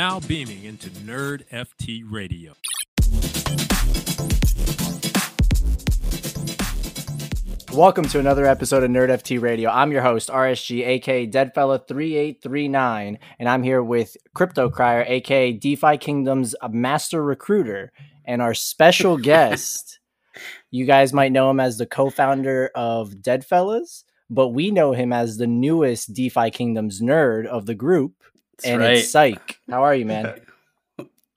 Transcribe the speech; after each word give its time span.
now 0.00 0.18
beaming 0.20 0.64
into 0.64 0.88
Nerd 0.88 1.42
FT 1.52 2.02
Radio. 2.10 2.54
Welcome 7.76 8.06
to 8.06 8.18
another 8.18 8.46
episode 8.46 8.82
of 8.82 8.90
Nerd 8.90 9.10
FT 9.10 9.42
Radio. 9.42 9.68
I'm 9.68 9.92
your 9.92 10.00
host, 10.00 10.30
RSG, 10.30 10.86
aka 10.86 11.26
Deadfella3839, 11.26 13.18
and 13.38 13.46
I'm 13.46 13.62
here 13.62 13.82
with 13.82 14.16
Crypto 14.32 14.70
Crier, 14.70 15.04
aka 15.06 15.52
DeFi 15.52 15.98
Kingdom's 15.98 16.54
master 16.70 17.22
recruiter, 17.22 17.92
and 18.24 18.40
our 18.40 18.54
special 18.54 19.18
guest. 19.30 20.00
You 20.70 20.86
guys 20.86 21.12
might 21.12 21.32
know 21.32 21.50
him 21.50 21.60
as 21.60 21.76
the 21.76 21.84
co 21.84 22.08
founder 22.08 22.70
of 22.74 23.16
Deadfellas, 23.16 24.04
but 24.30 24.48
we 24.48 24.70
know 24.70 24.92
him 24.92 25.12
as 25.12 25.36
the 25.36 25.46
newest 25.46 26.14
DeFi 26.14 26.50
Kingdom's 26.52 27.02
nerd 27.02 27.44
of 27.44 27.66
the 27.66 27.74
group, 27.74 28.14
That's 28.60 28.72
and 28.72 28.80
right. 28.80 28.96
it's 28.98 29.10
Psych. 29.10 29.58
How 29.70 29.82
are 29.84 29.94
you, 29.94 30.06
man? 30.06 30.40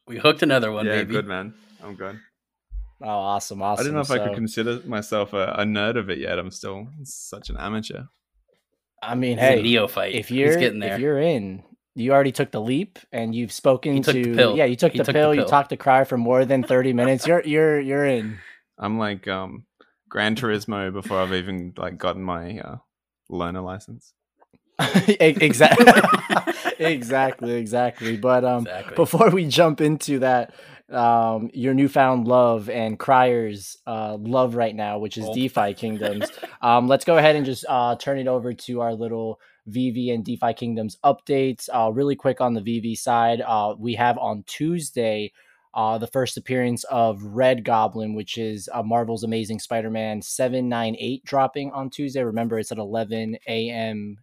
We 0.05 0.20
hooked 0.20 0.44
another 0.44 0.70
one, 0.70 0.86
yeah, 0.86 0.98
baby. 0.98 1.14
good 1.14 1.26
man. 1.26 1.54
I'm 1.81 1.95
good. 1.95 2.20
Oh, 3.02 3.08
awesome, 3.08 3.62
awesome. 3.62 3.81
I 3.81 3.86
don't 3.86 3.94
know 3.94 4.02
if 4.02 4.12
I 4.12 4.20
could 4.20 4.36
consider 4.36 4.81
myself 4.86 5.31
a, 5.31 5.55
a 5.59 5.64
nerd 5.64 5.98
of 5.98 6.09
it 6.09 6.17
yet. 6.17 6.38
I'm 6.38 6.52
still 6.52 6.90
such 7.04 7.50
an 7.50 7.55
amateur. 7.58 8.04
I 9.02 9.16
mean, 9.16 9.38
He's 9.38 9.48
a 9.48 9.52
hey, 9.52 9.62
neophyte. 9.62 10.14
if 10.14 10.30
you're 10.30 10.58
getting 10.58 10.80
there. 10.80 10.95
if 10.95 11.00
you're 11.00 11.20
in, 11.20 11.64
you 11.95 12.12
already 12.12 12.34
took 12.34 12.52
the 12.52 12.59
leap 12.59 13.00
and 13.14 13.34
you've 13.34 13.53
spoken 13.53 13.94
He 13.94 14.02
took 14.02 14.14
to 14.14 14.23
the 14.23 14.36
pill. 14.36 14.58
yeah, 14.58 14.66
you 14.66 14.76
took, 14.76 14.92
the, 14.92 14.98
took 14.98 15.08
the 15.08 15.14
pill, 15.14 15.34
You 15.34 15.45
talked 15.45 15.70
to 15.70 15.78
Cry 15.78 16.03
for 16.03 16.17
more 16.17 16.44
than 16.44 16.64
thirty 16.64 16.92
minutes. 16.92 17.26
You're 17.26 17.44
you're 17.45 17.80
you're 17.80 18.05
in. 18.05 18.40
I'm 18.78 19.00
like 19.00 19.26
um 19.30 19.66
Gran 20.09 20.36
Turismo 20.36 20.92
before 20.92 21.22
I've 21.22 21.34
even 21.34 21.73
like 21.78 21.98
gotten 21.98 22.23
my 22.23 22.59
uh, 22.59 22.78
learner 23.30 23.62
license. 23.62 24.14
exactly, 25.20 25.86
exactly, 26.80 27.53
exactly. 27.53 28.17
But 28.17 28.44
um, 28.45 28.66
exactly. 28.67 28.95
before 28.95 29.30
we 29.30 29.45
jump 29.45 29.81
into 29.81 30.20
that, 30.20 30.53
um, 30.92 31.50
your 31.53 31.73
newfound 31.73 32.28
love 32.28 32.70
and 32.70 33.00
Crier's 33.00 33.78
uh 33.88 34.17
love 34.20 34.56
right 34.56 34.75
now, 34.75 34.97
which 35.00 35.17
is 35.17 35.25
Oh. 35.28 35.34
DeFi 35.34 35.73
Kingdoms. 35.73 36.30
um, 36.62 36.88
let's 36.88 37.06
go 37.06 37.17
ahead 37.17 37.36
and 37.36 37.45
just 37.45 37.66
uh 37.70 37.95
turn 37.95 38.17
it 38.17 38.28
over 38.28 38.53
to 38.53 38.81
our 38.81 38.94
little 38.94 39.39
VeVe 39.67 40.14
and 40.14 40.25
DeFi 40.25 40.53
Kingdoms 40.53 40.97
updates. 41.06 41.69
Uh, 41.73 41.92
really 41.92 42.16
quick 42.16 42.42
on 42.42 42.53
the 42.53 42.62
VeVe 42.62 42.97
side, 42.97 43.42
uh, 43.42 43.75
we 43.78 43.95
have 43.95 44.17
on 44.17 44.44
Tuesday. 44.47 45.31
Uh, 45.75 45.97
the 45.97 46.06
first 46.06 46.38
appearance 46.38 46.84
of 46.84 47.23
Red 47.23 47.64
Goblin, 47.66 48.14
which 48.14 48.38
is 48.38 48.69
uh, 48.72 48.84
Marvel's 48.84 49.23
Amazing 49.23 49.58
Spider-Man 49.58 50.22
798 50.22 51.25
dropping 51.25 51.72
on 51.72 51.90
Tuesday. 51.90 52.23
Remember, 52.23 52.59
it's 52.59 52.72
at 52.72 52.78
11 52.78 53.38
a.m. 53.47 54.17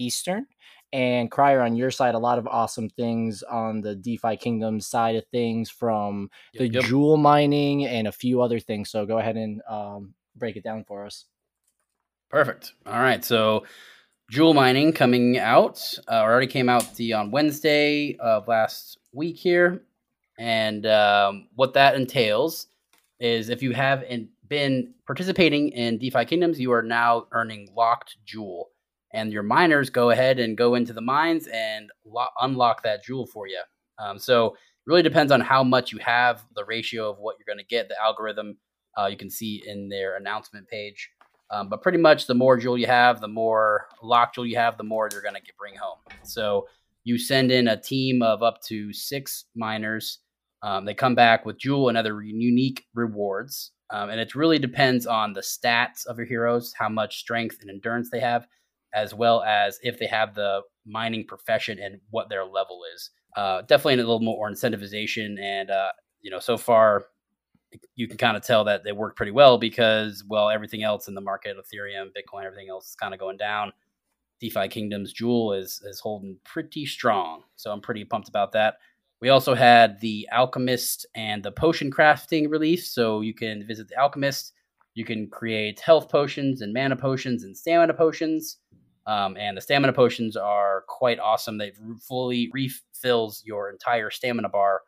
Eastern. 0.00 0.46
And 0.92 1.30
Crier, 1.30 1.60
on 1.60 1.76
your 1.76 1.92
side, 1.92 2.16
a 2.16 2.18
lot 2.18 2.38
of 2.38 2.48
awesome 2.48 2.88
things 2.88 3.44
on 3.44 3.80
the 3.80 3.94
DeFi 3.94 4.36
Kingdom 4.36 4.80
side 4.80 5.14
of 5.14 5.24
things 5.26 5.70
from 5.70 6.30
the 6.54 6.66
Yep, 6.66 6.84
jewel 6.84 7.16
mining 7.16 7.86
and 7.86 8.08
a 8.08 8.12
few 8.12 8.42
other 8.42 8.58
things. 8.58 8.90
So 8.90 9.06
go 9.06 9.18
ahead 9.18 9.36
and 9.36 9.62
um, 9.68 10.14
break 10.34 10.56
it 10.56 10.64
down 10.64 10.84
for 10.84 11.06
us. 11.06 11.26
Perfect. 12.28 12.74
All 12.86 13.00
right. 13.00 13.24
So, 13.24 13.64
jewel 14.30 14.54
mining 14.54 14.92
coming 14.92 15.38
out. 15.38 15.94
Uh, 16.08 16.20
already 16.22 16.46
came 16.46 16.68
out 16.68 16.94
the 16.94 17.12
on 17.12 17.30
Wednesday 17.30 18.16
of 18.18 18.48
last 18.48 18.98
week 19.12 19.36
here, 19.36 19.82
and 20.38 20.86
um, 20.86 21.48
what 21.54 21.74
that 21.74 21.96
entails 21.96 22.68
is 23.18 23.48
if 23.48 23.62
you 23.62 23.72
have 23.72 24.02
in, 24.04 24.28
been 24.48 24.94
participating 25.06 25.70
in 25.70 25.98
DeFi 25.98 26.24
Kingdoms, 26.24 26.60
you 26.60 26.72
are 26.72 26.82
now 26.82 27.26
earning 27.32 27.68
locked 27.76 28.16
jewel, 28.24 28.69
and 29.12 29.32
your 29.32 29.42
miners 29.42 29.90
go 29.90 30.10
ahead 30.10 30.38
and 30.38 30.56
go 30.56 30.74
into 30.74 30.92
the 30.92 31.00
mines 31.00 31.46
and 31.48 31.90
lo- 32.04 32.26
unlock 32.40 32.82
that 32.82 33.04
jewel 33.04 33.26
for 33.26 33.46
you. 33.46 33.60
Um, 33.98 34.18
so, 34.18 34.46
it 34.46 34.86
really 34.86 35.02
depends 35.02 35.30
on 35.30 35.40
how 35.40 35.62
much 35.62 35.92
you 35.92 35.98
have, 35.98 36.42
the 36.54 36.64
ratio 36.64 37.10
of 37.10 37.18
what 37.18 37.36
you're 37.38 37.52
going 37.52 37.62
to 37.62 37.68
get, 37.68 37.88
the 37.88 38.00
algorithm. 38.02 38.56
Uh, 38.98 39.06
you 39.06 39.16
can 39.16 39.30
see 39.30 39.62
in 39.66 39.88
their 39.88 40.16
announcement 40.16 40.66
page. 40.68 41.10
Um, 41.50 41.68
but 41.68 41.82
pretty 41.82 41.98
much 41.98 42.26
the 42.26 42.34
more 42.34 42.56
jewel 42.56 42.78
you 42.78 42.86
have, 42.86 43.20
the 43.20 43.28
more 43.28 43.88
lock 44.02 44.34
jewel 44.34 44.46
you 44.46 44.56
have, 44.56 44.76
the 44.78 44.84
more 44.84 45.08
you're 45.10 45.22
going 45.22 45.34
to 45.34 45.42
bring 45.58 45.74
home. 45.74 45.98
So 46.22 46.66
you 47.04 47.18
send 47.18 47.50
in 47.50 47.68
a 47.68 47.80
team 47.80 48.22
of 48.22 48.42
up 48.42 48.60
to 48.68 48.92
six 48.92 49.46
miners. 49.56 50.20
Um, 50.62 50.84
they 50.84 50.94
come 50.94 51.14
back 51.14 51.44
with 51.44 51.58
jewel 51.58 51.88
and 51.88 51.98
other 51.98 52.22
unique 52.22 52.84
rewards. 52.94 53.72
Um, 53.90 54.10
and 54.10 54.20
it 54.20 54.36
really 54.36 54.58
depends 54.58 55.06
on 55.06 55.32
the 55.32 55.40
stats 55.40 56.06
of 56.06 56.18
your 56.18 56.26
heroes, 56.26 56.72
how 56.78 56.88
much 56.88 57.18
strength 57.18 57.58
and 57.60 57.70
endurance 57.70 58.10
they 58.10 58.20
have, 58.20 58.46
as 58.94 59.14
well 59.14 59.42
as 59.42 59.78
if 59.82 59.98
they 59.98 60.06
have 60.06 60.34
the 60.34 60.62
mining 60.86 61.24
profession 61.26 61.78
and 61.78 62.00
what 62.10 62.28
their 62.28 62.44
level 62.44 62.80
is. 62.94 63.10
Uh, 63.36 63.62
definitely 63.62 63.94
a 63.94 63.96
little 63.98 64.20
more 64.20 64.50
incentivization. 64.50 65.40
And, 65.40 65.70
uh, 65.70 65.90
you 66.20 66.30
know, 66.30 66.40
so 66.40 66.56
far 66.56 67.06
you 67.94 68.08
can 68.08 68.16
kind 68.16 68.36
of 68.36 68.42
tell 68.42 68.64
that 68.64 68.84
they 68.84 68.92
work 68.92 69.16
pretty 69.16 69.32
well 69.32 69.58
because 69.58 70.24
well 70.28 70.50
everything 70.50 70.82
else 70.82 71.08
in 71.08 71.14
the 71.14 71.20
market 71.20 71.56
ethereum 71.56 72.08
bitcoin 72.08 72.44
everything 72.44 72.68
else 72.68 72.88
is 72.88 72.96
kind 72.96 73.14
of 73.14 73.20
going 73.20 73.36
down 73.36 73.72
defi 74.40 74.68
kingdoms 74.68 75.12
jewel 75.12 75.52
is 75.52 75.80
is 75.84 76.00
holding 76.00 76.36
pretty 76.44 76.84
strong 76.84 77.42
so 77.56 77.70
i'm 77.70 77.80
pretty 77.80 78.04
pumped 78.04 78.28
about 78.28 78.52
that 78.52 78.74
we 79.20 79.28
also 79.28 79.54
had 79.54 80.00
the 80.00 80.28
alchemist 80.32 81.06
and 81.14 81.42
the 81.42 81.52
potion 81.52 81.90
crafting 81.90 82.50
release 82.50 82.90
so 82.90 83.20
you 83.20 83.34
can 83.34 83.66
visit 83.66 83.88
the 83.88 83.96
alchemist 83.96 84.52
you 84.94 85.04
can 85.04 85.28
create 85.28 85.78
health 85.80 86.08
potions 86.08 86.62
and 86.62 86.72
mana 86.72 86.96
potions 86.96 87.44
and 87.44 87.56
stamina 87.56 87.94
potions 87.94 88.58
um, 89.06 89.36
and 89.36 89.56
the 89.56 89.60
stamina 89.60 89.92
potions 89.92 90.36
are 90.36 90.84
quite 90.88 91.18
awesome 91.18 91.58
they 91.58 91.72
fully 92.00 92.50
refills 92.52 93.42
your 93.44 93.70
entire 93.70 94.10
stamina 94.10 94.48
bar 94.48 94.82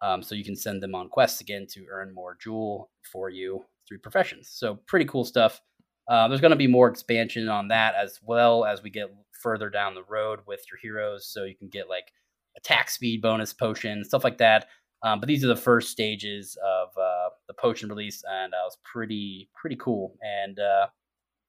um, 0.00 0.22
so 0.22 0.34
you 0.34 0.44
can 0.44 0.56
send 0.56 0.82
them 0.82 0.94
on 0.94 1.08
quests 1.08 1.40
again 1.40 1.66
to 1.70 1.86
earn 1.90 2.14
more 2.14 2.36
jewel 2.40 2.90
for 3.10 3.30
you 3.30 3.64
through 3.86 3.98
professions. 3.98 4.48
So 4.52 4.78
pretty 4.86 5.06
cool 5.06 5.24
stuff. 5.24 5.60
Uh, 6.08 6.28
there's 6.28 6.40
going 6.40 6.52
to 6.52 6.56
be 6.56 6.66
more 6.66 6.88
expansion 6.88 7.48
on 7.48 7.68
that 7.68 7.94
as 7.94 8.18
well 8.22 8.64
as 8.64 8.82
we 8.82 8.90
get 8.90 9.12
further 9.42 9.68
down 9.68 9.94
the 9.94 10.04
road 10.04 10.40
with 10.46 10.60
your 10.70 10.78
heroes. 10.80 11.26
So 11.26 11.44
you 11.44 11.54
can 11.56 11.68
get 11.68 11.88
like 11.88 12.12
attack 12.56 12.90
speed 12.90 13.22
bonus 13.22 13.52
potion, 13.52 14.04
stuff 14.04 14.24
like 14.24 14.38
that. 14.38 14.68
Um, 15.02 15.20
but 15.20 15.28
these 15.28 15.44
are 15.44 15.48
the 15.48 15.56
first 15.56 15.90
stages 15.90 16.56
of 16.64 16.88
uh, 17.00 17.28
the 17.46 17.54
potion 17.54 17.88
release, 17.88 18.24
and 18.28 18.52
uh, 18.52 18.58
was 18.64 18.78
pretty 18.82 19.48
pretty 19.54 19.76
cool. 19.76 20.16
And 20.22 20.58
uh, 20.58 20.88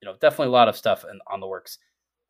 you 0.01 0.07
know, 0.07 0.15
definitely 0.21 0.49
a 0.49 0.51
lot 0.51 0.69
of 0.69 0.77
stuff 0.77 1.03
in, 1.03 1.19
on 1.31 1.39
the 1.39 1.47
works. 1.47 1.79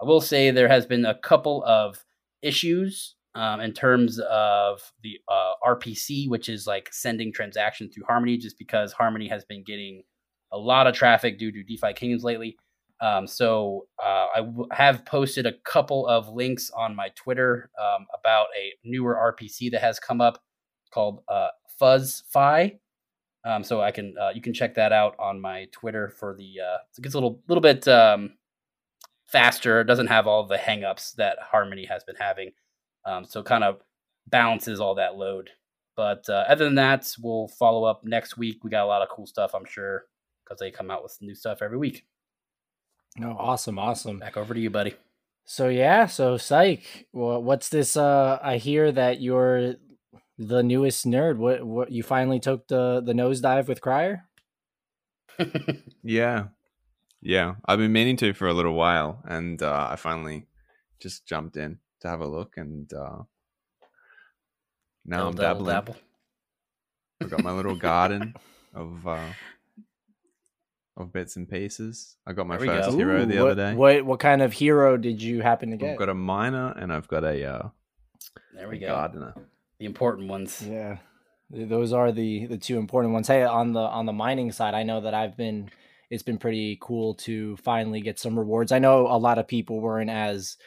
I 0.01 0.05
will 0.05 0.21
say 0.21 0.51
there 0.51 0.67
has 0.67 0.85
been 0.85 1.05
a 1.05 1.15
couple 1.15 1.63
of 1.65 2.03
issues 2.41 3.15
um, 3.35 3.59
in 3.59 3.73
terms 3.73 4.19
of 4.19 4.91
the 5.03 5.19
uh, 5.27 5.53
RPC, 5.65 6.29
which 6.29 6.49
is 6.49 6.65
like 6.65 6.89
sending 6.91 7.31
transactions 7.33 7.93
through 7.93 8.05
Harmony, 8.05 8.37
just 8.37 8.57
because 8.57 8.91
Harmony 8.93 9.27
has 9.27 9.45
been 9.45 9.63
getting 9.63 10.03
a 10.51 10.57
lot 10.57 10.87
of 10.87 10.95
traffic 10.95 11.37
due 11.37 11.51
to 11.51 11.63
DeFi 11.63 11.93
Kings 11.93 12.23
lately. 12.23 12.57
Um, 13.01 13.27
so 13.27 13.87
uh, 14.03 14.27
I 14.35 14.37
w- 14.37 14.67
have 14.71 15.05
posted 15.05 15.45
a 15.45 15.53
couple 15.63 16.05
of 16.07 16.27
links 16.29 16.69
on 16.75 16.95
my 16.95 17.09
Twitter 17.15 17.69
um, 17.79 18.07
about 18.17 18.47
a 18.57 18.73
newer 18.83 19.15
RPC 19.15 19.71
that 19.71 19.81
has 19.81 19.99
come 19.99 20.19
up 20.19 20.41
called 20.91 21.21
uh, 21.29 21.47
FuzzFi. 21.81 22.77
Um, 23.45 23.63
so 23.63 23.79
I 23.81 23.91
can 23.91 24.15
uh, 24.21 24.31
you 24.35 24.41
can 24.41 24.53
check 24.53 24.75
that 24.75 24.91
out 24.91 25.15
on 25.17 25.39
my 25.39 25.67
Twitter 25.71 26.09
for 26.09 26.35
the 26.37 26.55
uh, 26.61 26.77
it 26.97 27.01
gets 27.01 27.15
a 27.15 27.17
little 27.17 27.39
little 27.47 27.61
bit 27.61 27.87
um, 27.87 28.31
faster. 29.31 29.81
It 29.81 29.85
doesn't 29.85 30.07
have 30.07 30.27
all 30.27 30.45
the 30.45 30.57
hangups 30.57 31.15
that 31.15 31.37
Harmony 31.39 31.85
has 31.85 32.03
been 32.03 32.15
having. 32.15 32.51
Um, 33.05 33.25
so 33.25 33.41
kind 33.43 33.63
of 33.63 33.81
balances 34.27 34.79
all 34.79 34.95
that 34.95 35.15
load. 35.15 35.49
But 35.95 36.29
uh, 36.29 36.45
other 36.47 36.65
than 36.65 36.75
that, 36.75 37.13
we'll 37.21 37.47
follow 37.47 37.83
up 37.83 38.03
next 38.03 38.37
week. 38.37 38.63
We 38.63 38.69
got 38.69 38.85
a 38.85 38.87
lot 38.87 39.01
of 39.01 39.09
cool 39.09 39.27
stuff, 39.27 39.53
I'm 39.53 39.65
sure, 39.65 40.05
because 40.43 40.59
they 40.59 40.71
come 40.71 40.89
out 40.89 41.03
with 41.03 41.17
new 41.21 41.35
stuff 41.35 41.61
every 41.61 41.77
week. 41.77 42.05
No, 43.17 43.35
awesome, 43.37 43.77
awesome. 43.79 44.19
Back 44.19 44.37
over 44.37 44.53
to 44.53 44.59
you, 44.59 44.69
buddy. 44.69 44.95
So 45.45 45.67
yeah, 45.67 46.05
so 46.05 46.37
Psych, 46.37 47.07
wha- 47.11 47.39
what's 47.39 47.69
this? 47.69 47.97
Uh, 47.97 48.39
I 48.41 48.57
hear 48.57 48.91
that 48.91 49.19
you're 49.19 49.75
the 50.37 50.61
newest 50.63 51.05
nerd. 51.07 51.37
What? 51.37 51.65
What? 51.65 51.91
You 51.91 52.03
finally 52.03 52.39
took 52.39 52.67
the 52.67 53.01
the 53.03 53.13
nosedive 53.13 53.67
with 53.67 53.81
Crier? 53.81 54.25
Yeah, 56.03 56.45
yeah. 57.21 57.55
I've 57.65 57.79
been 57.79 57.91
meaning 57.93 58.17
to 58.17 58.33
for 58.33 58.47
a 58.47 58.53
little 58.53 58.73
while, 58.73 59.21
and 59.25 59.61
uh, 59.61 59.87
I 59.91 59.95
finally 59.95 60.47
just 60.99 61.25
jumped 61.25 61.57
in 61.57 61.79
to 62.01 62.07
have 62.07 62.21
a 62.21 62.27
look, 62.27 62.53
and 62.57 62.91
uh, 62.93 63.23
now 65.05 65.27
I'm 65.27 65.35
dabbling. 65.35 65.73
dabble. 65.75 65.95
I've 67.21 67.29
got 67.29 67.43
my 67.43 67.51
little 67.51 67.75
garden 67.75 68.35
of 68.73 69.05
uh, 69.07 69.27
of 70.97 71.11
bits 71.13 71.35
and 71.35 71.49
pieces. 71.49 72.17
I 72.25 72.33
got 72.33 72.47
my 72.47 72.57
There 72.57 72.67
first 72.67 72.91
go. 72.91 72.97
hero 72.97 73.25
the 73.25 73.39
what, 73.39 73.51
other 73.51 73.55
day. 73.55 73.75
What? 73.75 74.05
What 74.05 74.19
kind 74.19 74.41
of 74.41 74.53
hero 74.53 74.97
did 74.97 75.21
you 75.21 75.41
happen 75.41 75.71
to 75.71 75.77
get? 75.77 75.91
I've 75.91 75.97
got 75.99 76.09
a 76.09 76.13
miner 76.13 76.73
and 76.77 76.91
I've 76.93 77.07
got 77.07 77.23
a, 77.23 77.43
uh, 77.45 77.69
There 78.53 78.65
a 78.65 78.69
we 78.69 78.79
go. 78.79 78.87
gardener. 78.87 79.33
The 79.79 79.85
important 79.85 80.27
ones. 80.29 80.61
Yeah, 80.67 80.97
those 81.49 81.93
are 81.93 82.11
the 82.11 82.45
the 82.47 82.57
two 82.57 82.77
important 82.77 83.13
ones. 83.13 83.27
Hey, 83.27 83.43
on 83.43 83.73
the 83.73 83.79
on 83.81 84.05
the 84.05 84.13
mining 84.13 84.51
side, 84.51 84.73
I 84.73 84.83
know 84.83 85.01
that 85.01 85.13
I've 85.13 85.35
been. 85.37 85.69
It's 86.09 86.23
been 86.23 86.37
pretty 86.37 86.77
cool 86.81 87.13
to 87.15 87.55
finally 87.57 88.01
get 88.01 88.19
some 88.19 88.37
rewards. 88.37 88.71
I 88.71 88.79
know 88.79 89.07
a 89.07 89.17
lot 89.17 89.37
of 89.37 89.47
people 89.47 89.79
weren't 89.79 90.09
as 90.09 90.57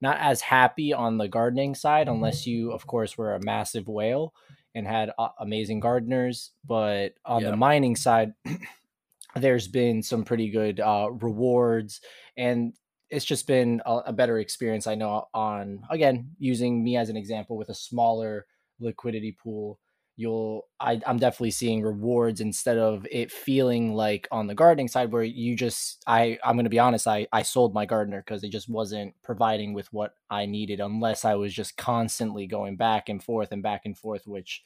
not 0.00 0.18
as 0.18 0.40
happy 0.40 0.92
on 0.92 1.16
the 1.16 1.28
gardening 1.28 1.74
side, 1.76 2.08
unless 2.08 2.44
you, 2.46 2.72
of 2.72 2.86
course, 2.86 3.16
were 3.16 3.34
a 3.34 3.44
massive 3.44 3.86
whale 3.86 4.34
and 4.74 4.86
had 4.86 5.12
amazing 5.38 5.78
gardeners. 5.78 6.50
But 6.64 7.14
on 7.24 7.42
Yeah. 7.42 7.50
the 7.52 7.56
mining 7.56 7.94
side, 7.94 8.34
there's 9.36 9.68
been 9.68 10.02
some 10.02 10.24
pretty 10.24 10.50
good 10.50 10.80
uh, 10.80 11.08
rewards, 11.10 12.00
and 12.36 12.74
it's 13.10 13.24
just 13.24 13.46
been 13.46 13.80
a, 13.86 13.98
a 14.06 14.12
better 14.12 14.38
experience. 14.38 14.86
I 14.86 14.94
know 14.96 15.28
on 15.32 15.84
again 15.90 16.32
using 16.38 16.82
me 16.82 16.96
as 16.96 17.08
an 17.08 17.16
example 17.16 17.56
with 17.56 17.68
a 17.68 17.74
smaller 17.74 18.46
liquidity 18.80 19.32
pool 19.40 19.78
you'll 20.16 20.66
I, 20.78 21.00
i'm 21.06 21.18
definitely 21.18 21.52
seeing 21.52 21.82
rewards 21.82 22.40
instead 22.40 22.76
of 22.78 23.06
it 23.10 23.32
feeling 23.32 23.94
like 23.94 24.28
on 24.30 24.46
the 24.46 24.54
gardening 24.54 24.88
side 24.88 25.10
where 25.10 25.22
you 25.22 25.56
just 25.56 26.02
i 26.06 26.38
i'm 26.44 26.56
going 26.56 26.64
to 26.64 26.70
be 26.70 26.78
honest 26.78 27.08
i 27.08 27.26
i 27.32 27.42
sold 27.42 27.72
my 27.72 27.86
gardener 27.86 28.22
because 28.24 28.44
it 28.44 28.50
just 28.50 28.68
wasn't 28.68 29.14
providing 29.22 29.72
with 29.72 29.90
what 29.92 30.14
i 30.28 30.44
needed 30.44 30.80
unless 30.80 31.24
i 31.24 31.34
was 31.34 31.54
just 31.54 31.76
constantly 31.76 32.46
going 32.46 32.76
back 32.76 33.08
and 33.08 33.22
forth 33.22 33.52
and 33.52 33.62
back 33.62 33.82
and 33.86 33.96
forth 33.96 34.26
which 34.26 34.62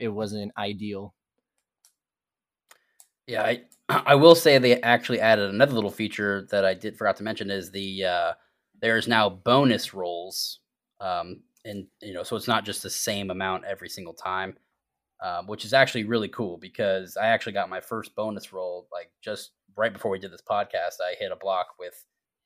it 0.00 0.08
wasn't 0.08 0.52
ideal. 0.56 1.14
Yeah, 3.26 3.42
I 3.42 3.62
I 3.88 4.14
will 4.14 4.34
say 4.34 4.58
they 4.58 4.80
actually 4.82 5.20
added 5.20 5.50
another 5.50 5.74
little 5.74 5.90
feature 5.90 6.46
that 6.50 6.64
I 6.64 6.74
did 6.74 6.96
forgot 6.96 7.16
to 7.16 7.24
mention 7.24 7.50
is 7.50 7.70
the 7.70 8.04
uh, 8.04 8.32
there's 8.80 9.08
now 9.08 9.28
bonus 9.28 9.94
rolls, 9.94 10.60
um, 11.00 11.42
and 11.64 11.86
you 12.02 12.12
know, 12.12 12.22
so 12.22 12.36
it's 12.36 12.48
not 12.48 12.64
just 12.64 12.82
the 12.82 12.90
same 12.90 13.30
amount 13.30 13.64
every 13.64 13.88
single 13.88 14.14
time, 14.14 14.56
um, 15.22 15.46
which 15.46 15.64
is 15.64 15.72
actually 15.72 16.04
really 16.04 16.28
cool 16.28 16.58
because 16.58 17.16
I 17.16 17.28
actually 17.28 17.52
got 17.52 17.68
my 17.68 17.80
first 17.80 18.14
bonus 18.14 18.52
roll 18.52 18.86
like 18.92 19.10
just 19.22 19.52
right 19.76 19.92
before 19.92 20.10
we 20.10 20.18
did 20.18 20.32
this 20.32 20.42
podcast. 20.48 21.00
I 21.02 21.14
hit 21.18 21.32
a 21.32 21.36
block 21.36 21.68
with 21.78 22.04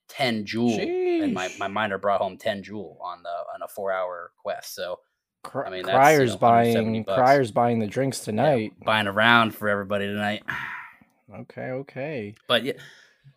ten 0.08 0.44
jewel, 0.44 0.78
and 0.78 1.34
my, 1.34 1.50
my 1.58 1.68
miner 1.68 1.98
brought 1.98 2.20
home 2.20 2.36
ten 2.36 2.62
jewel 2.62 2.98
on 3.02 3.22
the 3.22 3.28
on 3.28 3.62
a 3.62 3.68
four 3.68 3.92
hour 3.92 4.32
quest. 4.42 4.74
So 4.74 5.00
Cry- 5.42 5.66
I 5.66 5.70
mean, 5.70 5.86
that's, 5.86 6.18
you 6.18 6.26
know, 6.26 6.36
buying 6.36 7.02
bucks. 7.04 7.16
Crier's 7.16 7.50
buying 7.50 7.78
the 7.78 7.86
drinks 7.86 8.20
yeah, 8.20 8.24
tonight 8.26 8.72
buying 8.84 9.06
around 9.06 9.54
for 9.54 9.68
everybody 9.68 10.06
tonight. 10.06 10.42
okay 11.40 11.70
okay 11.70 12.34
But 12.46 12.64
yeah, 12.64 12.72
Very 12.72 12.82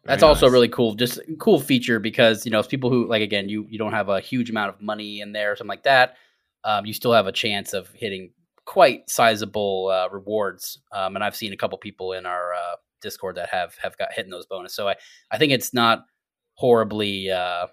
that's 0.05 0.23
also 0.23 0.47
nice. 0.47 0.53
really 0.53 0.67
cool. 0.67 0.95
Just 0.95 1.19
a 1.19 1.35
cool 1.39 1.59
feature 1.59 1.99
because 1.99 2.45
you 2.45 2.51
know, 2.51 2.59
it's 2.59 2.67
people 2.67 2.89
who 2.89 3.07
like 3.07 3.21
again, 3.21 3.47
you 3.47 3.65
you 3.69 3.77
don't 3.77 3.93
have 3.93 4.09
a 4.09 4.19
huge 4.19 4.49
amount 4.49 4.69
of 4.69 4.81
money 4.81 5.21
in 5.21 5.31
there 5.31 5.53
or 5.53 5.55
something 5.55 5.69
like 5.69 5.83
that. 5.83 6.17
Um, 6.65 6.85
you 6.85 6.93
still 6.93 7.13
have 7.13 7.27
a 7.27 7.31
chance 7.31 7.73
of 7.73 7.89
hitting 7.93 8.31
quite 8.65 9.09
sizable 9.09 9.89
uh, 9.89 10.09
rewards. 10.09 10.79
Um, 10.91 11.15
and 11.15 11.23
I've 11.23 11.35
seen 11.35 11.53
a 11.53 11.57
couple 11.57 11.77
people 11.77 12.13
in 12.13 12.25
our 12.25 12.53
uh, 12.53 12.75
Discord 13.01 13.35
that 13.35 13.49
have 13.49 13.75
have 13.81 13.97
got 13.97 14.13
hitting 14.13 14.31
those 14.31 14.45
bonus. 14.45 14.73
So 14.73 14.87
I 14.89 14.95
I 15.31 15.37
think 15.37 15.51
it's 15.51 15.73
not 15.73 16.05
horribly 16.55 17.29
uh, 17.29 17.67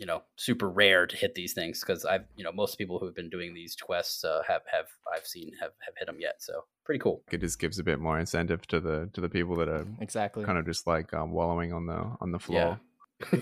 you 0.00 0.06
know 0.06 0.22
super 0.36 0.68
rare 0.68 1.06
to 1.06 1.16
hit 1.16 1.34
these 1.34 1.52
things 1.52 1.80
because 1.80 2.04
I've 2.04 2.24
you 2.34 2.42
know 2.42 2.52
most 2.52 2.78
people 2.78 2.98
who 2.98 3.06
have 3.06 3.14
been 3.14 3.30
doing 3.30 3.54
these 3.54 3.76
quests 3.76 4.24
uh, 4.24 4.42
have 4.48 4.62
have 4.72 4.86
I've 5.14 5.26
seen 5.26 5.52
have 5.60 5.72
have 5.80 5.94
hit 5.98 6.06
them 6.06 6.16
yet. 6.18 6.36
So 6.38 6.64
pretty 6.84 6.98
cool. 6.98 7.22
It 7.30 7.40
just 7.40 7.58
gives 7.58 7.78
a 7.78 7.84
bit 7.84 8.00
more 8.00 8.18
incentive 8.18 8.66
to 8.68 8.80
the 8.80 9.08
to 9.12 9.20
the 9.20 9.28
people 9.28 9.54
that 9.56 9.68
are 9.68 9.86
exactly 10.00 10.44
kind 10.44 10.58
of 10.58 10.66
just 10.66 10.86
like 10.86 11.14
um, 11.14 11.30
wallowing 11.32 11.72
on 11.72 11.86
the 11.86 12.16
on 12.20 12.32
the 12.32 12.38
floor, 12.38 12.80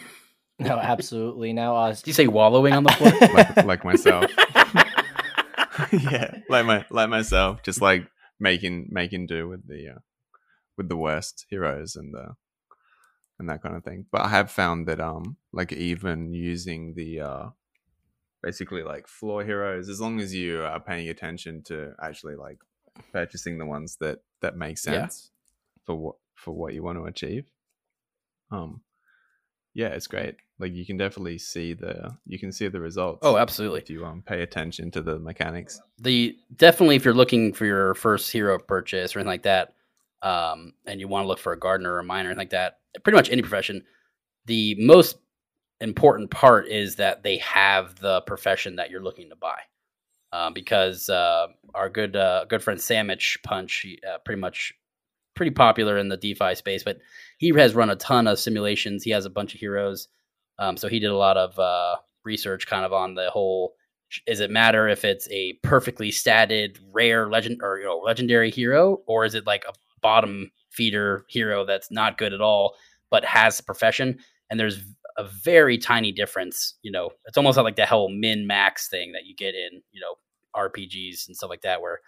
no 0.58 0.76
absolutely 0.76 1.52
now 1.52 1.76
uh 1.76 1.92
Did 1.92 2.08
you 2.08 2.12
say 2.12 2.26
wallowing 2.26 2.72
on 2.72 2.82
the 2.82 2.92
floor? 2.92 3.12
like, 3.32 3.64
like 3.64 3.84
myself. 3.84 4.30
yeah, 6.10 6.38
like 6.48 6.66
my 6.66 6.84
like 6.90 7.08
myself, 7.08 7.62
just 7.62 7.80
like 7.80 8.08
making 8.40 8.88
making 8.90 9.26
do 9.26 9.48
with 9.48 9.66
the 9.66 9.88
uh, 9.96 9.98
with 10.76 10.88
the 10.88 10.96
worst 10.96 11.46
heroes 11.50 11.96
and 11.96 12.14
the 12.14 12.34
and 13.38 13.48
that 13.48 13.62
kind 13.62 13.76
of 13.76 13.84
thing. 13.84 14.06
But 14.10 14.22
I 14.22 14.28
have 14.28 14.50
found 14.50 14.86
that 14.88 15.00
um 15.00 15.36
like 15.52 15.72
even 15.72 16.32
using 16.34 16.94
the 16.94 17.20
uh 17.20 17.48
basically 18.42 18.82
like 18.82 19.06
floor 19.06 19.44
heroes, 19.44 19.88
as 19.88 20.00
long 20.00 20.20
as 20.20 20.34
you 20.34 20.62
are 20.62 20.80
paying 20.80 21.08
attention 21.08 21.62
to 21.64 21.94
actually 22.02 22.36
like 22.36 22.58
purchasing 23.12 23.58
the 23.58 23.66
ones 23.66 23.96
that 24.00 24.18
that 24.40 24.56
make 24.56 24.78
Yeah. 24.84 25.02
sense 25.06 25.30
for 25.84 25.96
what 25.96 26.16
for 26.34 26.54
what 26.54 26.74
you 26.74 26.82
want 26.82 26.98
to 26.98 27.04
achieve. 27.04 27.50
Um 28.50 28.82
yeah, 29.74 29.88
it's 29.88 30.06
great. 30.06 30.36
Like 30.58 30.74
you 30.74 30.84
can 30.84 30.96
definitely 30.96 31.38
see 31.38 31.74
the 31.74 32.16
you 32.26 32.38
can 32.38 32.50
see 32.50 32.68
the 32.68 32.80
results 32.80 33.20
oh, 33.22 33.36
absolutely. 33.36 33.80
if 33.80 33.90
you 33.90 34.04
um 34.04 34.22
pay 34.22 34.42
attention 34.42 34.90
to 34.92 35.02
the 35.02 35.18
mechanics. 35.18 35.80
the 35.98 36.36
definitely 36.56 36.96
if 36.96 37.04
you're 37.04 37.14
looking 37.14 37.52
for 37.52 37.64
your 37.64 37.94
first 37.94 38.30
hero 38.32 38.58
purchase 38.58 39.14
or 39.14 39.20
anything 39.20 39.28
like 39.28 39.42
that, 39.44 39.74
um, 40.22 40.72
and 40.86 41.00
you 41.00 41.08
want 41.08 41.24
to 41.24 41.28
look 41.28 41.38
for 41.38 41.52
a 41.52 41.58
gardener 41.58 41.92
or 41.92 41.98
a 42.00 42.04
miner 42.04 42.28
or 42.28 42.32
anything 42.32 42.40
like 42.40 42.50
that, 42.50 42.78
pretty 43.04 43.16
much 43.16 43.30
any 43.30 43.42
profession, 43.42 43.84
the 44.46 44.74
most 44.80 45.18
important 45.80 46.30
part 46.30 46.66
is 46.66 46.96
that 46.96 47.22
they 47.22 47.36
have 47.38 47.94
the 48.00 48.20
profession 48.22 48.76
that 48.76 48.90
you're 48.90 49.02
looking 49.02 49.28
to 49.30 49.36
buy. 49.36 49.58
Um, 50.30 50.52
because 50.52 51.08
uh, 51.08 51.46
our 51.74 51.88
good 51.88 52.14
uh, 52.14 52.44
good 52.48 52.62
friend 52.62 52.78
Samich 52.78 53.42
Punch, 53.42 53.80
he, 53.80 53.98
uh, 54.06 54.18
pretty 54.18 54.40
much 54.40 54.74
pretty 55.38 55.52
popular 55.52 55.96
in 55.96 56.08
the 56.08 56.18
DeFi 56.18 56.54
space, 56.54 56.82
but 56.82 56.98
he 57.38 57.48
has 57.56 57.74
run 57.74 57.88
a 57.88 57.96
ton 57.96 58.26
of 58.26 58.38
simulations. 58.38 59.02
He 59.02 59.10
has 59.12 59.24
a 59.24 59.30
bunch 59.30 59.54
of 59.54 59.60
heroes, 59.60 60.08
um, 60.58 60.76
so 60.76 60.88
he 60.88 60.98
did 60.98 61.10
a 61.10 61.16
lot 61.16 61.38
of 61.38 61.58
uh, 61.58 61.96
research, 62.24 62.66
kind 62.66 62.84
of 62.84 62.92
on 62.92 63.14
the 63.14 63.30
whole 63.30 63.72
is 64.26 64.40
it 64.40 64.50
matter 64.50 64.88
if 64.88 65.04
it's 65.04 65.28
a 65.30 65.54
perfectly 65.62 66.10
statted 66.10 66.78
rare 66.92 67.28
legend 67.28 67.60
or 67.62 67.78
you 67.78 67.84
know 67.84 67.98
legendary 67.98 68.50
hero 68.50 69.02
or 69.06 69.24
is 69.24 69.34
it 69.34 69.46
like 69.46 69.64
a 69.68 69.72
bottom 70.00 70.50
feeder 70.70 71.24
hero 71.28 71.64
that's 71.64 71.90
not 71.90 72.18
good 72.18 72.32
at 72.32 72.40
all 72.40 72.74
but 73.10 73.24
has 73.24 73.58
a 73.60 73.64
profession 73.64 74.18
and 74.50 74.58
there's 74.58 74.80
a 75.18 75.24
very 75.24 75.76
tiny 75.76 76.12
difference 76.12 76.74
you 76.82 76.90
know 76.90 77.10
it's 77.26 77.36
almost 77.36 77.58
like 77.58 77.76
the 77.76 77.84
whole 77.84 78.08
min 78.08 78.46
max 78.46 78.88
thing 78.88 79.12
that 79.12 79.26
you 79.26 79.34
get 79.34 79.54
in 79.54 79.82
you 79.92 80.00
know 80.00 80.14
rpgs 80.56 81.26
and 81.26 81.36
stuff 81.36 81.50
like 81.50 81.62
that 81.62 81.82
where 81.82 82.00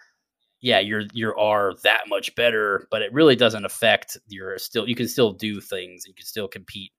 yeah 0.61 0.79
you're 0.79 1.03
you 1.13 1.33
are 1.35 1.73
that 1.83 2.01
much 2.07 2.33
better 2.35 2.87
but 2.91 3.01
it 3.01 3.11
really 3.13 3.35
doesn't 3.35 3.65
affect 3.65 4.17
your 4.27 4.57
still 4.57 4.87
you 4.87 4.95
can 4.95 5.07
still 5.07 5.33
do 5.33 5.59
things 5.59 6.03
you 6.07 6.13
can 6.13 6.25
still 6.25 6.47
compete 6.47 6.91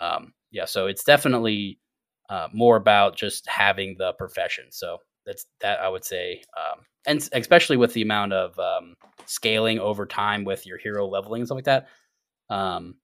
um 0.00 0.32
yeah 0.50 0.64
so 0.64 0.86
it's 0.86 1.04
definitely 1.04 1.78
uh, 2.28 2.48
more 2.52 2.76
about 2.76 3.16
just 3.16 3.46
having 3.48 3.96
the 3.98 4.12
profession. 4.14 4.66
So 4.70 4.98
that's 5.26 5.46
that 5.60 5.80
I 5.80 5.88
would 5.88 6.04
say, 6.04 6.42
um, 6.56 6.80
and 7.06 7.28
especially 7.32 7.76
with 7.76 7.92
the 7.92 8.02
amount 8.02 8.32
of 8.32 8.58
um, 8.58 8.94
scaling 9.26 9.78
over 9.78 10.06
time 10.06 10.44
with 10.44 10.66
your 10.66 10.78
hero 10.78 11.06
leveling 11.06 11.42
and 11.42 11.48
stuff 11.48 11.56
like 11.56 11.64
that, 11.64 11.88
um, 12.50 12.96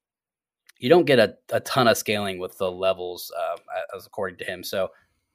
you 0.79 0.89
don't 0.89 1.05
get 1.05 1.19
a, 1.19 1.35
a 1.53 1.61
ton 1.61 1.89
of 1.89 1.99
scaling 1.99 2.39
with 2.39 2.57
the 2.59 2.71
levels, 2.71 3.31
uh, 3.39 3.57
as 3.97 4.07
according 4.07 4.39
to 4.39 4.45
him. 4.45 4.65
So 4.65 4.89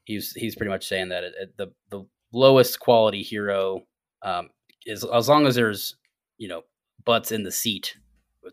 he's 0.06 0.34
he's 0.34 0.56
pretty 0.56 0.72
much 0.72 0.88
saying 0.88 1.10
that 1.10 1.24
it, 1.24 1.34
it, 1.40 1.58
the 1.58 1.68
the 1.90 2.06
lowest 2.32 2.80
quality 2.80 3.22
hero 3.22 3.82
um, 4.24 4.50
is 4.86 5.04
as 5.04 5.30
long 5.30 5.48
as 5.48 5.56
there's 5.56 5.96
you 6.38 6.48
know 6.48 6.64
butts 7.04 7.32
in 7.32 7.44
the 7.44 7.52
seat, 7.52 7.98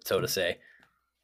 so 0.05 0.21
to 0.21 0.29
say, 0.29 0.59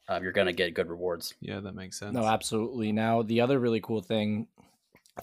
um, 0.08 0.22
you're 0.22 0.32
gonna 0.32 0.52
get 0.52 0.74
good 0.74 0.88
rewards. 0.88 1.34
Yeah, 1.40 1.60
that 1.60 1.74
makes 1.74 1.98
sense. 1.98 2.14
No, 2.14 2.24
absolutely. 2.24 2.92
Now, 2.92 3.22
the 3.22 3.40
other 3.40 3.58
really 3.58 3.80
cool 3.80 4.02
thing 4.02 4.46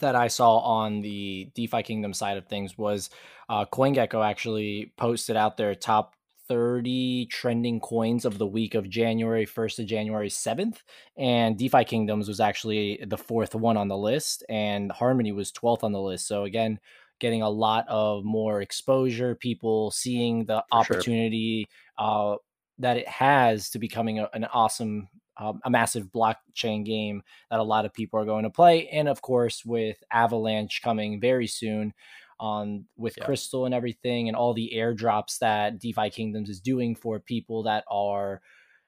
that 0.01 0.15
I 0.15 0.27
saw 0.27 0.57
on 0.59 1.01
the 1.01 1.49
DeFi 1.55 1.83
Kingdom 1.83 2.13
side 2.13 2.37
of 2.37 2.47
things 2.47 2.77
was 2.77 3.09
uh, 3.49 3.65
CoinGecko 3.65 4.25
actually 4.25 4.91
posted 4.97 5.35
out 5.35 5.57
their 5.57 5.75
top 5.75 6.15
30 6.47 7.27
trending 7.27 7.79
coins 7.79 8.25
of 8.25 8.37
the 8.37 8.45
week 8.45 8.75
of 8.75 8.89
January 8.89 9.45
1st 9.45 9.75
to 9.77 9.83
January 9.83 10.29
7th. 10.29 10.77
And 11.17 11.57
DeFi 11.57 11.85
Kingdoms 11.85 12.27
was 12.27 12.39
actually 12.39 13.03
the 13.05 13.17
fourth 13.17 13.55
one 13.55 13.77
on 13.77 13.87
the 13.87 13.97
list, 13.97 14.43
and 14.49 14.91
Harmony 14.91 15.31
was 15.31 15.51
12th 15.51 15.83
on 15.83 15.91
the 15.91 16.01
list. 16.01 16.27
So, 16.27 16.43
again, 16.43 16.79
getting 17.19 17.41
a 17.41 17.50
lot 17.50 17.88
of 17.88 18.24
more 18.24 18.62
exposure, 18.62 19.36
people 19.36 19.91
seeing 19.91 20.45
the 20.45 20.63
For 20.67 20.84
sure. 20.84 20.98
opportunity 20.98 21.67
uh, 21.98 22.36
that 22.79 22.98
it 22.98 23.07
has 23.07 23.69
to 23.72 23.79
becoming 23.79 24.19
a, 24.19 24.29
an 24.34 24.45
awesome 24.45 25.07
um, 25.38 25.60
a 25.65 25.69
massive 25.69 26.07
blockchain 26.13 26.86
game 26.86 27.22
that 27.51 27.60
a 27.60 27.63
lot 27.63 27.84
of 27.86 27.93
people 27.93 28.19
are 28.19 28.25
going 28.25 28.43
to 28.43 28.50
play 28.50 28.88
and 28.88 29.10
of 29.10 29.22
course 29.22 29.65
with 29.65 30.01
avalanche 30.10 30.81
coming 30.81 31.19
very 31.19 31.45
soon 31.48 31.93
on 32.39 32.86
with 32.98 33.17
Yeah. 33.17 33.25
crystal 33.25 33.65
and 33.65 33.74
everything 33.74 34.27
and 34.29 34.38
all 34.38 34.53
the 34.53 34.72
airdrops 34.75 35.39
that 35.39 35.79
defi 35.79 36.10
kingdoms 36.10 36.50
is 36.50 36.60
doing 36.62 36.95
for 36.95 37.19
people 37.19 37.63
that 37.63 37.84
are 37.89 38.41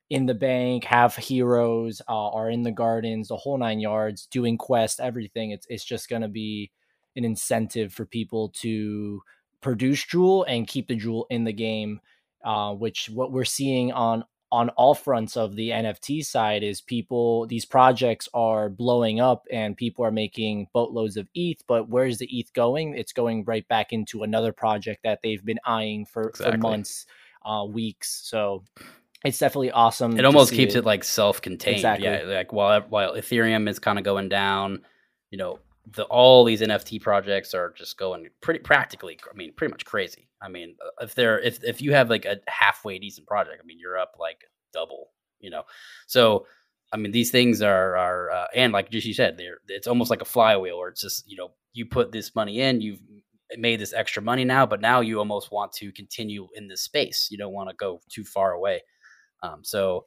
in 0.09 0.25
the 0.25 0.33
bank 0.33 0.85
have 0.85 1.15
heroes 1.15 2.01
uh, 2.07 2.29
are 2.29 2.49
in 2.49 2.63
the 2.63 2.71
gardens 2.71 3.27
the 3.27 3.35
whole 3.37 3.57
nine 3.57 3.79
yards 3.79 4.25
doing 4.27 4.57
quests 4.57 4.99
everything 4.99 5.51
it's, 5.51 5.65
it's 5.69 5.83
just 5.85 6.09
going 6.09 6.21
to 6.21 6.27
be 6.29 6.71
an 7.17 7.25
incentive 7.25 7.93
for 7.93 8.05
people 8.05 8.49
to 8.49 9.21
produce 9.61 10.05
jewel 10.05 10.43
and 10.43 10.67
keep 10.67 10.87
the 10.87 10.95
jewel 10.95 11.25
in 11.29 11.43
the 11.43 11.53
game 11.53 11.99
uh, 12.43 12.73
which 12.73 13.09
what 13.09 13.31
we're 13.31 13.43
seeing 13.43 13.91
on 13.91 14.23
on 14.49 14.69
all 14.69 14.95
fronts 14.95 15.35
of 15.35 15.55
the 15.57 15.71
NFT 15.71 16.23
side 16.23 16.63
is 16.63 16.79
people 16.79 17.45
these 17.47 17.65
projects 17.65 18.29
are 18.33 18.69
blowing 18.69 19.19
up 19.19 19.45
and 19.51 19.75
people 19.75 20.05
are 20.05 20.11
making 20.11 20.67
boatloads 20.73 21.17
of 21.17 21.27
ETH, 21.35 21.61
but 21.67 21.89
where's 21.89 22.17
the 22.19 22.27
ETH 22.31 22.53
going? 22.53 22.97
It's 22.97 23.11
going 23.11 23.43
right 23.43 23.67
back 23.67 23.91
into 23.91 24.23
another 24.23 24.53
project 24.53 25.01
that 25.03 25.19
they've 25.21 25.43
been 25.43 25.59
eyeing 25.65 26.05
for, 26.05 26.29
Exactly. 26.29 26.51
for 26.53 26.57
months, 26.59 27.05
uh, 27.45 27.65
weeks. 27.65 28.21
So 28.23 28.63
it's 29.25 29.39
definitely 29.39 29.71
awesome. 29.71 30.17
it 30.17 30.23
almost 30.23 30.53
keeps 30.53 30.75
it. 30.75 30.85
like 30.85 31.03
self-contained 31.03 31.75
Exactly. 31.77 32.05
yeah 32.07 32.21
like 32.23 32.53
while 32.53 32.79
while 32.87 33.15
ethereum 33.15 33.67
is 33.67 33.79
kind 33.79 33.97
of 33.97 34.05
going 34.05 34.29
down 34.29 34.79
you 35.29 35.37
know, 35.37 35.59
the 35.91 36.03
all 36.05 36.43
these 36.43 36.61
NFT 36.61 37.01
projects 37.01 37.53
are 37.53 37.73
just 37.77 37.97
going 37.97 38.27
pretty 38.41 38.59
practically. 38.59 39.17
I 39.29 39.35
mean, 39.35 39.53
pretty 39.53 39.71
much 39.71 39.85
crazy. 39.85 40.27
I 40.41 40.49
mean, 40.49 40.75
uh, 40.85 41.03
if 41.05 41.15
they're 41.15 41.39
if 41.39 41.63
if 41.63 41.81
you 41.81 41.93
have 41.93 42.09
like 42.09 42.25
a 42.25 42.39
halfway 42.47 42.99
decent 42.99 43.27
project, 43.27 43.61
I 43.61 43.65
mean, 43.65 43.79
you're 43.79 43.97
up 43.97 44.13
like 44.19 44.41
double. 44.73 45.11
You 45.39 45.51
know, 45.51 45.63
so 46.07 46.45
I 46.91 46.97
mean, 46.97 47.11
these 47.11 47.31
things 47.31 47.61
are 47.61 47.95
are 47.95 48.31
uh, 48.31 48.47
and 48.55 48.73
like 48.73 48.89
just 48.89 49.07
you 49.07 49.13
said, 49.13 49.37
they're 49.37 49.59
it's 49.67 49.87
almost 49.87 50.09
like 50.09 50.21
a 50.21 50.25
flywheel, 50.25 50.77
where 50.77 50.89
it's 50.89 51.01
just 51.01 51.29
you 51.29 51.37
know 51.37 51.51
you 51.73 51.85
put 51.85 52.11
this 52.11 52.35
money 52.35 52.61
in, 52.61 52.81
you've 52.81 52.99
made 53.57 53.79
this 53.79 53.93
extra 53.93 54.21
money 54.21 54.43
now, 54.43 54.65
but 54.65 54.81
now 54.81 54.99
you 54.99 55.19
almost 55.19 55.51
want 55.51 55.71
to 55.71 55.91
continue 55.91 56.47
in 56.55 56.67
this 56.67 56.81
space. 56.81 57.27
You 57.31 57.37
don't 57.37 57.53
want 57.53 57.69
to 57.69 57.75
go 57.75 58.01
too 58.09 58.25
far 58.25 58.53
away. 58.53 58.81
Um, 59.43 59.63
so 59.63 60.05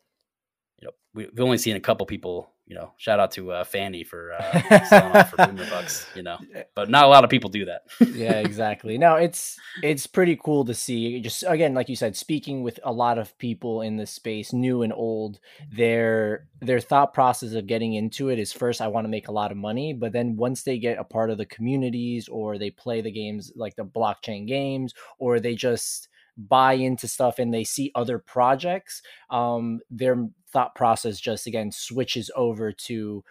you 0.80 0.86
know, 0.86 0.92
we, 1.14 1.24
have 1.24 1.40
only 1.40 1.58
seen 1.58 1.76
a 1.76 1.80
couple 1.80 2.06
people 2.06 2.52
you 2.70 2.76
know, 2.76 2.92
shout 2.98 3.18
out 3.18 3.32
to 3.32 3.50
uh, 3.50 3.64
Fanny 3.64 4.04
for 4.04 4.32
uh, 4.32 4.84
selling 4.84 5.16
off 5.16 5.30
for 5.30 5.38
Boomer 5.38 5.68
Bucks, 5.68 6.06
you 6.14 6.22
know, 6.22 6.38
but 6.76 6.88
not 6.88 7.04
a 7.04 7.08
lot 7.08 7.24
of 7.24 7.30
people 7.30 7.50
do 7.50 7.64
that. 7.64 7.82
yeah, 8.14 8.38
exactly. 8.38 8.96
No, 8.96 9.16
it's 9.16 9.58
it's 9.82 10.06
pretty 10.06 10.36
cool 10.36 10.64
to 10.66 10.72
see. 10.72 11.20
Just 11.20 11.42
again, 11.48 11.74
like 11.74 11.88
you 11.88 11.96
said, 11.96 12.14
speaking 12.14 12.62
with 12.62 12.78
a 12.84 12.92
lot 12.92 13.18
of 13.18 13.36
people 13.38 13.82
in 13.82 13.96
this 13.96 14.12
space, 14.12 14.52
new 14.52 14.82
and 14.82 14.92
old, 14.92 15.40
their 15.72 16.46
their 16.60 16.78
thought 16.78 17.12
process 17.12 17.54
of 17.54 17.66
getting 17.66 17.94
into 17.94 18.28
it 18.28 18.38
is 18.38 18.52
first, 18.52 18.80
I 18.80 18.86
want 18.86 19.04
to 19.04 19.10
make 19.10 19.26
a 19.26 19.32
lot 19.32 19.50
of 19.50 19.56
money, 19.56 19.92
but 19.92 20.12
then 20.12 20.36
once 20.36 20.62
they 20.62 20.78
get 20.78 20.96
a 20.96 21.04
part 21.04 21.30
of 21.30 21.38
the 21.38 21.46
communities 21.46 22.28
or 22.28 22.56
they 22.56 22.70
play 22.70 23.00
the 23.00 23.10
games 23.10 23.50
like 23.56 23.74
the 23.74 23.84
blockchain 23.84 24.46
games, 24.46 24.94
or 25.18 25.40
they 25.40 25.56
just 25.56 26.08
buy 26.36 26.74
into 26.74 27.08
stuff 27.08 27.38
and 27.38 27.52
they 27.52 27.64
see 27.64 27.92
other 27.94 28.18
projects, 28.18 29.02
um, 29.30 29.80
their 29.90 30.28
thought 30.52 30.74
process 30.74 31.20
just 31.20 31.46
again 31.46 31.70
switches 31.70 32.30
over 32.34 32.72
to 32.72 33.22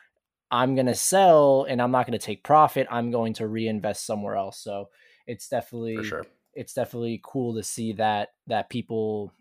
I'm 0.51 0.75
going 0.75 0.87
to 0.87 0.95
sell 0.95 1.65
and 1.69 1.81
I'm 1.81 1.91
not 1.91 2.07
going 2.07 2.17
to 2.17 2.25
take 2.25 2.43
profit. 2.43 2.87
I'm 2.89 3.11
going 3.11 3.33
to 3.35 3.47
reinvest 3.47 4.05
somewhere 4.05 4.35
else. 4.35 4.59
So 4.59 4.89
it's 5.27 5.47
definitely 5.47 6.03
sure. 6.03 6.25
it's 6.53 6.73
definitely 6.73 7.21
cool 7.23 7.55
to 7.55 7.63
see 7.63 7.93
that 7.93 8.29
that 8.47 8.69
people 8.69 9.31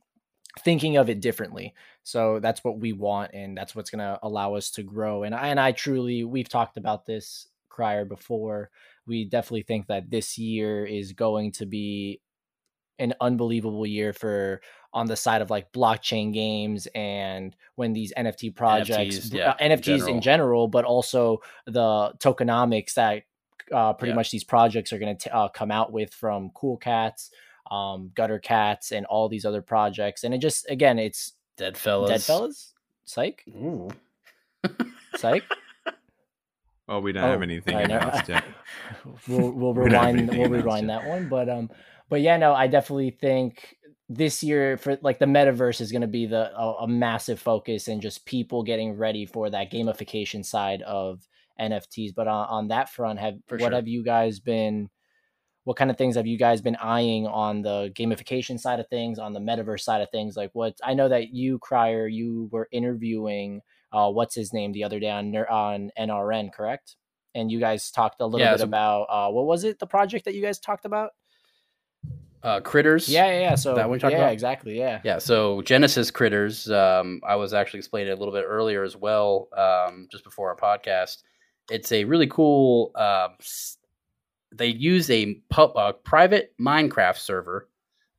thinking 0.61 0.97
of 0.97 1.09
it 1.09 1.21
differently. 1.21 1.75
So 2.03 2.41
that's 2.41 2.65
what 2.65 2.79
we 2.81 2.93
want 2.93 3.33
and 3.33 3.57
that's 3.57 3.75
what's 3.75 3.91
going 3.91 4.01
to 4.01 4.19
allow 4.23 4.55
us 4.55 4.71
to 4.73 4.83
grow. 4.83 5.23
And 5.23 5.35
I, 5.35 5.49
and 5.49 5.61
I 5.61 5.73
truly 5.73 6.25
we've 6.25 6.49
talked 6.49 6.77
about 6.77 7.07
this 7.07 7.47
crier 7.69 8.05
before. 8.05 8.71
We 9.07 9.25
definitely 9.25 9.63
think 9.63 9.87
that 9.87 10.11
this 10.11 10.37
year 10.37 10.85
is 10.85 11.13
going 11.13 11.53
to 11.53 11.67
be 11.67 12.21
an 12.99 13.15
unbelievable 13.21 13.87
year 13.87 14.13
for 14.13 14.61
on 14.93 15.07
the 15.07 15.17
side 15.17 15.43
of 15.43 15.51
like 15.51 15.73
blockchain 15.73 16.33
games 16.33 16.89
and 16.95 17.55
when 17.75 17.93
these 17.93 18.13
NFT 18.17 18.55
projects, 18.55 19.19
NFTs, 19.19 19.35
yeah, 19.35 19.51
uh, 19.51 19.57
NFTs 19.57 20.09
in, 20.09 20.17
in 20.17 20.21
general. 20.21 20.67
but 20.67 20.85
also 20.85 21.41
the 21.67 22.13
tokenomics 22.19 22.95
that 22.95 23.25
uh, 23.73 23.93
pretty 23.93 24.11
yeah. 24.11 24.17
much 24.17 24.31
these 24.31 24.45
projects 24.45 24.93
are 24.93 24.99
going 24.99 25.17
to 25.17 25.35
uh, 25.35 25.49
come 25.49 25.71
out 25.71 25.93
with 25.93 26.13
from 26.15 26.51
Cool 26.55 26.77
Cats, 26.79 27.31
um, 27.71 28.11
Gutter 28.15 28.39
Cats, 28.39 28.93
and 28.93 29.05
all 29.07 29.29
these 29.29 29.45
other 29.45 29.63
projects. 29.63 30.25
And 30.25 30.35
it 30.35 30.39
just 30.39 30.69
again, 30.71 30.99
it's 30.99 31.35
Dead 31.57 31.77
Fellas, 31.77 32.11
Dead 32.11 32.23
Fellas, 32.23 32.75
Psych, 33.05 33.45
Psych. 35.17 35.45
Well, 36.89 37.03
we 37.03 37.13
don't 37.13 37.25
oh, 37.25 37.27
have 37.33 37.43
anything 37.43 37.77
announced 37.77 38.29
yet. 38.29 38.45
we'll 39.29 39.51
we'll 39.51 39.75
rewind 39.75 40.31
we'll 40.31 40.49
rewind 40.49 40.89
that 40.89 41.07
one, 41.07 41.29
but 41.29 41.49
um, 41.49 41.71
but 42.09 42.21
yeah, 42.21 42.37
no, 42.37 42.55
I 42.55 42.67
definitely 42.67 43.11
think 43.11 43.77
this 44.09 44.43
year 44.43 44.77
for 44.77 44.99
like 45.03 45.19
the 45.19 45.27
metaverse 45.27 45.81
is 45.81 45.93
going 45.93 46.03
to 46.03 46.09
be 46.09 46.27
the 46.27 46.51
a, 46.57 46.85
a, 46.85 46.89
massive 46.89 47.39
focus 47.39 47.89
and 47.89 48.01
just 48.01 48.25
people 48.25 48.63
getting 48.63 48.97
ready 48.97 49.27
for 49.27 49.51
that 49.51 49.71
gamification 49.71 50.45
side 50.45 50.81
of 50.83 51.29
NFTs. 51.61 52.15
But 52.15 52.27
on, 52.27 52.49
on 52.49 52.69
that 52.69 52.89
front, 52.89 53.19
have 53.19 53.35
for 53.47 53.59
what 53.59 53.69
sure. 53.69 53.75
have 53.77 53.89
you 53.89 54.03
guys 54.03 54.41
been? 54.41 54.89
What 55.65 55.77
kind 55.77 55.91
of 55.91 55.99
things 55.99 56.17
have 56.17 56.27
you 56.27 56.39
guys 56.39 56.63
been 56.63 56.77
eyeing 56.77 57.27
on 57.27 57.61
the 57.61 57.93
gamification 57.95 58.59
side 58.59 58.81
of 58.81 58.89
things, 58.89 59.19
on 59.19 59.35
the 59.35 59.41
metaverse 59.41 59.81
side 59.81 60.01
of 60.01 60.09
things? 60.11 60.35
Like 60.35 60.51
what 60.55 60.79
I 60.83 60.95
know 60.95 61.11
that 61.11 61.35
you, 61.35 61.59
Crier, 61.59 62.07
you 62.07 62.49
were 62.51 62.69
interviewing 62.73 63.61
uh, 63.93 64.11
what's 64.11 64.35
his 64.35 64.55
name 64.55 64.73
the 64.73 64.85
other 64.85 64.99
day 64.99 65.11
on 65.11 65.35
on 65.37 65.91
NRN, 65.99 66.53
correct? 66.53 66.97
And 67.35 67.53
you 67.53 67.61
guys 67.61 67.91
talked 67.91 68.23
a 68.23 68.27
little 68.27 68.41
yeah, 68.41 68.53
bit 68.53 68.61
so- 68.61 68.65
about 68.65 69.03
uh, 69.11 69.31
what 69.31 69.45
was 69.45 69.65
it? 69.65 69.79
The 69.79 69.87
project 69.87 70.25
that 70.25 70.35
you 70.35 70.41
guys 70.41 70.59
talked 70.59 70.87
about? 70.87 71.11
Uh, 72.43 72.61
critters. 72.61 73.09
Yeah, 73.09 73.27
yeah, 73.27 73.41
yeah. 73.41 73.55
So 73.55 73.75
that 73.75 73.89
we 73.89 73.99
talked 73.99 74.13
yeah, 74.13 74.19
about? 74.19 74.33
exactly. 74.33 74.79
Yeah, 74.79 75.01
yeah. 75.05 75.19
So 75.19 75.63
Genesis 75.63 76.11
critters. 76.11 76.71
Um, 76.71 77.21
I 77.27 77.37
was 77.37 77.53
actually 77.53 77.79
explaining 77.79 78.11
it 78.11 78.15
a 78.15 78.17
little 78.17 78.35
bit 78.35 78.45
earlier 78.47 78.85
as 78.85 78.97
well, 78.97 79.49
um, 79.57 80.09
just 80.11 80.25
before 80.25 80.49
our 80.49 80.57
podcast. 80.57 81.23
It's 81.71 81.93
a 81.93 82.05
really 82.05 82.27
cool. 82.27 82.93
Uh, 82.95 83.29
they 84.55 84.69
use 84.69 85.11
a 85.11 85.35
pub, 85.51 85.77
uh, 85.77 85.93
private 85.93 86.55
Minecraft 86.61 87.19
server. 87.19 87.69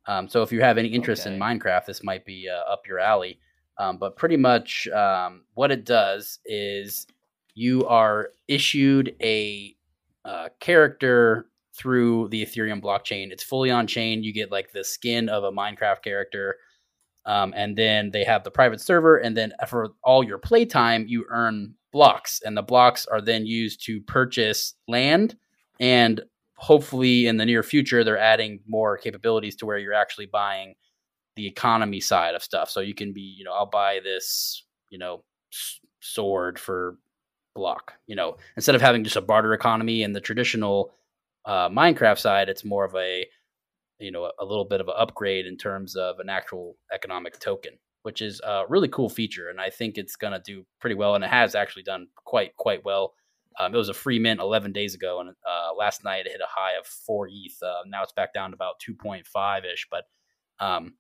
Um, 0.06 0.28
so 0.28 0.42
if 0.42 0.52
you 0.52 0.62
have 0.62 0.78
any 0.78 0.90
interest 0.90 1.26
okay. 1.26 1.34
in 1.34 1.40
Minecraft, 1.40 1.86
this 1.86 2.04
might 2.04 2.26
be 2.26 2.48
uh, 2.50 2.72
up 2.72 2.88
your 2.88 3.00
alley. 3.00 3.40
Um, 3.78 3.98
but 3.98 4.18
pretty 4.18 4.38
much 4.38 4.88
um, 4.90 5.44
what 5.54 5.72
it 5.72 5.86
does 5.86 6.40
is 6.46 7.08
you 7.54 7.86
are 7.88 8.30
issued 8.48 9.16
a 9.22 9.76
uh, 10.26 10.50
character 10.60 11.48
through 11.80 12.28
the 12.28 12.46
Ethereum 12.46 12.82
blockchain. 12.82 13.32
It's 13.32 13.44
fully 13.44 13.72
on 13.72 13.88
chain. 13.88 14.22
You 14.22 14.34
get 14.34 14.52
like 14.52 14.72
the 14.74 14.84
skin 14.84 15.30
of 15.30 15.46
a 15.46 15.52
Minecraft 15.52 16.04
character. 16.04 16.58
Um, 17.26 17.54
and 17.56 17.78
then 17.78 18.12
they 18.12 18.26
have 18.26 18.44
the 18.44 18.52
private 18.52 18.82
server. 18.82 19.18
And 19.18 19.38
then 19.38 19.54
for 19.68 19.92
all 20.04 20.22
your 20.22 20.40
playtime, 20.40 21.06
you 21.08 21.26
earn 21.30 21.76
blocks. 21.94 22.42
And 22.44 22.58
the 22.58 22.62
blocks 22.62 23.06
are 23.06 23.22
then 23.22 23.46
used 23.46 23.86
to 23.86 24.02
purchase 24.02 24.74
land. 24.90 25.38
And 25.80 26.22
hopefully 26.56 27.28
in 27.28 27.38
the 27.38 27.46
near 27.46 27.64
future, 27.64 28.04
they're 28.04 28.18
adding 28.18 28.60
more 28.68 28.98
capabilities 28.98 29.56
to 29.58 29.66
where 29.66 29.78
you're 29.78 29.94
actually 29.94 30.26
buying 30.26 30.76
the 31.38 31.48
economy 31.48 32.02
side 32.02 32.36
of 32.36 32.44
stuff. 32.44 32.70
So 32.70 32.82
you 32.82 32.94
can 32.94 33.14
be, 33.14 33.22
you 33.22 33.46
know, 33.46 33.54
I'll 33.54 33.66
buy 33.66 34.02
this, 34.04 34.66
you 34.90 34.98
know, 34.98 35.24
sword 36.02 36.60
for 36.60 36.98
block, 37.56 37.94
you 38.08 38.16
know, 38.16 38.36
instead 38.58 38.76
of 38.76 38.82
having 38.82 39.06
just 39.06 39.16
a 39.16 39.22
barter 39.22 39.54
economy 39.54 40.04
and 40.04 40.14
the 40.14 40.22
traditional 40.22 40.92
uh, 41.50 41.68
Minecraft 41.68 42.20
side, 42.20 42.48
it's 42.48 42.64
more 42.64 42.86
of 42.86 42.96
a 42.96 43.26
you 43.98 44.12
know 44.12 44.32
a 44.40 44.46
little 44.46 44.66
bit 44.66 44.82
of 44.82 44.88
an 44.88 44.94
upgrade 44.96 45.48
in 45.48 45.58
terms 45.58 45.96
of 45.96 46.20
an 46.20 46.30
actual 46.30 46.76
economic 46.94 47.40
token, 47.40 47.72
which 48.04 48.22
is 48.22 48.40
a 48.46 48.66
really 48.70 48.88
cool 48.88 49.10
feature, 49.10 49.50
and 49.50 49.60
I 49.60 49.72
think 49.72 49.98
it's 49.98 50.16
going 50.16 50.34
to 50.34 50.42
do 50.46 50.64
pretty 50.80 50.96
well, 50.96 51.16
and 51.16 51.24
it 51.24 51.30
has 51.32 51.56
actually 51.56 51.84
done 51.84 52.08
quite 52.16 52.56
quite 52.56 52.86
well. 52.86 53.14
Um, 53.60 53.74
it 53.74 53.78
was 53.78 53.90
a 53.90 53.96
free 53.96 54.20
mint 54.20 54.40
11 54.40 54.74
days 54.74 54.94
ago, 54.94 55.22
and 55.22 55.30
uh, 55.30 55.74
last 55.76 56.04
night 56.04 56.28
it 56.28 56.32
hit 56.32 56.40
a 56.40 56.48
high 56.48 56.78
of 56.80 56.86
four 56.86 57.28
ETH. 57.28 57.58
Uh, 57.64 57.82
now 57.88 58.04
it's 58.04 58.14
back 58.14 58.32
down 58.32 58.52
to 58.52 58.56
about 58.56 58.76
2.5 58.88 59.74
ish, 59.74 59.88
but 59.90 60.04
um, 60.60 60.94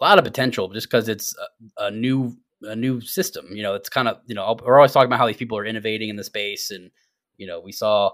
a 0.00 0.04
lot 0.04 0.18
of 0.18 0.24
potential 0.24 0.68
just 0.70 0.88
because 0.90 1.08
it's 1.08 1.36
a, 1.78 1.84
a, 1.84 1.90
new 1.92 2.36
a 2.62 2.74
new 2.74 3.00
system. 3.00 3.46
You 3.52 3.62
know, 3.62 3.74
it's 3.74 3.88
kind 3.88 4.08
of 4.08 4.18
you 4.26 4.34
know 4.34 4.56
we're 4.60 4.76
always 4.76 4.90
talking 4.90 5.06
about 5.06 5.20
how 5.20 5.28
these 5.28 5.36
people 5.36 5.56
are 5.56 5.64
innovating 5.64 6.08
in 6.08 6.16
the 6.16 6.24
space, 6.24 6.72
and 6.72 6.90
you 7.36 7.46
know 7.46 7.60
we 7.60 7.70
saw 7.70 8.10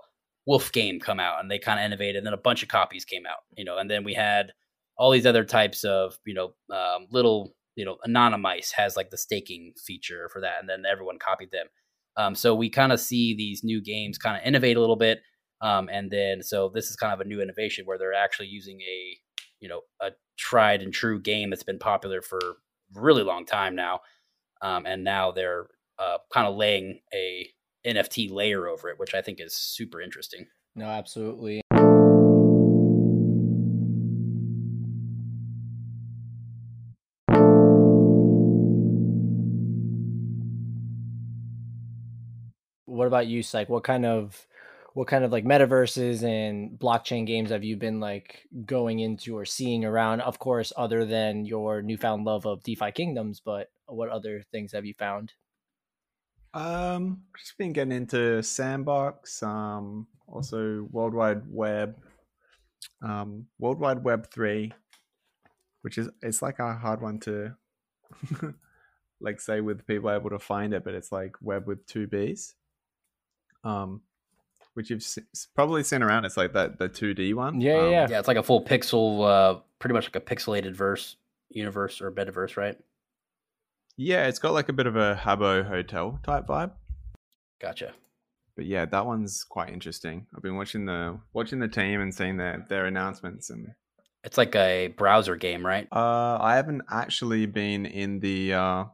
Wolf 0.49 0.73
game 0.73 0.99
come 0.99 1.21
out 1.21 1.41
and 1.41 1.51
they 1.51 1.59
kind 1.59 1.79
of 1.79 1.85
innovated. 1.85 2.17
And 2.17 2.27
then 2.27 2.33
a 2.33 2.39
bunch 2.39 2.63
of 2.63 2.71
copies 2.71 3.05
came 3.05 3.27
out, 3.27 3.41
you 3.55 3.67
know, 3.67 3.77
and 3.77 3.91
then 3.91 4.03
we 4.03 4.15
had 4.15 4.53
all 4.97 5.11
these 5.11 5.27
other 5.27 5.45
types 5.45 5.85
of, 5.85 6.19
you 6.25 6.33
know, 6.33 6.55
um, 6.75 7.07
little, 7.11 7.55
you 7.77 7.85
know, 7.85 7.99
Anonymice 8.07 8.73
has 8.73 8.97
like 8.97 9.11
the 9.11 9.19
staking 9.19 9.75
feature 9.87 10.31
for 10.33 10.41
that. 10.41 10.55
And 10.59 10.67
then 10.67 10.85
everyone 10.91 11.19
copied 11.19 11.51
them. 11.51 11.67
Um, 12.17 12.35
so 12.35 12.55
we 12.55 12.71
kind 12.71 12.93
of 12.93 12.99
see 12.99 13.37
these 13.37 13.63
new 13.63 13.83
games 13.83 14.17
kind 14.17 14.39
of 14.39 14.43
innovate 14.43 14.79
a 14.79 14.81
little 14.81 14.97
bit. 14.97 15.21
Um, 15.61 15.91
and 15.93 16.11
then, 16.11 16.43
so 16.43 16.71
this 16.75 16.89
is 16.89 16.97
kind 16.97 17.13
of 17.13 17.21
a 17.21 17.29
new 17.29 17.43
innovation 17.43 17.85
where 17.85 17.99
they're 17.99 18.15
actually 18.15 18.49
using 18.49 18.81
a, 18.81 19.19
you 19.61 19.69
know, 19.69 19.83
a 20.01 20.13
tried 20.39 20.81
and 20.81 20.95
true 20.95 21.21
game 21.21 21.51
that's 21.51 21.63
been 21.63 21.79
popular 21.79 22.23
for 22.23 22.41
really 22.95 23.23
long 23.23 23.45
time 23.45 23.77
now. 23.77 24.01
Um, 24.63 24.87
and 24.87 25.05
now 25.05 25.31
they're 25.31 25.67
uh, 25.99 26.17
kind 26.33 26.47
of 26.47 26.57
laying 26.57 27.01
a 27.13 27.51
NFT 27.87 28.31
layer 28.31 28.67
over 28.69 28.89
it, 28.89 28.99
which 28.99 29.15
I 29.15 29.23
think 29.23 29.41
is 29.41 29.55
super 29.55 30.01
interesting. 30.01 30.47
No, 30.75 30.87
absolutely. 30.87 31.61
What 42.87 43.07
about 43.07 43.27
you, 43.27 43.43
Psych? 43.43 43.69
What 43.69 43.85
kind 43.85 44.05
of 44.05 44.47
what 44.95 45.07
kind 45.07 45.25
of 45.25 45.31
like 45.31 45.45
metaverses 45.45 46.25
and 46.25 46.79
blockchain 46.79 47.27
games 47.27 47.51
have 47.51 47.63
you 47.63 47.77
been 47.77 48.01
like 48.01 48.49
going 48.67 48.99
into 48.99 49.37
or 49.37 49.45
seeing 49.45 49.85
around? 49.85 50.21
Of 50.23 50.41
course, 50.41 50.73
other 50.77 51.05
than 51.05 51.45
your 51.45 51.83
newfound 51.83 52.25
love 52.25 52.47
of 52.47 52.65
DeFi 52.65 52.91
Kingdoms, 52.91 53.41
but 53.41 53.71
what 53.87 54.09
other 54.09 54.43
things 54.51 54.73
have 54.73 54.85
you 54.85 54.95
found? 54.95 55.35
Um, 56.55 57.23
just 57.37 57.59
been 57.59 57.73
getting 57.73 57.93
into 57.93 58.43
Sandbox, 58.43 59.43
um, 59.43 60.07
also 60.27 60.89
World 60.91 61.15
Wide 61.15 61.43
Web, 61.49 61.97
um, 63.03 63.47
World 63.59 63.79
Wide 63.79 64.03
Web 64.03 64.31
three, 64.31 64.73
which 65.83 65.99
is 65.99 66.09
it's 66.23 66.43
like 66.43 66.59
a 66.59 66.75
hard 66.75 67.03
one 67.03 67.19
to 67.21 67.55
like 69.21 69.41
say 69.41 69.61
with 69.61 69.87
people 69.87 70.11
able 70.11 70.31
to 70.31 70.39
find 70.39 70.73
it, 70.73 70.85
but 70.85 70.95
it's 70.95 71.13
like 71.13 71.37
web 71.41 71.67
with 71.67 71.87
two 71.87 72.07
B's. 72.07 72.55
Um, 73.65 74.03
which 74.75 74.91
you've 74.91 75.03
se- 75.03 75.23
probably 75.57 75.83
seen 75.83 76.03
around. 76.03 76.25
It's 76.25 76.37
like 76.37 76.53
that 76.53 76.79
the 76.79 76.89
two 76.89 77.13
D 77.13 77.35
one. 77.35 77.61
Yeah, 77.61 77.83
yeah, 77.83 77.91
yeah. 77.91 78.07
Yeah, 78.11 78.19
it's 78.21 78.29
like 78.29 78.37
a 78.37 78.43
full 78.43 78.65
pixel, 78.65 79.27
uh, 79.27 79.61
pretty 79.81 79.95
much 79.95 80.05
like 80.05 80.17
a 80.17 80.21
pixelated 80.21 80.75
verse 80.75 81.17
universe 81.51 82.01
or 82.01 82.13
metaverse, 82.13 82.57
right? 82.57 82.79
Yeah, 84.01 84.29
it's 84.29 84.39
got 84.39 84.53
like 84.53 84.69
a 84.69 84.73
bit 84.73 84.87
of 84.87 84.95
a 84.97 85.21
Habbo 85.21 85.67
hotel 85.67 86.21
type 86.23 86.47
vibe. 86.47 86.71
Gotcha. 87.61 87.93
But 88.57 88.67
yeah, 88.67 88.85
that 88.87 89.05
one's 89.05 89.43
quite 89.45 89.71
interesting. 89.71 90.27
I've 90.35 90.43
been 90.43 90.57
watching 90.57 90.85
the 90.87 91.19
watching 91.33 91.59
the 91.59 91.67
team 91.69 92.01
and 92.01 92.15
seeing 92.15 92.37
their 92.37 92.65
their 92.69 92.87
announcements 92.87 93.51
and 93.51 93.67
It's 94.23 94.39
like 94.39 94.55
a 94.55 94.89
browser 94.97 95.35
game, 95.37 95.67
right? 95.67 95.89
uh 95.93 96.39
I 96.41 96.55
haven't 96.57 96.83
actually 96.91 97.47
been 97.47 97.87
in 97.87 98.21
the 98.21 98.55
uh 98.55 98.85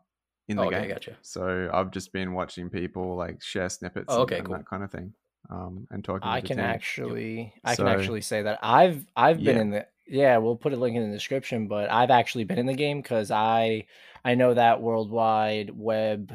in 0.48 0.56
the 0.56 0.62
Oh, 0.62 0.66
okay, 0.68 0.80
game. 0.80 0.88
gotcha. 0.90 1.16
So 1.22 1.70
I've 1.72 1.90
just 1.90 2.12
been 2.12 2.32
watching 2.32 2.70
people 2.70 3.14
like 3.16 3.42
share 3.42 3.68
snippets 3.68 4.06
Oh, 4.08 4.22
okay, 4.22 4.38
and, 4.38 4.46
cool. 4.46 4.56
that 4.56 4.66
kind 4.66 4.82
of 4.82 4.90
thing. 4.90 5.12
Um 5.50 5.86
and 5.90 6.02
talking 6.02 6.26
I 6.28 6.40
to 6.40 6.42
the 6.42 6.48
can 6.48 6.56
team. 6.56 6.64
actually 6.66 7.52
I 7.62 7.74
So- 7.74 7.84
can 7.84 7.92
actually 7.98 8.22
say 8.22 8.40
that 8.42 8.58
I've 8.62 9.04
I've 9.16 9.36
been 9.44 9.56
Yeah. 9.56 9.62
in 9.62 9.70
the 9.70 9.86
yeah, 10.06 10.36
we'll 10.38 10.56
put 10.56 10.74
a 10.74 10.76
link 10.76 10.96
in 10.96 11.02
the 11.10 11.14
description, 11.16 11.66
but 11.68 11.90
I've 11.90 12.10
actually 12.10 12.44
been 12.44 12.58
in 12.58 12.66
the 12.66 12.74
game 12.74 13.00
because 13.00 13.30
I 13.30 13.84
I 14.24 14.34
know 14.34 14.54
that 14.54 14.80
Worldwide 14.80 15.70
Web 15.74 16.32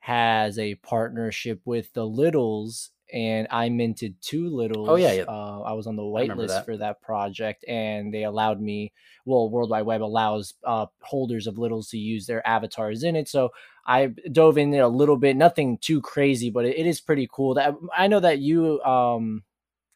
has 0.00 0.58
a 0.58 0.74
partnership 0.76 1.60
with 1.64 1.92
the 1.94 2.06
Littles 2.06 2.90
and 3.12 3.46
I 3.50 3.68
minted 3.68 4.16
two 4.20 4.48
Littles. 4.48 4.88
Oh, 4.88 4.96
yeah, 4.96 5.12
yeah. 5.12 5.22
Uh, 5.22 5.60
I 5.60 5.72
was 5.72 5.86
on 5.86 5.96
the 5.96 6.02
whitelist 6.02 6.48
that. 6.48 6.64
for 6.64 6.76
that 6.76 7.00
project 7.00 7.64
and 7.66 8.12
they 8.12 8.24
allowed 8.24 8.60
me 8.60 8.92
well, 9.26 9.48
Worldwide 9.48 9.86
Web 9.86 10.02
allows 10.02 10.54
uh, 10.64 10.86
holders 11.00 11.46
of 11.46 11.58
Littles 11.58 11.88
to 11.90 11.98
use 11.98 12.26
their 12.26 12.46
avatars 12.46 13.02
in 13.02 13.16
it. 13.16 13.28
So 13.28 13.50
I 13.86 14.12
dove 14.30 14.58
in 14.58 14.70
there 14.70 14.82
a 14.82 14.88
little 14.88 15.16
bit, 15.16 15.36
nothing 15.36 15.78
too 15.78 16.00
crazy, 16.00 16.50
but 16.50 16.64
it, 16.64 16.78
it 16.78 16.86
is 16.86 17.00
pretty 17.00 17.28
cool. 17.32 17.54
That 17.54 17.74
I 17.96 18.06
know 18.06 18.20
that 18.20 18.38
you, 18.38 18.82
um, 18.82 19.42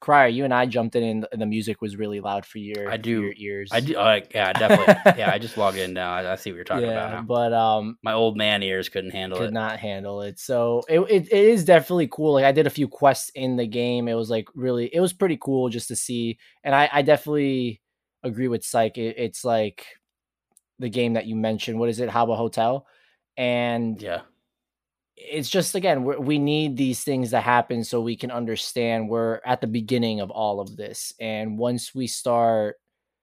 Crier, 0.01 0.29
you 0.29 0.45
and 0.45 0.55
I 0.55 0.67
jumped 0.67 0.95
in, 0.95 1.27
and 1.33 1.43
the 1.43 1.47
music 1.47 1.81
was 1.81 1.97
really 1.97 2.21
loud 2.21 2.47
for 2.47 2.59
your, 2.59 2.89
I 2.89 2.97
do- 2.97 3.23
your 3.23 3.35
ears. 3.37 3.71
I 3.73 3.81
do. 3.81 3.97
Uh, 3.97 4.21
yeah, 4.33 4.53
definitely. 4.53 4.95
yeah, 5.19 5.33
I 5.33 5.39
just 5.39 5.57
logged 5.57 5.77
in 5.77 5.93
now. 5.93 6.13
I, 6.13 6.33
I 6.33 6.37
see 6.37 6.51
what 6.51 6.57
you're 6.57 6.65
talking 6.65 6.85
about 6.89 7.13
now. 7.13 7.23
but 7.23 7.53
um, 7.53 7.99
My 8.03 8.13
old 8.13 8.37
man 8.37 8.63
ears 8.63 8.89
couldn't 8.89 9.11
handle 9.11 9.39
could 9.39 9.45
it. 9.45 9.47
Could 9.49 9.55
not 9.55 9.81
handle 9.81 10.23
it. 10.23 10.39
So 10.39 10.83
it, 10.89 11.01
it 11.01 11.33
it 11.33 11.45
is 11.45 11.65
definitely 11.65 12.09
cool. 12.09 12.35
Like 12.35 12.45
I 12.45 12.53
did 12.53 12.67
a 12.69 12.71
few 12.71 12.87
quests 12.87 13.31
in 13.35 13.57
the 13.57 13.67
game. 13.67 14.07
It 14.07 14.15
was 14.15 14.31
like 14.31 14.47
really, 14.55 14.87
it 14.95 15.01
was 15.01 15.13
pretty 15.13 15.39
cool 15.41 15.69
just 15.69 15.89
to 15.89 15.97
see. 15.97 16.39
And 16.63 16.75
I, 16.75 16.89
I 16.93 17.03
definitely 17.03 17.83
agree 18.23 18.49
with 18.49 18.65
Psych. 18.65 18.97
It, 18.99 19.17
it's 19.19 19.45
like 19.45 19.85
the 20.79 20.89
game 20.89 21.15
that 21.15 21.27
you 21.27 21.35
mentioned. 21.35 21.79
What 21.81 21.89
is 21.89 21.99
it? 21.99 22.09
Habbo 22.09 22.37
Hotel. 22.37 22.87
And 23.37 24.01
Yeah, 24.01 24.21
it's 25.21 25.51
just 25.51 25.75
again 25.75 26.05
we 26.05 26.17
we 26.17 26.39
need 26.39 26.77
these 26.77 27.03
things 27.03 27.31
to 27.31 27.41
happen 27.41 27.83
so 27.85 28.01
we 28.01 28.17
can 28.17 28.31
understand 28.31 29.09
we're 29.09 29.41
at 29.45 29.61
the 29.61 29.67
beginning 29.67 30.21
of 30.21 30.31
all 30.31 30.61
of 30.61 30.77
this. 30.77 31.13
And 31.21 31.59
once 31.59 31.95
we 31.95 32.07
start 32.07 32.77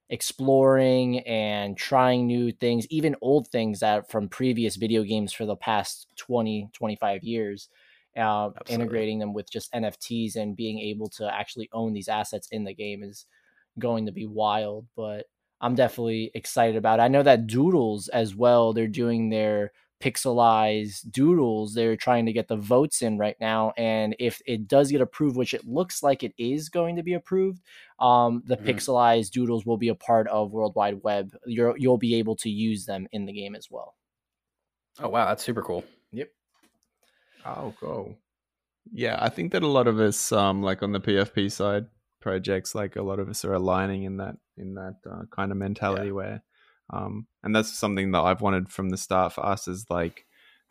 exploring 0.09 1.19
and 1.21 1.75
trying 1.75 2.27
new 2.27 2.51
things 2.51 2.85
even 2.91 3.15
old 3.21 3.47
things 3.47 3.79
that 3.79 4.09
from 4.11 4.29
previous 4.29 4.75
video 4.75 5.01
games 5.01 5.33
for 5.33 5.47
the 5.47 5.55
past 5.55 6.05
20 6.17 6.69
25 6.73 7.23
years 7.23 7.69
uh, 8.15 8.51
integrating 8.67 9.17
them 9.17 9.33
with 9.33 9.49
just 9.49 9.73
nfts 9.73 10.35
and 10.35 10.55
being 10.55 10.77
able 10.77 11.09
to 11.09 11.27
actually 11.33 11.67
own 11.73 11.91
these 11.91 12.07
assets 12.07 12.47
in 12.51 12.63
the 12.63 12.73
game 12.73 13.01
is 13.01 13.25
going 13.79 14.05
to 14.05 14.11
be 14.11 14.27
wild 14.27 14.85
but 14.95 15.25
i'm 15.59 15.73
definitely 15.73 16.29
excited 16.35 16.75
about 16.75 16.99
it. 16.99 17.01
I 17.01 17.07
know 17.07 17.23
that 17.23 17.47
doodles 17.47 18.07
as 18.09 18.35
well 18.35 18.73
they're 18.73 18.85
doing 18.85 19.29
their 19.29 19.71
pixelized 20.05 21.09
doodles 21.11 21.73
they're 21.73 21.97
trying 21.97 22.25
to 22.25 22.33
get 22.33 22.47
the 22.47 22.55
votes 22.57 23.01
in 23.01 23.17
right 23.17 23.37
now 23.39 23.73
and 23.77 24.15
if 24.19 24.41
it 24.45 24.67
does 24.67 24.91
get 24.91 25.01
approved 25.01 25.35
which 25.37 25.53
it 25.53 25.65
looks 25.65 26.03
like 26.03 26.23
it 26.23 26.33
is 26.37 26.69
going 26.69 26.95
to 26.95 27.03
be 27.03 27.13
approved 27.13 27.61
um 27.99 28.43
the 28.45 28.57
Mhm. 28.57 28.65
pixelized 28.67 29.31
doodles 29.31 29.65
will 29.65 29.77
be 29.77 29.89
a 29.89 29.95
part 29.95 30.27
of 30.27 30.51
world 30.51 30.75
wide 30.75 31.01
web 31.03 31.35
You're, 31.45 31.75
you'll 31.77 31.97
be 31.97 32.15
able 32.15 32.35
to 32.37 32.49
use 32.49 32.85
them 32.85 33.07
in 33.11 33.25
the 33.25 33.33
game 33.33 33.55
as 33.55 33.67
well 33.71 33.95
Oh 34.99 35.09
wow, 35.09 35.25
that's 35.25 35.43
super 35.43 35.61
cool. 35.61 35.83
Yep. 36.11 36.29
Oh, 37.45 37.73
cool. 37.79 38.15
Yeah, 38.91 39.17
I 39.19 39.29
think 39.29 39.51
that 39.51 39.63
a 39.63 39.67
lot 39.67 39.87
of 39.87 39.99
us, 39.99 40.31
um, 40.31 40.63
like 40.63 40.83
on 40.83 40.91
the 40.91 40.99
PFP 40.99 41.51
side 41.51 41.87
projects, 42.21 42.75
like 42.75 42.95
a 42.95 43.01
lot 43.03 43.19
of 43.19 43.29
us 43.29 43.45
are 43.45 43.53
aligning 43.53 44.03
in 44.03 44.17
that 44.17 44.37
in 44.57 44.75
that 44.75 44.97
uh, 45.09 45.23
kind 45.31 45.51
of 45.51 45.57
mentality 45.57 46.11
where, 46.11 46.43
um, 46.89 47.27
and 47.43 47.55
that's 47.55 47.77
something 47.77 48.11
that 48.11 48.21
I've 48.21 48.41
wanted 48.41 48.69
from 48.69 48.89
the 48.89 48.97
start 48.97 49.33
for 49.33 49.45
us 49.45 49.67
is 49.67 49.85
like 49.89 50.25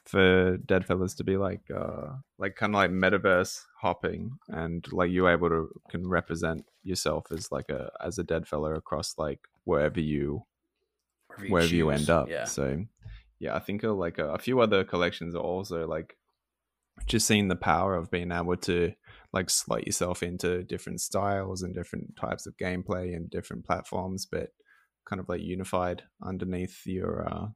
for 0.04 0.58
Deadfellas 0.58 1.16
to 1.16 1.24
be 1.24 1.36
like, 1.36 1.62
uh, 1.74 2.12
like 2.38 2.56
kind 2.56 2.74
of 2.74 2.78
like 2.78 2.90
metaverse 2.90 3.62
hopping, 3.80 4.38
and 4.48 4.84
like 4.92 5.10
you 5.10 5.28
able 5.28 5.48
to 5.48 5.68
can 5.90 6.08
represent 6.08 6.64
yourself 6.82 7.26
as 7.30 7.50
like 7.50 7.70
a 7.70 7.90
as 8.04 8.18
a 8.18 8.24
Deadfella 8.24 8.76
across 8.76 9.14
like 9.18 9.40
wherever 9.64 10.00
you 10.00 10.44
Wherever 11.28 11.46
you, 11.46 11.52
wherever 11.52 11.74
you 11.74 11.90
end 11.90 12.10
up. 12.10 12.28
Yeah. 12.28 12.44
So, 12.44 12.84
yeah, 13.40 13.56
I 13.56 13.58
think 13.58 13.82
uh, 13.82 13.92
like 13.92 14.18
a, 14.18 14.34
a 14.34 14.38
few 14.38 14.60
other 14.60 14.84
collections 14.84 15.34
are 15.34 15.40
also 15.40 15.86
like 15.86 16.16
just 17.06 17.26
seeing 17.26 17.48
the 17.48 17.56
power 17.56 17.96
of 17.96 18.10
being 18.10 18.30
able 18.30 18.56
to 18.56 18.92
like 19.32 19.50
slot 19.50 19.84
yourself 19.84 20.22
into 20.22 20.62
different 20.62 21.00
styles 21.00 21.62
and 21.62 21.74
different 21.74 22.16
types 22.16 22.46
of 22.46 22.56
gameplay 22.56 23.16
and 23.16 23.30
different 23.30 23.64
platforms, 23.64 24.26
but 24.30 24.50
kind 25.04 25.20
of 25.20 25.28
like 25.28 25.40
unified 25.40 26.02
underneath 26.22 26.86
your, 26.86 27.26
uh, 27.28 27.46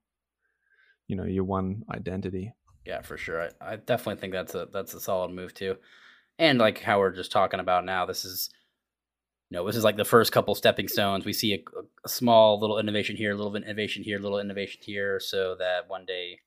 you 1.06 1.16
know, 1.16 1.24
your 1.24 1.44
one 1.44 1.82
identity. 1.90 2.52
Yeah, 2.84 3.02
for 3.02 3.16
sure. 3.16 3.42
I, 3.60 3.72
I 3.72 3.76
definitely 3.76 4.20
think 4.20 4.32
that's 4.32 4.54
a 4.54 4.68
that's 4.72 4.94
a 4.94 5.00
solid 5.00 5.30
move 5.30 5.54
too. 5.54 5.76
And 6.38 6.58
like 6.58 6.80
how 6.80 6.98
we're 7.00 7.14
just 7.14 7.32
talking 7.32 7.60
about 7.60 7.84
now, 7.84 8.06
this 8.06 8.24
is 8.24 8.50
you 9.50 9.56
know, 9.56 9.66
this 9.66 9.76
is 9.76 9.84
like 9.84 9.96
the 9.96 10.04
first 10.04 10.30
couple 10.30 10.54
stepping 10.54 10.88
stones. 10.88 11.24
We 11.24 11.32
see 11.32 11.54
a, 11.54 11.58
a 12.04 12.08
small 12.08 12.60
little 12.60 12.78
innovation 12.78 13.16
here, 13.16 13.32
a 13.32 13.34
little 13.34 13.52
bit 13.52 13.64
innovation 13.64 14.02
here, 14.02 14.18
a 14.18 14.20
little 14.20 14.40
innovation 14.40 14.80
here, 14.84 15.18
so 15.20 15.56
that 15.58 15.88
one 15.88 16.04
day, 16.04 16.40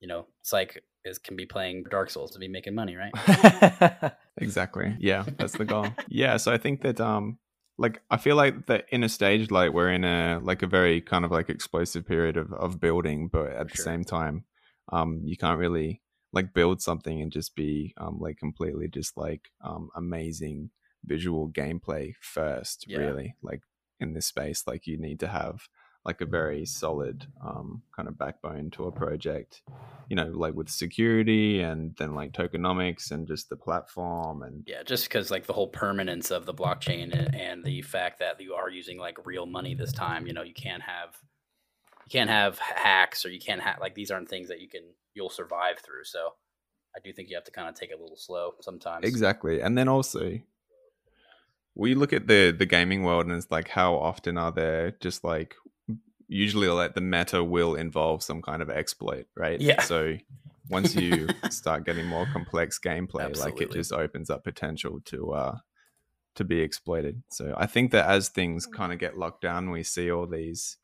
you 0.00 0.08
know, 0.08 0.26
Psych 0.42 0.82
is 1.04 1.18
can 1.18 1.36
be 1.36 1.46
playing 1.46 1.84
Dark 1.88 2.10
Souls 2.10 2.32
to 2.32 2.38
be 2.38 2.48
making 2.48 2.74
money, 2.74 2.96
right? 2.96 4.12
Exactly. 4.40 4.96
Yeah, 5.00 5.24
that's 5.36 5.54
the 5.54 5.64
goal. 5.64 5.88
yeah, 6.08 6.36
so 6.36 6.52
I 6.52 6.58
think 6.58 6.82
that 6.82 7.00
um 7.00 7.38
like 7.78 8.02
I 8.10 8.16
feel 8.16 8.36
like 8.36 8.66
that 8.66 8.86
in 8.90 9.04
a 9.04 9.08
stage 9.08 9.50
like 9.50 9.72
we're 9.72 9.90
in 9.92 10.04
a 10.04 10.40
like 10.42 10.62
a 10.62 10.66
very 10.66 11.00
kind 11.00 11.24
of 11.24 11.30
like 11.30 11.48
explosive 11.48 12.06
period 12.06 12.36
of, 12.36 12.52
of 12.52 12.80
building, 12.80 13.28
but 13.28 13.52
at 13.52 13.70
For 13.70 13.72
the 13.72 13.76
sure. 13.76 13.86
same 13.88 14.04
time, 14.04 14.44
um 14.92 15.20
you 15.24 15.36
can't 15.36 15.58
really 15.58 16.02
like 16.32 16.52
build 16.52 16.82
something 16.82 17.22
and 17.22 17.32
just 17.32 17.54
be 17.56 17.94
um 17.98 18.18
like 18.20 18.38
completely 18.38 18.88
just 18.88 19.16
like 19.16 19.50
um 19.64 19.90
amazing 19.96 20.70
visual 21.04 21.48
gameplay 21.50 22.14
first, 22.20 22.86
Yeah. 22.86 22.96
really. 22.96 23.36
Like 23.42 23.62
in 24.00 24.14
this 24.14 24.26
space, 24.26 24.66
like 24.66 24.86
you 24.86 24.98
need 24.98 25.20
to 25.20 25.28
have 25.28 25.68
like 26.08 26.20
a 26.22 26.26
very 26.26 26.64
solid 26.64 27.26
um 27.44 27.82
kind 27.94 28.08
of 28.08 28.18
backbone 28.18 28.70
to 28.70 28.86
a 28.86 28.92
project 28.92 29.62
you 30.08 30.16
know, 30.16 30.30
like 30.32 30.54
with 30.54 30.70
security 30.70 31.60
and 31.60 31.94
then 31.98 32.14
like 32.14 32.32
tokenomics 32.32 33.10
and 33.10 33.28
just 33.28 33.50
the 33.50 33.56
platform 33.56 34.42
and 34.42 34.64
Yeah, 34.66 34.82
just 34.82 35.04
because 35.04 35.30
like 35.30 35.46
the 35.46 35.52
whole 35.52 35.68
permanence 35.68 36.30
of 36.30 36.46
the 36.46 36.54
blockchain 36.54 37.12
and, 37.12 37.34
and 37.34 37.64
the 37.64 37.82
fact 37.82 38.18
that 38.20 38.40
you 38.40 38.54
are 38.54 38.70
using 38.70 38.98
like 38.98 39.26
real 39.26 39.44
money 39.44 39.74
this 39.74 39.92
time, 39.92 40.26
you 40.26 40.32
know, 40.32 40.42
you 40.42 40.54
can't 40.54 40.82
have 40.82 41.16
you 42.06 42.10
can't 42.10 42.30
have 42.30 42.58
hacks 42.58 43.26
or 43.26 43.28
you 43.28 43.38
can't 43.38 43.60
have 43.60 43.80
like 43.80 43.94
these 43.94 44.10
aren't 44.10 44.30
things 44.30 44.48
that 44.48 44.60
you 44.60 44.68
can 44.68 44.82
you'll 45.12 45.28
survive 45.28 45.78
through. 45.80 46.04
So 46.04 46.32
I 46.96 47.00
do 47.04 47.12
think 47.12 47.28
you 47.28 47.36
have 47.36 47.44
to 47.44 47.52
kind 47.52 47.68
of 47.68 47.74
take 47.74 47.90
it 47.90 47.98
a 47.98 48.02
little 48.02 48.16
slow 48.16 48.54
sometimes. 48.62 49.04
exactly. 49.04 49.60
And 49.60 49.76
then 49.76 49.88
also 49.88 50.40
we 51.74 51.94
look 51.94 52.14
at 52.14 52.28
the 52.28 52.54
the 52.58 52.66
gaming 52.66 53.02
world 53.02 53.26
and 53.26 53.34
it's 53.34 53.50
like 53.50 53.68
how 53.68 53.94
often 53.94 54.38
are 54.38 54.52
there 54.52 54.96
just 55.00 55.22
like 55.22 55.54
usually 56.28 56.68
like 56.68 56.94
the 56.94 57.00
meta 57.00 57.42
will 57.42 57.74
involve 57.74 58.22
some 58.22 58.42
kind 58.42 58.62
of 58.62 58.70
exploit, 58.70 59.26
right? 59.34 59.60
Yeah. 59.60 59.82
So 59.82 60.16
once 60.68 60.94
you 60.94 61.28
start 61.50 61.84
getting 61.84 62.06
more 62.06 62.26
complex 62.32 62.78
gameplay, 62.78 63.36
like 63.36 63.60
it 63.60 63.72
just 63.72 63.92
opens 63.92 64.30
up 64.30 64.44
potential 64.44 65.00
to 65.06 65.32
uh 65.32 65.58
to 66.36 66.44
be 66.44 66.60
exploited. 66.60 67.22
So 67.30 67.54
I 67.56 67.66
think 67.66 67.90
that 67.90 68.08
as 68.08 68.28
things 68.28 68.66
kind 68.66 68.92
of 68.92 68.98
get 68.98 69.18
locked 69.18 69.40
down, 69.40 69.70
we 69.70 69.82
see 69.82 70.10
all 70.10 70.26
these 70.26 70.76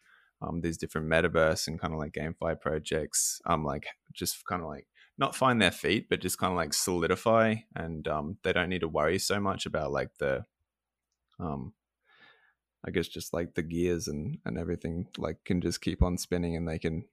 um 0.42 0.62
these 0.62 0.78
different 0.78 1.08
metaverse 1.08 1.68
and 1.68 1.78
kind 1.78 1.92
of 1.92 2.00
like 2.00 2.12
GameFi 2.12 2.60
projects 2.60 3.40
um 3.46 3.64
like 3.64 3.86
just 4.12 4.44
kind 4.46 4.62
of 4.62 4.68
like 4.68 4.86
not 5.16 5.36
find 5.36 5.62
their 5.62 5.70
feet, 5.70 6.08
but 6.08 6.20
just 6.20 6.38
kind 6.38 6.52
of 6.52 6.56
like 6.56 6.72
solidify 6.72 7.56
and 7.76 8.08
um 8.08 8.38
they 8.42 8.52
don't 8.52 8.70
need 8.70 8.80
to 8.80 8.88
worry 8.88 9.18
so 9.18 9.38
much 9.38 9.66
about 9.66 9.92
like 9.92 10.10
the 10.18 10.44
um 11.38 11.74
I 12.84 12.90
guess 12.90 13.08
just 13.08 13.32
like 13.32 13.54
the 13.54 13.62
gears 13.62 14.08
and 14.08 14.38
and 14.44 14.58
everything 14.58 15.08
like 15.18 15.44
can 15.44 15.60
just 15.60 15.80
keep 15.80 16.02
on 16.02 16.18
spinning 16.18 16.56
and 16.56 16.68
they 16.68 16.78
can 16.78 17.04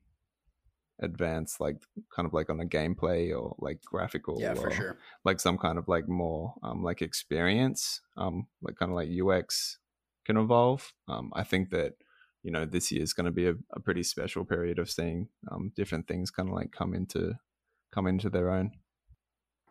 advance 0.99 1.60
like 1.60 1.77
kind 2.15 2.27
of 2.27 2.34
like 2.34 2.49
on 2.49 2.60
a 2.60 2.65
gameplay 2.65 3.36
or 3.36 3.55
like 3.57 3.81
graphical 3.84 4.39
Yeah, 4.39 4.53
for 4.53 4.69
sure. 4.71 4.97
like 5.25 5.39
some 5.39 5.57
kind 5.57 5.79
of 5.79 5.88
like 5.88 6.07
more 6.07 6.53
um 6.62 6.84
like 6.84 7.01
experience 7.01 8.01
um 8.17 8.47
like 8.62 8.75
kind 8.75 8.91
of 8.91 8.95
like 8.95 9.10
ux 9.23 9.79
can 10.25 10.38
evolve 10.38 10.93
um 11.07 11.31
i 11.34 11.43
think 11.43 11.71
that 11.71 11.93
you 12.43 12.51
know 12.51 12.65
this 12.65 12.91
year 12.91 13.01
is 13.01 13.13
going 13.13 13.25
to 13.25 13.31
be 13.31 13.47
a, 13.47 13.55
a 13.73 13.79
pretty 13.79 14.03
special 14.03 14.45
period 14.45 14.77
of 14.77 14.91
seeing 14.91 15.27
um 15.51 15.71
different 15.75 16.07
things 16.07 16.29
kind 16.29 16.49
of 16.49 16.53
like 16.53 16.71
come 16.71 16.93
into 16.93 17.34
come 17.91 18.05
into 18.05 18.29
their 18.29 18.51
own 18.51 18.71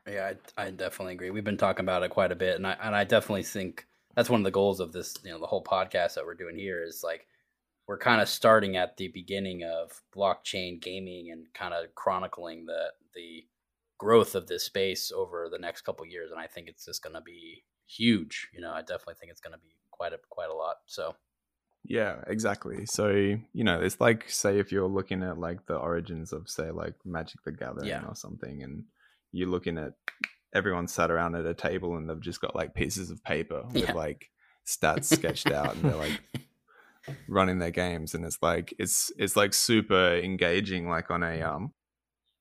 Yeah, 0.06 0.32
I, 0.56 0.66
I 0.66 0.70
definitely 0.70 1.14
agree. 1.14 1.30
We've 1.30 1.44
been 1.44 1.56
talking 1.56 1.84
about 1.84 2.02
it 2.02 2.10
quite 2.10 2.32
a 2.32 2.36
bit, 2.36 2.56
and 2.56 2.66
I 2.66 2.72
and 2.80 2.94
I 2.96 3.04
definitely 3.04 3.42
think 3.42 3.86
that's 4.14 4.30
one 4.30 4.40
of 4.40 4.44
the 4.44 4.50
goals 4.50 4.80
of 4.80 4.92
this. 4.92 5.14
You 5.24 5.30
know, 5.32 5.38
the 5.38 5.46
whole 5.46 5.64
podcast 5.64 6.14
that 6.14 6.24
we're 6.24 6.34
doing 6.34 6.56
here 6.56 6.82
is 6.82 7.02
like 7.04 7.26
we're 7.86 7.98
kind 7.98 8.20
of 8.20 8.28
starting 8.28 8.76
at 8.76 8.96
the 8.96 9.08
beginning 9.08 9.64
of 9.64 10.00
blockchain 10.16 10.80
gaming 10.80 11.30
and 11.32 11.46
kind 11.54 11.74
of 11.74 11.94
chronicling 11.94 12.66
the 12.66 12.92
the 13.14 13.44
growth 13.98 14.34
of 14.34 14.46
this 14.46 14.64
space 14.64 15.12
over 15.14 15.48
the 15.50 15.58
next 15.58 15.82
couple 15.82 16.06
years, 16.06 16.30
and 16.30 16.40
I 16.40 16.46
think 16.46 16.68
it's 16.68 16.84
just 16.86 17.02
going 17.02 17.14
to 17.14 17.20
be 17.20 17.64
huge. 17.86 18.48
You 18.54 18.60
know, 18.60 18.72
I 18.72 18.80
definitely 18.80 19.14
think 19.20 19.30
it's 19.32 19.40
going 19.40 19.52
to 19.52 19.58
be 19.58 19.76
quite 19.90 20.12
a 20.12 20.18
quite 20.30 20.50
a 20.50 20.54
lot. 20.54 20.76
So 20.86 21.14
Yeah, 21.84 22.16
exactly. 22.26 22.86
So, 22.86 23.10
you 23.10 23.64
know, 23.64 23.80
it's 23.80 24.00
like 24.00 24.28
say 24.30 24.58
if 24.58 24.70
you're 24.72 24.86
looking 24.88 25.22
at 25.22 25.38
like 25.38 25.66
the 25.66 25.76
origins 25.76 26.32
of 26.32 26.48
say 26.48 26.70
like 26.70 26.94
Magic 27.04 27.40
the 27.44 27.52
Gathering 27.52 27.88
Yeah. 27.88 28.04
or 28.06 28.14
something 28.14 28.62
and 28.62 28.84
you're 29.32 29.48
looking 29.48 29.78
at 29.78 29.92
everyone 30.54 30.88
sat 30.88 31.10
around 31.10 31.34
at 31.36 31.46
a 31.46 31.54
table 31.54 31.96
and 31.96 32.08
they've 32.08 32.20
just 32.20 32.40
got 32.40 32.56
like 32.56 32.74
pieces 32.74 33.10
of 33.10 33.22
paper 33.24 33.62
with 33.72 33.84
Yeah. 33.84 33.92
like 33.92 34.30
stats 34.66 35.04
sketched 35.04 35.50
out 35.50 35.74
and 35.76 35.84
they're 35.84 35.96
like 35.96 36.20
running 37.28 37.58
their 37.58 37.70
games 37.70 38.14
and 38.14 38.24
it's 38.24 38.38
like 38.42 38.74
it's 38.78 39.10
it's 39.16 39.36
like 39.36 39.54
super 39.54 40.16
engaging 40.16 40.88
like 40.88 41.10
on 41.10 41.22
a 41.22 41.40
um 41.42 41.72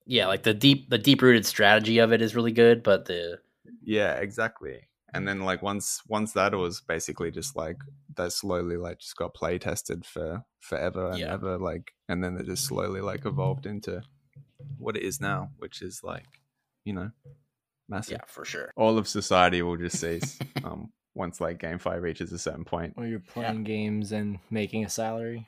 yeah, 0.05 0.25
like 0.25 0.41
the 0.41 0.55
deep 0.55 0.89
the 0.89 0.97
deep 0.97 1.21
rooted 1.21 1.45
strategy 1.45 1.99
of 1.99 2.11
it 2.11 2.21
is 2.21 2.35
really 2.35 2.51
good, 2.51 2.81
but 2.81 3.05
the 3.05 3.39
yeah, 3.83 4.15
exactly. 4.15 4.87
And 5.13 5.27
then 5.27 5.41
like 5.41 5.61
once 5.61 6.01
once 6.07 6.33
that 6.33 6.53
was 6.55 6.81
basically 6.81 7.29
just 7.29 7.55
like 7.55 7.77
that 8.15 8.31
slowly 8.33 8.75
like 8.77 8.99
just 8.99 9.15
got 9.17 9.35
play 9.35 9.59
tested 9.59 10.05
for 10.05 10.43
forever 10.59 11.09
and 11.11 11.19
Yeah. 11.19 11.33
ever 11.33 11.57
like 11.59 11.91
and 12.07 12.23
then 12.23 12.37
it 12.37 12.47
just 12.47 12.65
slowly 12.65 13.01
like 13.01 13.25
evolved 13.25 13.65
into 13.67 14.01
what 14.77 14.97
it 14.97 15.03
is 15.03 15.21
now, 15.21 15.51
which 15.57 15.81
is 15.83 16.01
like, 16.03 16.25
you 16.85 16.93
know, 16.93 17.11
massive. 17.89 18.13
yeah, 18.13 18.25
for 18.27 18.45
sure. 18.45 18.71
All 18.75 18.97
of 18.97 19.07
society 19.07 19.61
will 19.61 19.77
just 19.77 19.99
cease 19.99 20.39
um 20.63 20.91
once 21.15 21.41
like 21.41 21.59
GameFi 21.59 22.01
reaches 22.01 22.31
a 22.31 22.39
certain 22.39 22.65
point. 22.65 22.93
Or 22.95 23.05
you're 23.05 23.19
playing 23.19 23.63
games 23.63 24.11
and 24.11 24.39
making 24.49 24.85
a 24.85 24.89
salary. 24.89 25.47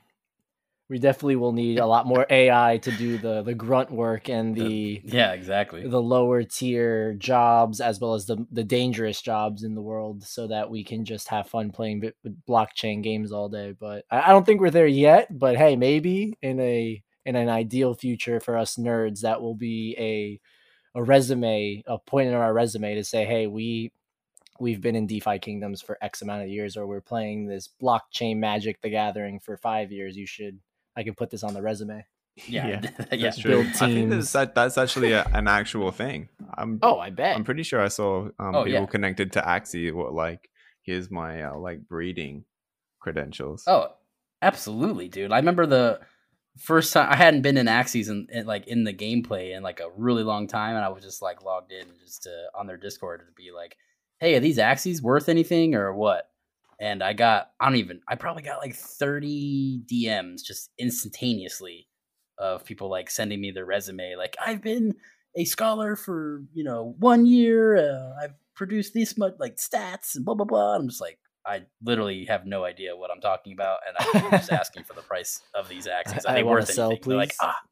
We 0.88 0.98
definitely 0.98 1.36
will 1.36 1.52
need 1.52 1.78
a 1.78 1.86
lot 1.86 2.06
more 2.06 2.26
AI 2.28 2.76
to 2.82 2.90
do 2.92 3.16
the 3.16 3.40
the 3.42 3.54
grunt 3.54 3.90
work 3.90 4.28
and 4.28 4.54
the 4.54 5.00
Yeah, 5.04 5.32
exactly. 5.32 5.86
the 5.86 6.02
lower 6.02 6.42
tier 6.42 7.14
jobs 7.14 7.80
as 7.80 7.98
well 7.98 8.12
as 8.12 8.26
the 8.26 8.44
the 8.50 8.64
dangerous 8.64 9.22
jobs 9.22 9.62
in 9.62 9.74
the 9.74 9.80
world 9.80 10.22
so 10.22 10.48
that 10.48 10.68
we 10.68 10.84
can 10.84 11.06
just 11.06 11.28
have 11.28 11.48
fun 11.48 11.70
playing 11.70 12.00
bi- 12.00 12.12
blockchain 12.46 13.02
games 13.02 13.32
all 13.32 13.48
day 13.48 13.72
but 13.78 14.04
I, 14.10 14.22
I 14.22 14.28
don't 14.28 14.44
think 14.44 14.60
we're 14.60 14.70
there 14.70 14.86
yet 14.86 15.28
but 15.30 15.56
hey 15.56 15.76
maybe 15.76 16.36
in 16.42 16.60
a 16.60 17.02
in 17.24 17.36
an 17.36 17.48
ideal 17.48 17.94
future 17.94 18.38
for 18.40 18.58
us 18.58 18.76
nerds 18.76 19.20
that 19.20 19.40
will 19.40 19.54
be 19.54 19.96
a 19.98 20.40
a 20.94 21.02
resume 21.02 21.82
a 21.86 21.98
point 21.98 22.28
in 22.28 22.34
our 22.34 22.52
resume 22.52 22.94
to 22.94 23.04
say 23.04 23.24
hey 23.24 23.46
we 23.46 23.92
we've 24.60 24.80
been 24.80 24.94
in 24.94 25.06
defi 25.06 25.38
kingdoms 25.38 25.80
for 25.80 25.96
x 26.02 26.22
amount 26.22 26.42
of 26.42 26.48
years 26.48 26.76
or 26.76 26.86
we're 26.86 27.00
playing 27.00 27.46
this 27.46 27.68
blockchain 27.82 28.36
magic 28.38 28.80
the 28.82 28.90
gathering 28.90 29.40
for 29.40 29.56
five 29.56 29.90
years 29.90 30.16
you 30.16 30.26
should 30.26 30.58
i 30.96 31.02
can 31.02 31.14
put 31.14 31.30
this 31.30 31.42
on 31.42 31.54
the 31.54 31.62
resume 31.62 32.04
yeah, 32.46 32.66
Yeah, 32.66 32.80
yeah. 33.12 33.16
That's 33.24 33.38
true. 33.38 33.62
build 33.62 33.66
I 33.80 33.92
think 33.92 34.10
that's, 34.10 34.32
that's 34.32 34.78
actually 34.78 35.12
a, 35.12 35.22
an 35.34 35.48
actual 35.48 35.90
thing. 35.90 36.30
I'm 36.56 36.78
oh 36.82 36.98
i 36.98 37.10
bet 37.10 37.36
I'm 37.36 37.44
pretty 37.44 37.62
sure 37.62 37.78
I 37.80 37.88
saw 37.88 38.28
um, 38.38 38.54
Oh, 38.54 38.64
people 38.64 38.80
yeah. 38.80 38.86
connected 38.86 39.32
to 39.32 39.42
Axie 39.42 39.92
what 39.92 40.14
like 40.14 40.48
here's 40.82 41.10
my 41.10 41.42
uh, 41.42 41.58
like 41.58 41.86
breeding 41.86 42.44
credentials. 43.00 43.64
Oh, 43.66 43.88
absolutely, 44.40 45.08
dude. 45.08 45.30
I 45.32 45.36
remember 45.36 45.66
the 45.66 46.00
first 46.58 46.92
time 46.92 47.08
I 47.10 47.16
hadn't 47.16 47.42
been 47.42 47.56
in 47.56 47.66
Axies 47.66 48.08
in, 48.08 48.26
in 48.30 48.46
like 48.46 48.66
in 48.66 48.84
the 48.84 48.92
gameplay 48.92 49.56
in 49.56 49.62
like 49.62 49.80
a 49.80 49.90
really 49.96 50.22
long 50.22 50.46
time, 50.46 50.76
and 50.76 50.84
I 50.84 50.88
was 50.88 51.02
just 51.02 51.22
like 51.22 51.42
logged 51.42 51.72
in 51.72 51.86
just 52.04 52.24
to, 52.24 52.46
on 52.54 52.66
their 52.66 52.76
Discord 52.76 53.20
to 53.20 53.32
be 53.34 53.50
like, 53.52 53.76
"Hey, 54.20 54.34
are 54.36 54.40
these 54.40 54.58
Axies 54.58 55.02
worth 55.02 55.28
anything 55.28 55.74
or 55.74 55.92
what?" 55.94 56.30
And 56.80 57.02
I 57.02 57.12
got 57.12 57.50
I 57.60 57.66
don't 57.66 57.76
even 57.76 58.00
I 58.08 58.16
probably 58.16 58.42
got 58.42 58.58
like 58.58 58.74
thirty 58.74 59.82
DMs 59.90 60.42
just 60.42 60.70
instantaneously 60.78 61.88
of 62.38 62.64
people 62.64 62.90
like 62.90 63.10
sending 63.10 63.40
me 63.40 63.50
their 63.50 63.66
resume, 63.66 64.16
like 64.16 64.36
I've 64.44 64.62
been 64.62 64.94
a 65.36 65.44
scholar 65.44 65.96
for 65.96 66.42
you 66.52 66.64
know 66.64 66.94
one 66.98 67.26
year, 67.26 67.76
uh, 67.76 68.14
I've 68.22 68.34
produced 68.54 68.94
this 68.94 69.16
much 69.16 69.34
like 69.38 69.56
stats 69.56 70.16
and 70.16 70.24
blah 70.24 70.34
blah 70.34 70.46
blah. 70.46 70.74
I'm 70.76 70.88
just 70.88 71.00
like. 71.00 71.18
I 71.44 71.62
literally 71.82 72.24
have 72.26 72.46
no 72.46 72.64
idea 72.64 72.96
what 72.96 73.10
I'm 73.10 73.20
talking 73.20 73.52
about, 73.52 73.78
and 73.86 74.24
I'm 74.24 74.30
just 74.30 74.52
asking 74.52 74.84
for 74.84 74.94
the 74.94 75.02
price 75.02 75.42
of 75.54 75.68
these 75.68 75.86
axies. 75.86 76.24
Are 76.24 76.30
I 76.30 76.34
they 76.34 76.42
wanna 76.42 76.60
worth 76.60 76.72
sell, 76.72 76.90
anything? 76.90 77.08
They're 77.08 77.18
like, 77.18 77.30
please. 77.30 77.38
ah, 77.40 77.62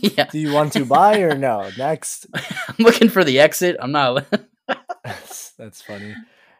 yeah. 0.16 0.24
do 0.26 0.38
you 0.38 0.52
want 0.52 0.72
to 0.72 0.84
buy 0.84 1.18
or 1.20 1.36
no 1.36 1.70
next 1.76 2.26
I'm 2.34 2.76
looking 2.78 3.08
for 3.08 3.24
the 3.24 3.40
exit. 3.40 3.76
I'm 3.78 3.92
not. 3.92 4.26
that's, 5.04 5.50
that's 5.52 5.82
funny. 5.82 6.14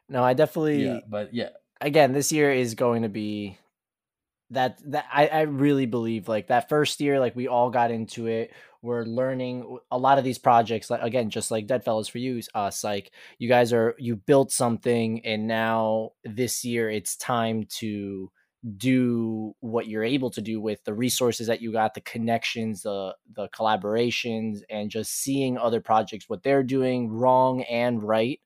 No, 0.08 0.22
I 0.22 0.34
definitely 0.34 0.84
yeah, 0.84 1.00
but 1.08 1.32
yeah, 1.34 1.48
again 1.80 2.12
this 2.12 2.30
year 2.30 2.52
is 2.52 2.74
going 2.74 3.02
to 3.02 3.08
be 3.08 3.58
that 4.50 4.78
that 4.92 5.06
I, 5.12 5.28
I 5.28 5.40
really 5.42 5.86
believe 5.86 6.28
like 6.28 6.48
that 6.48 6.68
first 6.68 7.00
year 7.00 7.18
like 7.18 7.34
we 7.34 7.48
all 7.48 7.70
got 7.70 7.90
into 7.90 8.26
it 8.26 8.52
we're 8.84 9.04
learning 9.04 9.78
a 9.90 9.98
lot 9.98 10.18
of 10.18 10.24
these 10.24 10.38
projects 10.38 10.90
like 10.90 11.02
again 11.02 11.30
just 11.30 11.50
like 11.50 11.66
dead 11.66 11.84
fellas 11.84 12.08
for 12.08 12.18
you 12.18 12.40
us 12.54 12.84
like 12.84 13.06
uh, 13.06 13.16
you 13.38 13.48
guys 13.48 13.72
are 13.72 13.94
you 13.98 14.14
built 14.14 14.52
something 14.52 15.24
and 15.24 15.46
now 15.46 16.10
this 16.24 16.64
year 16.64 16.90
it's 16.90 17.16
time 17.16 17.64
to 17.68 18.30
do 18.76 19.54
what 19.60 19.88
you're 19.88 20.04
able 20.04 20.30
to 20.30 20.40
do 20.40 20.60
with 20.60 20.82
the 20.84 20.94
resources 20.94 21.46
that 21.46 21.60
you 21.60 21.72
got 21.72 21.94
the 21.94 22.00
connections 22.02 22.82
the 22.82 23.14
the 23.34 23.48
collaborations 23.48 24.60
and 24.70 24.90
just 24.90 25.12
seeing 25.12 25.56
other 25.58 25.80
projects 25.80 26.28
what 26.28 26.42
they're 26.42 26.62
doing 26.62 27.10
wrong 27.10 27.62
and 27.62 28.02
right 28.02 28.40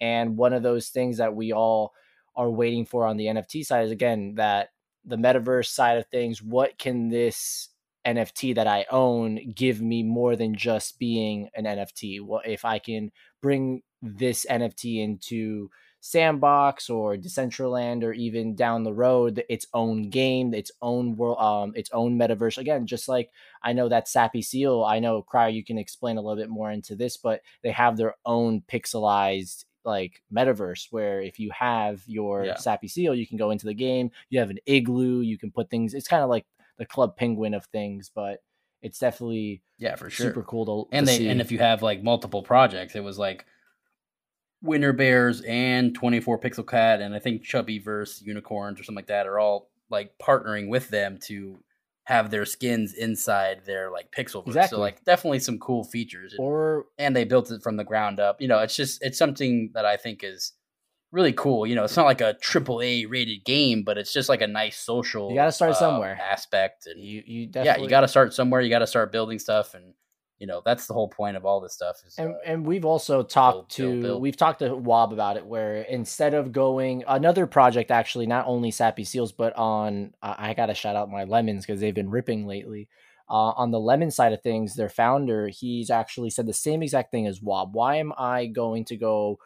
and 0.00 0.36
one 0.36 0.52
of 0.52 0.62
those 0.62 0.88
things 0.88 1.18
that 1.18 1.34
we 1.34 1.52
all 1.52 1.92
are 2.34 2.50
waiting 2.50 2.86
for 2.86 3.06
on 3.06 3.16
the 3.16 3.26
NFT 3.26 3.64
side 3.64 3.84
is 3.84 3.90
again 3.90 4.34
that 4.36 4.70
the 5.04 5.16
metaverse 5.16 5.66
side 5.66 5.98
of 5.98 6.06
things. 6.06 6.42
What 6.42 6.78
can 6.78 7.08
this 7.08 7.68
NFT 8.06 8.54
that 8.54 8.66
I 8.66 8.86
own 8.90 9.52
give 9.54 9.80
me 9.80 10.02
more 10.02 10.36
than 10.36 10.54
just 10.54 10.98
being 10.98 11.48
an 11.54 11.64
NFT? 11.64 12.20
What 12.20 12.46
if 12.46 12.64
I 12.64 12.78
can 12.78 13.12
bring 13.40 13.82
this 14.02 14.44
NFT 14.50 15.02
into 15.02 15.70
Sandbox 16.00 16.90
or 16.90 17.16
Decentraland 17.16 18.02
or 18.02 18.12
even 18.12 18.56
down 18.56 18.82
the 18.82 18.92
road 18.92 19.44
its 19.48 19.66
own 19.72 20.10
game, 20.10 20.52
its 20.52 20.72
own 20.82 21.16
world, 21.16 21.38
um, 21.38 21.72
its 21.76 21.90
own 21.92 22.18
metaverse. 22.18 22.58
Again, 22.58 22.86
just 22.88 23.06
like 23.08 23.30
I 23.62 23.72
know 23.72 23.88
that 23.88 24.08
Sappy 24.08 24.42
Seal, 24.42 24.82
I 24.84 24.98
know 24.98 25.22
Crier, 25.22 25.50
you 25.50 25.64
can 25.64 25.78
explain 25.78 26.16
a 26.16 26.20
little 26.20 26.36
bit 26.36 26.50
more 26.50 26.72
into 26.72 26.96
this, 26.96 27.16
but 27.16 27.40
they 27.62 27.70
have 27.70 27.96
their 27.96 28.16
own 28.26 28.62
pixelized 28.62 29.64
like 29.84 30.22
metaverse 30.32 30.88
where 30.90 31.20
if 31.20 31.38
you 31.38 31.50
have 31.50 32.02
your 32.06 32.44
Yeah. 32.44 32.56
sappy 32.56 32.86
seal 32.86 33.16
you 33.16 33.26
can 33.26 33.36
go 33.36 33.50
into 33.50 33.66
the 33.66 33.74
game 33.74 34.12
you 34.30 34.38
have 34.38 34.48
an 34.50 34.60
igloo 34.64 35.22
you 35.22 35.36
can 35.36 35.50
put 35.50 35.70
things 35.70 35.92
it's 35.92 36.06
kind 36.06 36.22
of 36.22 36.30
like 36.30 36.46
the 36.82 36.86
club 36.86 37.16
penguin 37.16 37.54
of 37.54 37.64
things 37.66 38.10
but 38.12 38.40
it's 38.82 38.98
definitely 38.98 39.62
yeah, 39.78 39.94
for 39.94 40.10
sure. 40.10 40.26
super 40.26 40.42
cool 40.42 40.66
to, 40.66 40.96
and 40.96 41.06
to 41.06 41.12
they 41.12 41.18
see. 41.18 41.28
and 41.28 41.40
if 41.40 41.50
you 41.50 41.58
have 41.58 41.82
like 41.82 42.02
multiple 42.02 42.42
projects, 42.42 42.94
it 42.94 43.02
was 43.02 43.18
like 43.18 43.46
Winter 44.60 44.92
Bears 44.92 45.40
and 45.42 45.94
24 45.94 46.38
Pixel 46.40 46.68
Cat 46.68 47.00
and 47.00 47.14
I 47.14 47.18
think 47.18 47.42
Chubby 47.42 47.78
Verse 47.78 48.20
Unicorns 48.20 48.78
or 48.78 48.84
something 48.84 48.96
like 48.96 49.06
that 49.06 49.26
are 49.26 49.38
all 49.38 49.70
like 49.90 50.12
partnering 50.20 50.68
with 50.68 50.88
them 50.90 51.18
to 51.24 51.58
have 52.04 52.30
their 52.30 52.44
skins 52.44 52.94
inside 52.94 53.62
their 53.64 53.90
like 53.90 54.10
pixel 54.10 54.44
Exactly. 54.46 54.76
So 54.76 54.80
like 54.80 55.04
definitely 55.04 55.38
some 55.38 55.58
cool 55.58 55.84
features. 55.84 56.34
or 56.38 56.86
and 56.98 57.14
they 57.14 57.24
built 57.24 57.50
it 57.50 57.62
from 57.62 57.76
the 57.76 57.84
ground 57.84 58.18
up. 58.18 58.40
You 58.40 58.48
know, 58.48 58.58
it's 58.58 58.76
just 58.76 59.02
it's 59.02 59.18
something 59.18 59.70
that 59.74 59.86
I 59.86 59.96
think 59.96 60.24
is 60.24 60.52
really 61.12 61.32
cool. 61.32 61.66
You 61.66 61.76
know, 61.76 61.84
it's 61.84 61.96
not 61.96 62.06
like 62.06 62.20
a 62.20 62.34
triple 62.34 62.80
A 62.82 63.06
rated 63.06 63.44
game, 63.44 63.84
but 63.84 63.98
it's 63.98 64.12
just 64.12 64.28
like 64.28 64.40
a 64.40 64.46
nice 64.46 64.78
social. 64.78 65.30
You 65.30 65.36
gotta 65.36 65.52
start 65.52 65.72
uh, 65.72 65.74
somewhere. 65.74 66.18
Aspect 66.20 66.86
and 66.86 67.00
you 67.00 67.22
you 67.24 67.50
yeah, 67.54 67.76
you 67.76 67.88
got 67.88 68.00
to 68.00 68.08
start 68.08 68.34
somewhere. 68.34 68.60
You 68.60 68.70
got 68.70 68.80
to 68.80 68.86
start 68.86 69.12
building 69.12 69.38
stuff, 69.38 69.74
and 69.74 69.94
you 70.38 70.46
know 70.46 70.62
that's 70.64 70.86
the 70.86 70.94
whole 70.94 71.08
point 71.08 71.36
of 71.36 71.44
all 71.44 71.60
this 71.60 71.74
stuff. 71.74 72.02
Is 72.04 72.16
and, 72.18 72.30
uh, 72.30 72.38
and 72.44 72.66
we've 72.66 72.84
also 72.84 73.22
talked 73.22 73.76
build, 73.76 73.92
to 73.92 74.02
build. 74.02 74.22
we've 74.22 74.36
talked 74.36 74.60
to 74.60 74.74
Wob 74.74 75.12
about 75.12 75.36
it 75.36 75.46
where 75.46 75.82
instead 75.82 76.34
of 76.34 76.50
going 76.50 77.04
another 77.06 77.46
project 77.46 77.90
actually 77.90 78.26
not 78.26 78.46
only 78.46 78.70
Sappy 78.70 79.04
Seals 79.04 79.32
but 79.32 79.54
on 79.56 80.14
I 80.22 80.50
I 80.50 80.54
gotta 80.54 80.74
shout 80.74 80.96
out 80.96 81.10
my 81.10 81.24
lemons 81.24 81.64
because 81.64 81.80
they've 81.80 81.94
been 81.94 82.10
ripping 82.10 82.46
lately. 82.46 82.88
Uh, 83.30 83.54
on 83.56 83.70
the 83.70 83.80
lemon 83.80 84.10
side 84.10 84.32
of 84.32 84.42
things, 84.42 84.74
their 84.74 84.90
founder 84.90 85.48
he's 85.48 85.90
actually 85.90 86.28
said 86.28 86.46
the 86.46 86.52
same 86.52 86.82
exact 86.82 87.10
thing 87.12 87.26
as 87.26 87.40
Wob. 87.40 87.74
Why 87.74 87.96
am 87.96 88.12
I 88.18 88.46
going 88.46 88.84
to 88.86 88.96
go 88.96 89.38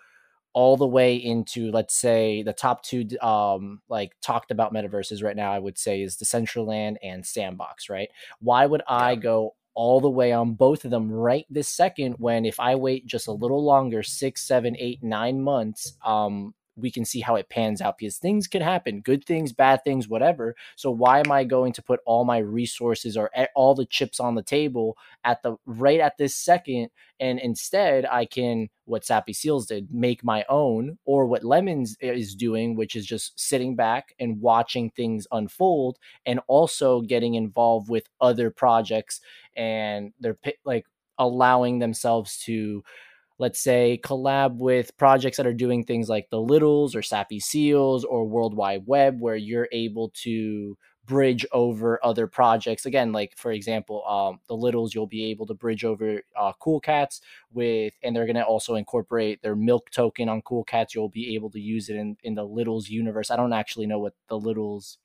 all 0.56 0.78
the 0.78 0.86
way 0.86 1.16
into 1.16 1.70
let's 1.70 1.94
say 1.94 2.42
the 2.42 2.52
top 2.52 2.82
two 2.82 3.06
um 3.20 3.78
like 3.90 4.12
talked 4.22 4.50
about 4.50 4.72
metaverses 4.72 5.22
right 5.22 5.36
now? 5.36 5.52
I 5.52 5.58
would 5.58 5.76
say 5.76 6.00
is 6.00 6.16
Decentraland 6.16 6.96
and 7.02 7.24
Sandbox. 7.24 7.90
Right? 7.90 8.08
Why 8.40 8.64
would 8.64 8.82
I 8.88 9.16
go 9.16 9.54
all 9.74 10.00
the 10.00 10.08
way 10.08 10.32
on 10.32 10.54
both 10.54 10.86
of 10.86 10.90
them 10.90 11.12
right 11.12 11.44
this 11.50 11.68
second 11.68 12.14
when 12.14 12.46
if 12.46 12.58
I 12.58 12.74
wait 12.74 13.06
just 13.06 13.28
a 13.28 13.32
little 13.32 13.62
longer, 13.62 14.02
six, 14.02 14.48
seven, 14.48 14.74
eight, 14.78 15.02
nine 15.02 15.42
months, 15.42 15.98
um, 16.02 16.54
we 16.76 16.90
can 16.90 17.04
see 17.04 17.20
how 17.20 17.36
it 17.36 17.48
pans 17.48 17.80
out 17.80 17.98
because 17.98 18.18
things 18.18 18.46
could 18.46 18.62
happen 18.62 19.00
good 19.00 19.24
things 19.24 19.52
bad 19.52 19.82
things 19.84 20.08
whatever. 20.08 20.54
So 20.76 20.90
why 20.90 21.20
am 21.20 21.32
i 21.32 21.44
going 21.44 21.72
to 21.74 21.82
put 21.82 22.00
all 22.06 22.24
my 22.24 22.38
resources 22.38 23.16
or 23.16 23.30
all 23.54 23.74
the 23.74 23.86
chips 23.86 24.20
on 24.20 24.34
the 24.34 24.42
table 24.42 24.96
at 25.24 25.42
the 25.42 25.56
right 25.66 26.00
at 26.00 26.18
this 26.18 26.36
second? 26.36 26.90
And 27.18 27.38
instead 27.40 28.06
i 28.06 28.24
can 28.26 28.68
what 28.84 29.04
sappy 29.04 29.32
seals 29.32 29.66
did 29.66 29.92
make 29.92 30.24
my 30.24 30.44
own 30.48 30.98
or 31.04 31.26
what 31.26 31.44
lemons 31.44 31.96
is 32.00 32.34
doing 32.34 32.76
which 32.76 32.94
is 32.94 33.04
just 33.06 33.38
sitting 33.38 33.74
back 33.74 34.14
and 34.18 34.40
watching 34.40 34.90
things 34.90 35.26
unfold 35.32 35.98
and 36.24 36.40
also 36.46 37.00
getting 37.00 37.34
involved 37.34 37.88
with 37.88 38.08
other 38.20 38.50
projects 38.50 39.20
and 39.56 40.12
they're 40.20 40.38
like 40.64 40.86
allowing 41.18 41.78
themselves 41.78 42.38
to 42.44 42.82
let's 43.38 43.60
say 43.60 44.00
collab 44.02 44.56
with 44.56 44.96
projects 44.96 45.36
that 45.36 45.46
are 45.46 45.52
doing 45.54 45.84
things 45.84 46.08
like 46.08 46.28
the 46.30 46.40
littles 46.40 46.94
or 46.94 47.02
sappy 47.02 47.40
seals 47.40 48.04
or 48.04 48.26
world 48.26 48.54
wide 48.54 48.82
web 48.86 49.20
where 49.20 49.36
you're 49.36 49.68
able 49.72 50.10
to 50.14 50.76
bridge 51.04 51.46
over 51.52 52.00
other 52.04 52.26
projects. 52.26 52.86
Again 52.86 53.12
like 53.12 53.36
for 53.36 53.52
example 53.52 54.04
um, 54.06 54.40
the 54.48 54.56
littles 54.56 54.94
you'll 54.94 55.06
be 55.06 55.26
able 55.26 55.46
to 55.46 55.54
bridge 55.54 55.84
over 55.84 56.20
uh, 56.38 56.52
cool 56.60 56.80
cats 56.80 57.20
with 57.52 57.94
and 58.02 58.14
they're 58.14 58.26
going 58.26 58.36
to 58.36 58.44
also 58.44 58.74
incorporate 58.74 59.42
their 59.42 59.56
milk 59.56 59.90
token 59.90 60.28
on 60.28 60.42
cool 60.42 60.64
cats. 60.64 60.94
You'll 60.94 61.08
be 61.08 61.34
able 61.34 61.50
to 61.50 61.60
use 61.60 61.88
it 61.88 61.96
in, 61.96 62.16
in 62.22 62.34
the 62.34 62.44
littles 62.44 62.88
universe. 62.88 63.30
I 63.30 63.36
don't 63.36 63.52
actually 63.52 63.86
know 63.86 63.98
what 63.98 64.14
the 64.28 64.38
littles 64.38 64.98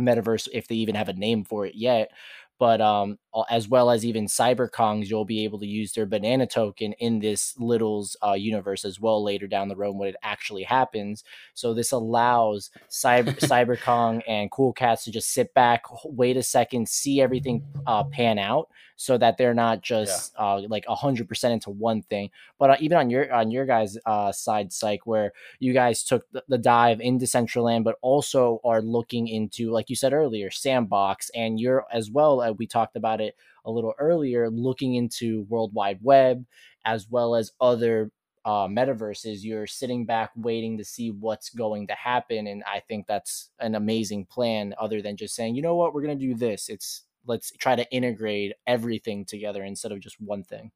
metaverse 0.00 0.48
if 0.52 0.66
they 0.66 0.74
even 0.74 0.94
have 0.94 1.08
a 1.08 1.12
name 1.12 1.44
for 1.44 1.66
it 1.66 1.74
yet 1.76 2.10
but 2.58 2.80
um, 2.80 3.18
as 3.50 3.68
well 3.68 3.90
as 3.90 4.04
even 4.04 4.26
cyberkongs 4.26 5.08
you'll 5.08 5.24
be 5.24 5.44
able 5.44 5.58
to 5.58 5.66
use 5.66 5.92
their 5.92 6.06
banana 6.06 6.46
token 6.46 6.92
in 6.94 7.18
this 7.18 7.54
littles 7.58 8.16
uh, 8.26 8.32
universe 8.32 8.84
as 8.84 9.00
well 9.00 9.22
later 9.22 9.46
down 9.46 9.68
the 9.68 9.76
road 9.76 9.96
when 9.96 10.08
it 10.08 10.16
actually 10.22 10.62
happens. 10.62 11.24
So 11.54 11.74
this 11.74 11.92
allows 11.92 12.70
cyber 12.90 13.36
cyberkong 13.38 14.22
and 14.28 14.50
cool 14.50 14.72
cats 14.72 15.04
to 15.04 15.10
just 15.10 15.32
sit 15.32 15.52
back 15.54 15.82
wait 16.04 16.36
a 16.36 16.42
second 16.42 16.88
see 16.88 17.20
everything 17.20 17.62
uh, 17.86 18.04
pan 18.04 18.38
out 18.38 18.68
so 18.96 19.18
that 19.18 19.36
they're 19.36 19.54
not 19.54 19.82
just 19.82 20.34
yeah. 20.38 20.44
uh, 20.44 20.62
like 20.68 20.84
100% 20.86 21.50
into 21.50 21.70
one 21.70 22.02
thing 22.02 22.30
but 22.58 22.70
uh, 22.70 22.76
even 22.80 22.96
on 22.96 23.10
your 23.10 23.32
on 23.32 23.50
your 23.50 23.66
guys 23.66 23.98
uh, 24.06 24.30
side 24.32 24.72
psych 24.72 25.06
where 25.06 25.32
you 25.58 25.72
guys 25.72 26.04
took 26.04 26.30
the, 26.32 26.42
the 26.48 26.58
dive 26.58 27.00
into 27.00 27.24
decentraland 27.24 27.84
but 27.84 27.96
also 28.02 28.60
are 28.64 28.82
looking 28.82 29.28
into 29.28 29.70
like 29.70 29.90
you 29.90 29.96
said 29.96 30.12
earlier 30.12 30.50
sandbox 30.50 31.30
and 31.34 31.58
you're 31.58 31.84
as 31.92 32.10
well 32.10 32.40
uh, 32.40 32.52
we 32.52 32.66
talked 32.66 32.96
about 32.96 33.20
it 33.20 33.36
a 33.64 33.70
little 33.70 33.94
earlier, 33.98 34.50
looking 34.50 34.94
into 34.94 35.42
World 35.48 35.72
Wide 35.74 35.98
Web 36.02 36.44
as 36.84 37.08
well 37.10 37.34
as 37.34 37.52
other 37.60 38.10
uh, 38.44 38.68
metaverses, 38.68 39.42
you're 39.42 39.66
sitting 39.66 40.04
back 40.04 40.30
waiting 40.36 40.76
to 40.76 40.84
see 40.84 41.10
what's 41.10 41.48
going 41.48 41.86
to 41.86 41.94
happen. 41.94 42.46
And 42.46 42.62
I 42.64 42.80
think 42.80 43.06
that's 43.06 43.50
an 43.58 43.74
amazing 43.74 44.26
plan, 44.26 44.74
other 44.78 45.00
than 45.00 45.16
just 45.16 45.34
saying, 45.34 45.54
you 45.54 45.62
know 45.62 45.76
what, 45.76 45.94
we're 45.94 46.02
going 46.02 46.18
to 46.18 46.26
do 46.26 46.34
this. 46.34 46.68
It's 46.68 47.04
let's 47.26 47.50
try 47.52 47.76
to 47.76 47.90
integrate 47.90 48.52
everything 48.66 49.24
together 49.24 49.62
instead 49.64 49.92
of 49.92 50.00
just 50.00 50.20
one 50.20 50.42
thing. 50.42 50.70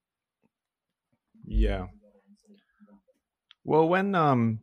Yeah. 1.47 1.87
Well, 3.65 3.89
when 3.89 4.15
um 4.15 4.61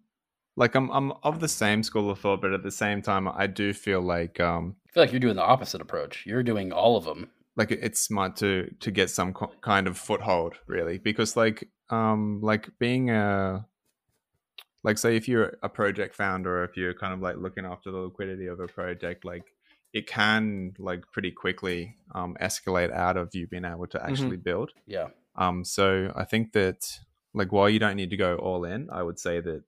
like 0.56 0.76
I'm 0.76 0.90
I'm 0.90 1.12
of 1.24 1.40
the 1.40 1.48
same 1.48 1.84
school 1.84 2.10
of 2.10 2.20
thought, 2.20 2.42
but 2.42 2.54
at 2.54 2.64
the 2.64 2.72
same 2.72 3.02
time, 3.02 3.28
I 3.28 3.48
do 3.48 3.74
feel 3.74 4.02
like 4.02 4.40
um 4.40 4.76
I 4.90 4.92
feel 4.94 5.04
like 5.04 5.12
you're 5.12 5.20
doing 5.20 5.36
the 5.36 5.44
opposite 5.44 5.82
approach. 5.82 6.26
You're 6.26 6.44
doing 6.44 6.72
all 6.72 6.98
of 6.98 7.06
them. 7.06 7.30
Like 7.56 7.72
it's 7.72 8.02
smart 8.02 8.36
to 8.38 8.74
to 8.80 8.92
get 8.92 9.10
some 9.10 9.34
co- 9.34 9.54
kind 9.62 9.88
of 9.88 9.98
foothold, 9.98 10.56
really, 10.68 10.98
because 10.98 11.36
like 11.36 11.70
um 11.90 12.40
like 12.42 12.70
being 12.80 13.10
a 13.10 13.66
like 14.84 14.98
say 14.98 15.16
if 15.16 15.28
you're 15.28 15.58
a 15.64 15.70
project 15.70 16.16
founder 16.16 16.60
or 16.60 16.64
if 16.64 16.78
you're 16.78 16.94
kind 16.94 17.14
of 17.14 17.20
like 17.20 17.38
looking 17.38 17.66
after 17.66 17.92
the 17.92 17.98
liquidity 17.98 18.48
of 18.48 18.60
a 18.60 18.68
project, 18.68 19.26
like 19.26 19.44
it 19.96 20.08
can 20.08 20.76
like 20.78 21.10
pretty 21.14 21.32
quickly 21.32 21.96
um 22.14 22.36
escalate 22.42 22.92
out 22.94 23.16
of 23.16 23.34
you 23.34 23.48
being 23.48 23.66
able 23.66 23.88
to 23.88 23.98
mm-hmm. 23.98 24.10
actually 24.10 24.38
mm-hmm. 24.38 24.50
build. 24.50 24.72
Yeah. 24.86 25.08
Um. 25.36 25.64
So 25.64 26.12
I 26.16 26.26
think 26.26 26.52
that 26.54 27.00
like 27.34 27.52
while 27.52 27.70
you 27.70 27.80
don't 27.80 27.96
need 27.96 28.10
to 28.12 28.18
go 28.18 28.36
all 28.36 28.66
in, 28.66 28.90
I 28.92 29.02
would 29.02 29.20
say 29.20 29.40
that 29.40 29.64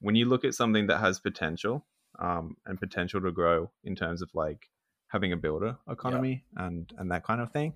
when 0.00 0.14
you 0.14 0.26
look 0.26 0.44
at 0.44 0.54
something 0.54 0.86
that 0.86 0.98
has 0.98 1.18
potential 1.18 1.84
um, 2.18 2.56
and 2.66 2.78
potential 2.78 3.20
to 3.20 3.32
grow 3.32 3.70
in 3.84 3.96
terms 3.96 4.22
of 4.22 4.30
like 4.32 4.70
having 5.08 5.32
a 5.32 5.36
builder 5.36 5.76
economy 5.88 6.44
yeah. 6.56 6.66
and 6.66 6.92
and 6.98 7.10
that 7.10 7.24
kind 7.24 7.40
of 7.40 7.50
thing 7.50 7.74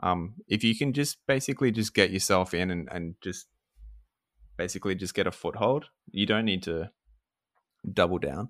um, 0.00 0.34
if 0.48 0.64
you 0.64 0.76
can 0.76 0.92
just 0.92 1.24
basically 1.26 1.70
just 1.70 1.94
get 1.94 2.10
yourself 2.10 2.54
in 2.54 2.70
and, 2.70 2.88
and 2.90 3.14
just 3.20 3.46
basically 4.56 4.94
just 4.94 5.14
get 5.14 5.26
a 5.26 5.30
foothold 5.30 5.86
you 6.10 6.26
don't 6.26 6.44
need 6.44 6.62
to 6.62 6.90
double 7.92 8.18
down 8.18 8.48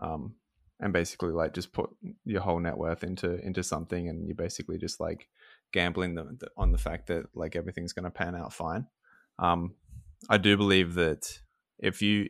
um, 0.00 0.34
and 0.80 0.92
basically 0.92 1.30
like 1.30 1.54
just 1.54 1.72
put 1.72 1.90
your 2.24 2.40
whole 2.40 2.60
net 2.60 2.76
worth 2.76 3.02
into 3.04 3.44
into 3.44 3.62
something 3.62 4.08
and 4.08 4.26
you're 4.26 4.36
basically 4.36 4.78
just 4.78 5.00
like 5.00 5.28
gambling 5.72 6.14
the, 6.14 6.24
the, 6.38 6.48
on 6.56 6.72
the 6.72 6.78
fact 6.78 7.08
that 7.08 7.24
like 7.34 7.56
everything's 7.56 7.92
going 7.92 8.04
to 8.04 8.10
pan 8.10 8.34
out 8.34 8.52
fine 8.52 8.86
um, 9.38 9.74
i 10.30 10.36
do 10.36 10.56
believe 10.56 10.94
that 10.94 11.40
if 11.78 12.00
you 12.02 12.28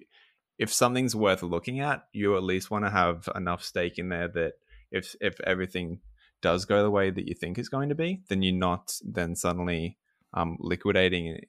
if 0.59 0.73
something's 0.73 1.15
worth 1.15 1.43
looking 1.43 1.81
at, 1.81 2.05
you 2.13 2.37
at 2.37 2.43
least 2.43 2.71
want 2.71 2.85
to 2.85 2.91
have 2.91 3.29
enough 3.35 3.63
stake 3.63 3.99
in 3.99 4.09
there 4.09 4.29
that 4.29 4.55
if 4.91 5.15
if 5.21 5.41
everything 5.43 6.01
does 6.41 6.65
go 6.65 6.83
the 6.83 6.91
way 6.91 7.11
that 7.11 7.27
you 7.27 7.35
think 7.35 7.59
is 7.59 7.69
going 7.69 7.89
to 7.89 7.95
be, 7.95 8.21
then 8.29 8.43
you're 8.43 8.55
not 8.55 8.93
then 9.05 9.35
suddenly 9.35 9.97
um, 10.35 10.57
liquidating 10.61 11.27
it 11.29 11.49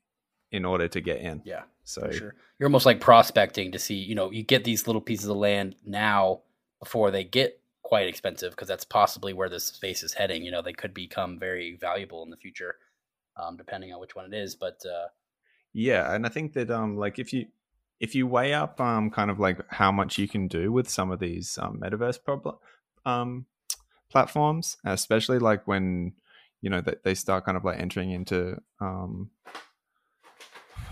in 0.51 0.65
order 0.65 0.87
to 0.87 1.01
get 1.01 1.19
in. 1.19 1.41
Yeah. 1.45 1.63
So 1.83 2.09
sure. 2.11 2.35
You're 2.57 2.67
almost 2.67 2.85
like 2.85 2.99
prospecting 2.99 3.71
to 3.71 3.79
see, 3.79 3.95
you 3.95 4.15
know, 4.15 4.31
you 4.31 4.43
get 4.43 4.63
these 4.63 4.87
little 4.87 5.01
pieces 5.01 5.27
of 5.27 5.37
land 5.37 5.75
now 5.85 6.41
before 6.79 7.11
they 7.11 7.23
get 7.23 7.59
quite 7.83 8.07
expensive 8.07 8.51
because 8.51 8.67
that's 8.67 8.83
possibly 8.83 9.33
where 9.33 9.49
this 9.49 9.65
space 9.65 10.03
is 10.03 10.13
heading. 10.13 10.43
You 10.43 10.51
know, 10.51 10.61
they 10.61 10.73
could 10.73 10.93
become 10.93 11.39
very 11.39 11.75
valuable 11.75 12.23
in 12.23 12.29
the 12.29 12.37
future, 12.37 12.75
um, 13.37 13.57
depending 13.57 13.93
on 13.93 13.99
which 13.99 14.15
one 14.15 14.25
it 14.25 14.37
is. 14.37 14.55
But 14.55 14.79
uh, 14.85 15.07
yeah, 15.73 16.13
and 16.13 16.25
I 16.25 16.29
think 16.29 16.53
that 16.53 16.69
um, 16.71 16.97
like 16.97 17.19
if 17.19 17.33
you 17.33 17.47
if 17.99 18.15
you 18.15 18.27
weigh 18.27 18.53
up 18.53 18.79
um, 18.79 19.09
kind 19.09 19.29
of 19.29 19.39
like 19.39 19.59
how 19.69 19.91
much 19.91 20.17
you 20.17 20.27
can 20.27 20.47
do 20.47 20.71
with 20.71 20.89
some 20.89 21.11
of 21.11 21.19
these 21.19 21.57
um, 21.61 21.79
metaverse 21.83 22.23
problem 22.23 22.55
um, 23.05 23.45
platforms, 24.09 24.77
especially 24.85 25.39
like 25.39 25.67
when 25.67 26.13
you 26.61 26.69
know 26.69 26.81
that 26.81 27.03
they 27.03 27.13
start 27.13 27.45
kind 27.45 27.57
of 27.57 27.65
like 27.65 27.79
entering 27.79 28.11
into 28.11 28.57
um, 28.79 29.29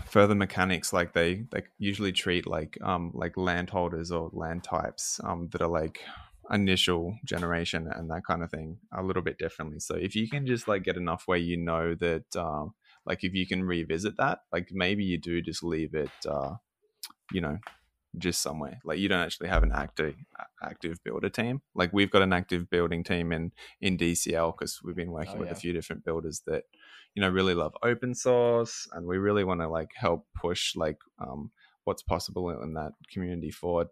further 0.08 0.34
mechanics, 0.34 0.92
like 0.92 1.12
they 1.12 1.46
they 1.50 1.62
usually 1.78 2.12
treat 2.12 2.46
like 2.46 2.78
um, 2.82 3.10
like 3.14 3.36
landholders 3.36 4.10
or 4.10 4.30
land 4.32 4.64
types 4.64 5.20
um, 5.24 5.48
that 5.52 5.62
are 5.62 5.68
like 5.68 6.00
initial 6.50 7.14
generation 7.24 7.88
and 7.94 8.10
that 8.10 8.24
kind 8.26 8.42
of 8.42 8.50
thing 8.50 8.78
a 8.92 9.02
little 9.02 9.22
bit 9.22 9.38
differently. 9.38 9.78
So 9.78 9.94
if 9.94 10.16
you 10.16 10.28
can 10.28 10.46
just 10.46 10.66
like 10.66 10.82
get 10.82 10.96
enough 10.96 11.24
where 11.26 11.38
you 11.38 11.56
know 11.56 11.94
that 11.96 12.36
um, 12.36 12.74
like 13.04 13.24
if 13.24 13.34
you 13.34 13.46
can 13.46 13.64
revisit 13.64 14.16
that, 14.18 14.40
like 14.52 14.68
maybe 14.72 15.04
you 15.04 15.18
do 15.18 15.42
just 15.42 15.62
leave 15.62 15.94
it. 15.94 16.10
Uh, 16.26 16.54
you 17.32 17.40
know 17.40 17.58
just 18.16 18.40
somewhere 18.40 18.80
like 18.84 18.98
you 18.98 19.08
don't 19.08 19.20
actually 19.20 19.48
have 19.48 19.62
an 19.62 19.70
active 19.72 20.14
active 20.62 20.98
builder 21.04 21.28
team 21.28 21.60
like 21.74 21.90
we've 21.92 22.10
got 22.10 22.22
an 22.22 22.32
active 22.32 22.68
building 22.70 23.04
team 23.04 23.32
in 23.32 23.52
in 23.80 23.98
dcl 23.98 24.52
because 24.56 24.80
we've 24.82 24.96
been 24.96 25.12
working 25.12 25.36
oh, 25.36 25.40
with 25.40 25.48
yeah. 25.48 25.52
a 25.52 25.56
few 25.56 25.72
different 25.72 26.04
builders 26.04 26.42
that 26.46 26.64
you 27.18 27.22
know 27.22 27.30
really 27.30 27.54
love 27.54 27.76
open 27.82 28.14
source 28.14 28.86
and 28.92 29.04
we 29.04 29.18
really 29.18 29.42
want 29.42 29.60
to 29.60 29.66
like 29.66 29.90
help 29.96 30.28
push 30.40 30.76
like 30.76 30.98
um 31.18 31.50
what's 31.82 32.00
possible 32.00 32.48
in 32.62 32.74
that 32.74 32.92
community 33.12 33.50
forward. 33.50 33.88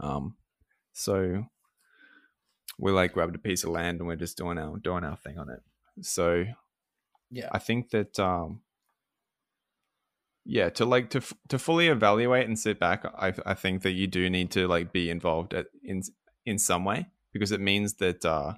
Um 0.00 0.36
so 0.92 1.46
we 2.78 2.92
like 2.92 3.14
grabbed 3.14 3.36
a 3.36 3.38
piece 3.38 3.64
of 3.64 3.70
land 3.70 4.00
and 4.00 4.06
we're 4.06 4.16
just 4.16 4.36
doing 4.36 4.58
our 4.58 4.76
doing 4.76 5.02
our 5.02 5.16
thing 5.16 5.38
on 5.38 5.48
it. 5.48 5.60
So 6.02 6.44
yeah. 7.30 7.48
I 7.52 7.58
think 7.58 7.88
that 7.92 8.20
um 8.20 8.60
yeah 10.44 10.68
to 10.68 10.84
like 10.84 11.08
to 11.08 11.22
to 11.48 11.58
fully 11.58 11.88
evaluate 11.88 12.46
and 12.46 12.56
sit 12.56 12.78
back 12.78 13.04
i 13.18 13.32
i 13.44 13.52
think 13.52 13.82
that 13.82 13.92
you 13.92 14.06
do 14.06 14.30
need 14.30 14.48
to 14.48 14.68
like 14.68 14.92
be 14.92 15.10
involved 15.10 15.52
at, 15.52 15.66
in 15.82 16.00
in 16.44 16.56
some 16.56 16.84
way 16.84 17.04
because 17.32 17.50
it 17.50 17.60
means 17.60 17.94
that 17.94 18.24
uh 18.24 18.52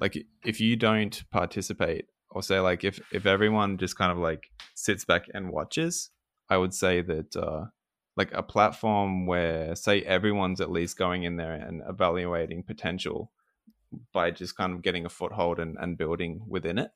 like 0.00 0.16
if 0.44 0.60
you 0.60 0.76
don't 0.76 1.24
participate 1.32 2.06
or 2.36 2.42
say 2.42 2.60
like 2.60 2.84
if 2.84 3.00
if 3.10 3.24
everyone 3.24 3.78
just 3.78 3.96
kind 3.96 4.12
of 4.12 4.18
like 4.18 4.50
sits 4.74 5.06
back 5.06 5.24
and 5.32 5.50
watches 5.50 6.10
i 6.50 6.56
would 6.56 6.74
say 6.74 7.00
that 7.00 7.34
uh 7.34 7.64
like 8.18 8.30
a 8.34 8.42
platform 8.42 9.24
where 9.26 9.74
say 9.74 10.02
everyone's 10.02 10.60
at 10.60 10.70
least 10.70 10.98
going 10.98 11.22
in 11.22 11.36
there 11.36 11.54
and 11.54 11.82
evaluating 11.88 12.62
potential 12.62 13.32
by 14.12 14.30
just 14.30 14.54
kind 14.54 14.74
of 14.74 14.82
getting 14.82 15.06
a 15.06 15.08
foothold 15.08 15.58
and, 15.58 15.78
and 15.80 15.96
building 15.96 16.42
within 16.46 16.76
it 16.76 16.90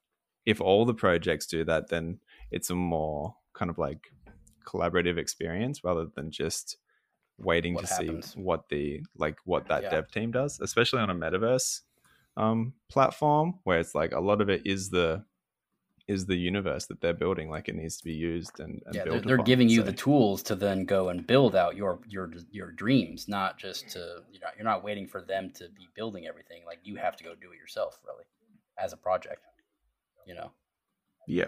if 0.45 0.61
all 0.61 0.85
the 0.85 0.93
projects 0.93 1.47
do 1.47 1.65
that 1.65 1.89
then 1.89 2.19
it's 2.51 2.69
a 2.69 2.75
more 2.75 3.35
kind 3.55 3.71
of 3.71 3.79
like 3.79 4.13
collaborative 4.67 5.17
experience 5.17 5.83
rather 5.83 6.07
than 6.17 6.31
just 6.31 6.77
waiting 7.39 7.73
what 7.73 7.87
to 7.87 7.95
happens. 7.95 8.35
see 8.35 8.41
what 8.41 8.69
the 8.69 9.01
like 9.17 9.39
what 9.47 9.69
that 9.69 9.85
yeah. 9.85 9.91
dev 9.91 10.11
team 10.11 10.31
does 10.31 10.61
especially 10.61 11.01
on 11.01 11.09
a 11.09 11.15
metaverse 11.15 11.81
um, 12.37 12.75
platform 12.91 13.59
where 13.65 13.81
it's 13.81 13.95
like 13.95 14.13
a 14.13 14.21
lot 14.21 14.41
of 14.41 14.49
it 14.51 14.63
is 14.67 14.91
the 14.91 15.25
is 16.11 16.27
the 16.27 16.37
universe 16.37 16.87
that 16.87 17.01
they're 17.01 17.15
building. 17.15 17.49
Like 17.49 17.69
it 17.69 17.77
needs 17.77 17.97
to 17.99 18.05
be 18.05 18.13
used 18.13 18.59
and, 18.59 18.83
and 18.85 18.95
yeah, 18.97 19.05
they're, 19.05 19.21
they're 19.21 19.37
giving 19.39 19.69
you 19.69 19.85
the 19.85 19.93
tools 19.93 20.43
to 20.45 20.57
then 20.57 20.85
go 20.85 21.09
and 21.09 21.25
build 21.25 21.55
out 21.55 21.77
your 21.77 22.01
your 22.09 22.33
your 22.51 22.73
dreams, 22.73 23.29
not 23.29 23.59
just 23.59 23.89
to 23.91 24.23
you 24.33 24.41
know 24.41 24.49
you're 24.57 24.65
not 24.65 24.83
waiting 24.83 25.07
for 25.07 25.23
them 25.23 25.51
to 25.55 25.69
be 25.69 25.89
building 25.95 26.27
everything. 26.27 26.63
Like 26.67 26.81
you 26.83 26.97
have 26.97 27.17
to 27.17 27.25
go 27.25 27.35
do 27.41 27.53
it 27.53 27.59
yourself, 27.59 28.01
really, 28.05 28.25
as 28.77 28.93
a 28.93 28.97
project. 28.97 29.43
You 30.27 30.35
know, 30.35 30.51
Yeah. 31.27 31.47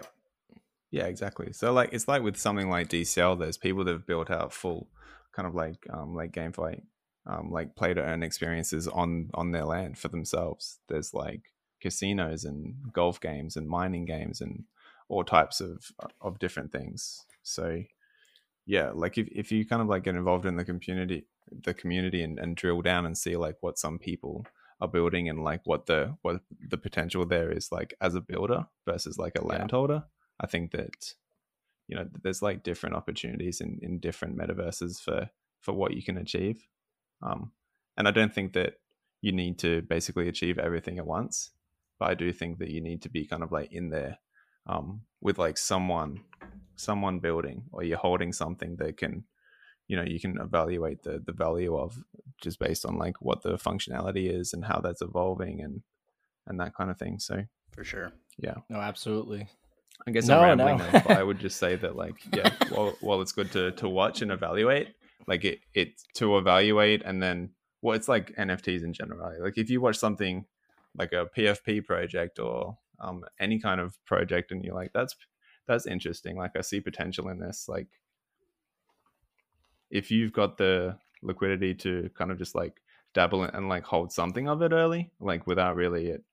Yeah, 0.91 1.05
exactly. 1.05 1.51
So 1.53 1.73
like 1.73 1.89
it's 1.91 2.07
like 2.07 2.21
with 2.23 2.37
something 2.37 2.69
like 2.69 2.87
DCL, 2.87 3.39
there's 3.39 3.57
people 3.57 3.83
that 3.83 3.91
have 3.91 4.07
built 4.07 4.31
out 4.31 4.53
full 4.53 4.87
kind 5.35 5.47
of 5.47 5.55
like 5.55 5.85
um 5.91 6.15
like 6.15 6.31
gameplay, 6.31 6.81
um 7.25 7.51
like 7.51 7.75
play 7.75 7.93
to 7.93 8.01
earn 8.01 8.23
experiences 8.23 8.87
on 8.87 9.29
on 9.33 9.51
their 9.51 9.65
land 9.65 9.97
for 9.97 10.07
themselves. 10.07 10.79
There's 10.87 11.13
like 11.13 11.41
casinos 11.83 12.45
and 12.45 12.75
golf 12.93 13.19
games 13.21 13.55
and 13.57 13.67
mining 13.67 14.05
games 14.05 14.41
and 14.41 14.63
all 15.09 15.23
types 15.23 15.61
of 15.61 15.91
of 16.21 16.39
different 16.39 16.71
things. 16.71 17.25
So 17.43 17.83
yeah, 18.65 18.91
like 18.93 19.17
if, 19.17 19.27
if 19.31 19.51
you 19.51 19.65
kind 19.65 19.81
of 19.81 19.89
like 19.89 20.03
get 20.05 20.15
involved 20.15 20.45
in 20.45 20.55
the 20.55 20.65
community 20.65 21.25
the 21.63 21.73
community 21.73 22.23
and, 22.23 22.39
and 22.39 22.55
drill 22.55 22.81
down 22.81 23.05
and 23.05 23.17
see 23.17 23.35
like 23.35 23.57
what 23.61 23.77
some 23.77 23.99
people 23.99 24.45
are 24.81 24.87
building 24.87 25.29
and 25.29 25.43
like 25.43 25.61
what 25.65 25.85
the 25.85 26.15
what 26.21 26.41
the 26.69 26.77
potential 26.77 27.25
there 27.25 27.51
is 27.51 27.71
like 27.71 27.93
as 28.01 28.15
a 28.15 28.21
builder 28.21 28.65
versus 28.85 29.17
like 29.17 29.37
a 29.37 29.41
Yeah. 29.41 29.49
landholder 29.57 30.03
i 30.39 30.47
think 30.47 30.71
that 30.71 31.13
you 31.87 31.95
know 31.95 32.07
there's 32.23 32.41
like 32.41 32.63
different 32.63 32.95
opportunities 32.95 33.61
in 33.61 33.77
in 33.81 33.99
different 33.99 34.37
metaverses 34.37 35.01
for 35.01 35.29
for 35.59 35.73
what 35.73 35.93
you 35.93 36.01
can 36.01 36.17
achieve 36.17 36.65
um 37.21 37.51
and 37.97 38.07
i 38.07 38.11
don't 38.11 38.33
think 38.33 38.53
that 38.53 38.79
you 39.21 39.31
need 39.31 39.59
to 39.59 39.81
basically 39.83 40.27
achieve 40.27 40.57
everything 40.57 40.97
at 40.97 41.05
once 41.05 41.51
but 41.99 42.09
i 42.09 42.13
do 42.13 42.31
think 42.33 42.59
that 42.59 42.69
you 42.69 42.81
need 42.81 43.01
to 43.01 43.09
be 43.09 43.25
kind 43.25 43.43
of 43.43 43.51
like 43.51 43.71
in 43.71 43.89
there 43.89 44.17
um 44.67 45.01
with 45.21 45.37
like 45.37 45.57
someone 45.57 46.21
someone 46.75 47.19
building 47.19 47.63
or 47.71 47.83
you're 47.83 47.97
holding 47.97 48.33
something 48.33 48.75
that 48.77 48.97
can 48.97 49.23
you 49.87 49.95
know 49.97 50.03
you 50.03 50.19
can 50.19 50.39
evaluate 50.39 51.03
the 51.03 51.21
the 51.25 51.33
value 51.33 51.75
of 51.75 51.97
just 52.41 52.59
based 52.59 52.85
on 52.85 52.97
like 52.97 53.21
what 53.21 53.41
the 53.43 53.57
functionality 53.57 54.29
is 54.33 54.53
and 54.53 54.65
how 54.65 54.79
that's 54.79 55.01
evolving 55.01 55.61
and 55.61 55.81
and 56.47 56.59
that 56.59 56.73
kind 56.75 56.89
of 56.89 56.97
thing 56.97 57.19
so 57.19 57.43
for 57.71 57.83
sure. 57.83 58.11
yeah 58.37 58.55
No, 58.69 58.77
absolutely. 58.79 59.47
i 60.07 60.11
guess 60.11 60.27
No, 60.27 60.39
i'm 60.39 60.43
rambling 60.59 60.77
no. 60.77 60.89
now, 60.91 61.03
but 61.07 61.17
i 61.17 61.23
would 61.23 61.39
just 61.47 61.57
say 61.57 61.75
that 61.75 61.95
like 61.95 62.15
yeah 62.33 62.49
while, 62.69 62.95
while 63.01 63.21
it's 63.21 63.31
good 63.33 63.51
to 63.51 63.71
to 63.73 63.87
watch 63.89 64.21
and 64.21 64.31
evaluate 64.31 64.89
like 65.27 65.45
it 65.45 65.59
it 65.73 65.89
to 66.15 66.37
evaluate 66.37 67.01
and 67.05 67.21
then 67.21 67.49
well 67.81 67.95
it's 67.95 68.07
like 68.07 68.33
nfts 68.35 68.83
in 68.83 68.93
general 68.93 69.31
like 69.41 69.57
if 69.57 69.69
you 69.69 69.79
watch 69.81 69.97
something 69.97 70.45
like 70.97 71.11
a 71.13 71.27
pfp 71.37 71.83
project 71.85 72.39
or 72.39 72.77
um 72.99 73.23
any 73.39 73.59
kind 73.59 73.81
of 73.81 73.97
project 74.05 74.51
and 74.51 74.63
you're 74.63 74.75
like 74.75 74.91
that's 74.93 75.15
that's 75.67 75.85
interesting 75.85 76.37
like 76.37 76.51
i 76.57 76.61
see 76.61 76.79
potential 76.79 77.29
in 77.29 77.39
this 77.39 77.67
like 77.67 77.87
if 79.89 80.11
you've 80.11 80.33
got 80.33 80.57
the 80.57 80.97
liquidity 81.21 81.73
to 81.73 82.09
kind 82.17 82.31
of 82.31 82.37
just 82.37 82.55
like 82.55 82.81
dabble 83.13 83.43
in 83.43 83.49
and 83.51 83.69
like 83.69 83.83
hold 83.83 84.11
something 84.11 84.47
of 84.49 84.61
it 84.61 84.71
early 84.71 85.11
like 85.19 85.45
without 85.47 85.75
really 85.75 86.07
it 86.07 86.23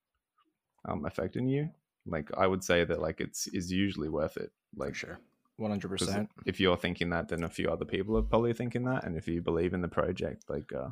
um 0.89 1.05
affecting 1.05 1.47
you 1.47 1.69
like 2.07 2.31
i 2.37 2.47
would 2.47 2.65
say 2.65 2.85
that 2.85 3.01
like 3.01 3.21
it's 3.21 3.47
is 3.49 3.71
usually 3.71 4.09
worth 4.09 4.37
it 4.37 4.51
For 4.77 4.85
like 4.87 4.95
sure. 4.95 5.19
Hundred 5.61 5.89
'cause 5.91 5.99
percent. 6.09 6.31
if 6.47 6.59
you're 6.59 6.79
thinking 6.79 7.11
that 7.11 7.29
then 7.29 7.45
a 7.45 7.49
few 7.49 7.69
other 7.69 7.85
people 7.85 8.17
are 8.17 8.23
probably 8.23 8.55
thinking 8.55 8.85
that 8.85 9.05
and 9.05 9.15
if 9.15 9.29
you 9.29 9.43
believe 9.43 9.75
in 9.75 9.83
the 9.83 9.89
project 9.89 10.49
like 10.49 10.73
uh 10.73 10.89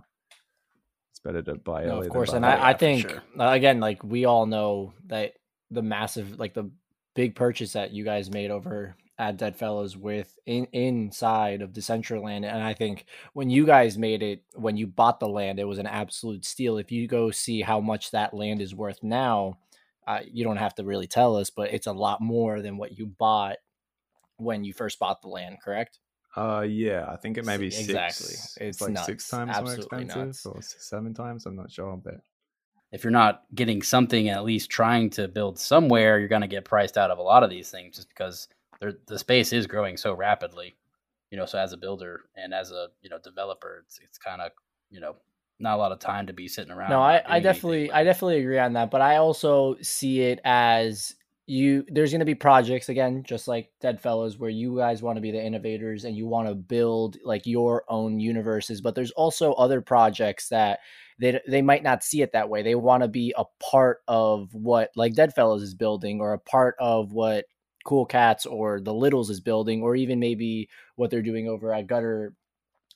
it's 1.18 1.24
better 1.24 1.42
to 1.42 1.56
buy 1.56 1.84
No, 1.84 1.96
early 1.96 2.06
of 2.06 2.10
than 2.10 2.12
course, 2.12 2.32
buy 2.32 2.36
and 2.36 2.46
I, 2.46 2.70
I 2.70 2.74
think 2.74 3.10
sure. 3.10 3.22
uh, 3.38 3.48
again, 3.50 3.80
like 3.80 4.04
we 4.04 4.24
all 4.24 4.46
know 4.46 4.94
that 5.06 5.34
the 5.70 5.82
massive, 5.82 6.38
like 6.38 6.54
the 6.54 6.70
big 7.14 7.34
purchase 7.34 7.72
that 7.72 7.92
you 7.92 8.04
guys 8.04 8.30
made 8.30 8.50
over 8.52 8.96
at 9.18 9.36
Dead 9.36 9.56
Fellas 9.56 9.96
with 9.96 10.38
in 10.46 10.66
inside 10.72 11.62
of 11.62 11.72
Decentraland, 11.72 12.44
and 12.46 12.62
I 12.62 12.74
think 12.74 13.06
when 13.32 13.50
you 13.50 13.66
guys 13.66 13.98
made 13.98 14.22
it, 14.22 14.44
when 14.54 14.76
you 14.76 14.86
bought 14.86 15.20
the 15.20 15.28
land, 15.28 15.58
it 15.58 15.64
was 15.64 15.78
an 15.78 15.86
absolute 15.88 16.44
steal. 16.44 16.78
If 16.78 16.92
you 16.92 17.08
go 17.08 17.30
see 17.32 17.62
how 17.62 17.80
much 17.80 18.12
that 18.12 18.34
land 18.34 18.62
is 18.62 18.74
worth 18.74 19.02
now, 19.02 19.58
uh, 20.06 20.20
you 20.30 20.44
don't 20.44 20.56
have 20.58 20.74
to 20.76 20.84
really 20.84 21.08
tell 21.08 21.36
us, 21.36 21.50
but 21.50 21.72
it's 21.74 21.88
a 21.88 21.92
lot 21.92 22.20
more 22.20 22.62
than 22.62 22.76
what 22.76 22.96
you 22.96 23.06
bought 23.06 23.56
when 24.36 24.64
you 24.64 24.72
first 24.72 24.98
bought 25.00 25.20
the 25.22 25.28
land. 25.28 25.58
Correct? 25.64 25.98
Uh 26.36 26.60
yeah 26.60 27.06
i 27.10 27.16
think 27.16 27.38
it 27.38 27.44
may 27.44 27.56
be 27.56 27.70
six 27.70 27.88
exactly. 27.88 28.34
it's, 28.34 28.56
It's 28.58 28.80
like 28.80 28.98
six 28.98 29.28
times 29.28 29.50
Absolutely 29.50 29.76
more 29.90 30.00
expensive 30.02 30.26
nuts. 30.26 30.46
or 30.46 30.78
seven 30.80 31.14
times 31.14 31.46
i'm 31.46 31.56
not 31.56 31.70
sure 31.70 31.96
but 31.96 32.20
If 32.90 33.04
you're 33.04 33.10
not 33.10 33.42
getting 33.54 33.82
something, 33.82 34.30
at 34.30 34.44
least 34.44 34.70
trying 34.70 35.10
to 35.10 35.28
build 35.28 35.58
somewhere, 35.58 36.18
you're 36.18 36.28
going 36.28 36.40
to 36.40 36.48
get 36.48 36.64
priced 36.64 36.96
out 36.96 37.10
of 37.10 37.18
a 37.18 37.22
lot 37.22 37.42
of 37.42 37.50
these 37.50 37.70
things 37.70 37.96
just 37.96 38.08
because 38.08 38.48
they're, 38.80 38.94
the 39.06 39.18
space 39.18 39.52
is 39.52 39.66
growing 39.66 39.98
so 39.98 40.14
rapidly. 40.14 40.74
You 41.30 41.36
know, 41.36 41.44
so 41.44 41.58
as 41.58 41.74
a 41.74 41.76
builder 41.76 42.22
and 42.34 42.54
as 42.54 42.70
a 42.70 42.88
you 43.02 43.10
know 43.10 43.18
developer, 43.22 43.82
it's 43.84 43.98
it's 44.02 44.16
kind 44.16 44.40
of 44.40 44.52
you 44.90 45.00
know 45.00 45.16
not 45.58 45.74
a 45.76 45.80
lot 45.82 45.92
of 45.92 45.98
time 45.98 46.26
to 46.28 46.32
be 46.32 46.48
sitting 46.48 46.72
around. 46.72 46.88
No, 46.88 47.02
I, 47.02 47.22
I 47.26 47.40
definitely 47.40 47.92
I 47.92 48.04
definitely 48.04 48.38
agree 48.40 48.58
on 48.58 48.72
that, 48.72 48.90
but 48.90 49.02
I 49.02 49.16
also 49.16 49.76
see 49.82 50.22
it 50.22 50.40
as 50.44 51.14
you 51.48 51.82
there's 51.88 52.10
going 52.10 52.20
to 52.20 52.26
be 52.26 52.34
projects 52.34 52.90
again 52.90 53.22
just 53.22 53.48
like 53.48 53.70
Dead 53.80 54.00
Fellas 54.00 54.38
where 54.38 54.50
you 54.50 54.76
guys 54.76 55.02
want 55.02 55.16
to 55.16 55.22
be 55.22 55.30
the 55.30 55.42
innovators 55.42 56.04
and 56.04 56.14
you 56.14 56.26
want 56.26 56.46
to 56.46 56.54
build 56.54 57.16
like 57.24 57.46
your 57.46 57.84
own 57.88 58.20
universes, 58.20 58.82
but 58.82 58.94
there's 58.94 59.12
also 59.12 59.52
other 59.54 59.80
projects 59.80 60.48
that 60.50 60.80
they 61.18 61.40
they 61.48 61.62
might 61.62 61.82
not 61.82 62.04
see 62.04 62.20
it 62.20 62.32
that 62.32 62.50
way. 62.50 62.62
They 62.62 62.74
want 62.74 63.02
to 63.02 63.08
be 63.08 63.32
a 63.36 63.44
part 63.60 64.00
of 64.06 64.52
what 64.52 64.90
like 64.94 65.14
Dead 65.14 65.34
Fellas 65.34 65.62
is 65.62 65.74
building 65.74 66.20
or 66.20 66.34
a 66.34 66.38
part 66.38 66.76
of 66.78 67.12
what 67.12 67.46
Cool 67.84 68.04
Cats 68.04 68.44
or 68.44 68.80
the 68.80 68.92
Littles 68.92 69.30
is 69.30 69.40
building 69.40 69.82
or 69.82 69.96
even 69.96 70.20
maybe 70.20 70.68
what 70.96 71.10
they're 71.10 71.22
doing 71.22 71.48
over 71.48 71.72
at 71.72 71.86
Gutter 71.86 72.34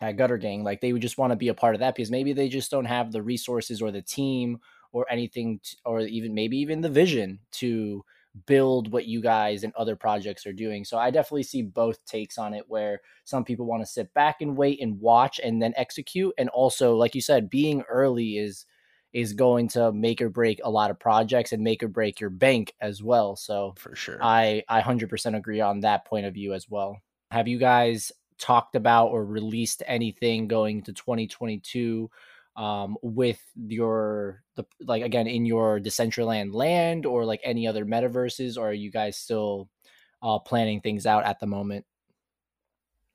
at 0.02 0.18
Gutter 0.18 0.36
Gang. 0.36 0.62
Like 0.62 0.82
they 0.82 0.92
would 0.92 1.00
just 1.00 1.16
want 1.16 1.30
to 1.30 1.36
be 1.36 1.48
a 1.48 1.54
part 1.54 1.74
of 1.74 1.80
that 1.80 1.94
because 1.94 2.10
maybe 2.10 2.34
they 2.34 2.50
just 2.50 2.70
don't 2.70 2.84
have 2.84 3.12
the 3.12 3.22
resources 3.22 3.80
or 3.80 3.90
the 3.90 4.02
team 4.02 4.58
or 4.92 5.06
anything, 5.10 5.58
t 5.62 5.78
or 5.86 6.00
even 6.00 6.34
maybe 6.34 6.58
even 6.58 6.82
the 6.82 6.90
vision 6.90 7.38
to 7.52 8.04
build 8.46 8.92
what 8.92 9.06
you 9.06 9.20
guys 9.20 9.62
and 9.62 9.74
other 9.74 9.96
projects 9.96 10.46
are 10.46 10.52
doing. 10.52 10.84
So 10.84 10.98
I 10.98 11.10
definitely 11.10 11.42
see 11.42 11.62
both 11.62 12.04
takes 12.06 12.38
on 12.38 12.54
it 12.54 12.64
where 12.68 13.00
some 13.24 13.44
people 13.44 13.66
want 13.66 13.82
to 13.82 13.86
sit 13.86 14.12
back 14.14 14.40
and 14.40 14.56
wait 14.56 14.80
and 14.80 14.98
watch 15.00 15.40
and 15.42 15.60
then 15.60 15.74
execute. 15.76 16.34
And 16.38 16.48
also, 16.48 16.96
like 16.96 17.14
you 17.14 17.20
said, 17.20 17.50
being 17.50 17.82
early 17.82 18.38
is 18.38 18.66
is 19.12 19.34
going 19.34 19.68
to 19.68 19.92
make 19.92 20.22
or 20.22 20.30
break 20.30 20.58
a 20.64 20.70
lot 20.70 20.90
of 20.90 20.98
projects 20.98 21.52
and 21.52 21.62
make 21.62 21.82
or 21.82 21.88
break 21.88 22.18
your 22.18 22.30
bank 22.30 22.72
as 22.80 23.02
well. 23.02 23.36
So 23.36 23.74
for 23.76 23.94
sure. 23.94 24.18
I 24.22 24.62
I 24.68 24.80
100% 24.80 25.36
agree 25.36 25.60
on 25.60 25.80
that 25.80 26.06
point 26.06 26.26
of 26.26 26.34
view 26.34 26.54
as 26.54 26.68
well. 26.70 26.98
Have 27.30 27.46
you 27.46 27.58
guys 27.58 28.10
talked 28.38 28.74
about 28.74 29.08
or 29.08 29.24
released 29.24 29.82
anything 29.86 30.48
going 30.48 30.82
to 30.82 30.92
2022 30.92 32.10
um, 32.56 32.96
with 33.02 33.40
your 33.56 34.42
the 34.56 34.64
like 34.80 35.02
again 35.02 35.26
in 35.26 35.46
your 35.46 35.80
Decentraland 35.80 36.54
land 36.54 37.06
or 37.06 37.24
like 37.24 37.40
any 37.44 37.66
other 37.66 37.84
metaverses, 37.84 38.56
or 38.56 38.68
are 38.68 38.74
you 38.74 38.90
guys 38.90 39.16
still 39.16 39.68
uh, 40.22 40.38
planning 40.38 40.80
things 40.80 41.06
out 41.06 41.24
at 41.24 41.40
the 41.40 41.46
moment? 41.46 41.84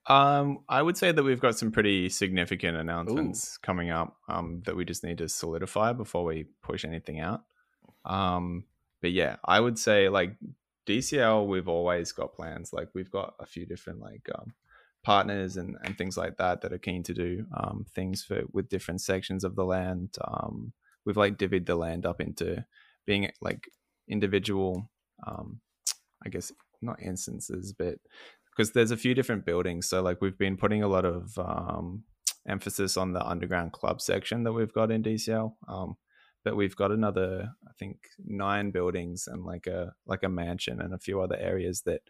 Um, 0.08 0.60
I 0.70 0.82
would 0.82 0.98
say 0.98 1.12
that 1.12 1.24
we've 1.24 1.42
got 1.42 1.58
some 1.58 1.72
pretty 1.72 2.08
significant 2.08 2.78
announcements 2.78 3.58
coming 3.58 3.90
up 3.90 4.16
um, 4.30 4.62
that 4.66 4.76
we 4.76 4.86
just 4.86 5.04
need 5.04 5.18
to 5.18 5.28
solidify 5.28 5.92
before 5.92 6.24
we 6.24 6.46
push 6.64 6.86
anything 6.86 7.20
out. 7.20 7.44
Um, 8.06 8.64
but 9.02 9.12
yeah, 9.12 9.36
I 9.44 9.60
would 9.60 9.78
say 9.78 10.08
like 10.08 10.38
DCL, 10.88 11.48
we've 11.48 11.68
always 11.68 12.14
got 12.14 12.34
plans. 12.34 12.72
Like 12.72 12.88
we've 12.94 13.12
got 13.12 13.36
a 13.40 13.46
few 13.46 13.66
different 13.66 14.00
like 14.00 14.28
um, 14.34 14.54
partners 15.08 15.56
and, 15.56 15.78
and 15.86 15.98
things 15.98 16.18
like 16.18 16.36
that 16.36 16.60
that 16.60 16.74
are 16.74 16.78
keen 16.78 17.02
to 17.02 17.14
do 17.14 17.46
um, 17.56 17.86
things 17.96 18.26
for 18.26 18.42
with 18.52 18.68
different 18.68 19.00
sections 19.00 19.46
of 19.46 19.56
the 19.56 19.64
land. 19.64 20.10
Um, 20.28 20.74
we've 21.06 21.16
like 21.16 21.38
divvied 21.38 21.66
the 21.66 21.76
land 21.76 22.06
up 22.06 22.20
into 22.20 22.66
being 23.06 23.32
like 23.40 23.70
individual, 24.10 24.92
um, 25.26 25.62
I 26.26 26.28
guess 26.28 26.52
not 26.82 27.02
instances, 27.02 27.72
but 27.72 27.96
because 28.52 28.74
there's 28.74 28.92
a 28.92 28.98
few 28.98 29.14
different 29.14 29.46
buildings. 29.46 29.88
So 29.88 30.02
like 30.02 30.20
we've 30.20 30.38
been 30.38 30.58
putting 30.58 30.84
a 30.84 30.90
lot 30.90 31.06
of 31.06 31.40
um, 31.40 32.04
emphasis 32.46 32.98
on 32.98 33.14
the 33.14 33.26
underground 33.26 33.72
club 33.72 34.02
section 34.02 34.44
that 34.44 34.52
we've 34.52 34.74
got 34.74 34.92
in 34.92 35.04
DCL. 35.04 35.54
But 36.48 36.56
we've 36.56 36.78
got 36.78 36.94
another, 36.94 37.52
I 37.68 37.74
think, 37.78 38.08
nine 38.26 38.72
buildings 38.72 39.28
and 39.28 39.44
like 39.44 39.68
a 39.68 39.94
like 40.06 40.24
a 40.24 40.30
mansion 40.30 40.80
and 40.80 40.94
a 40.94 40.98
few 40.98 41.20
other 41.20 41.36
areas 41.36 41.82
that 41.82 42.04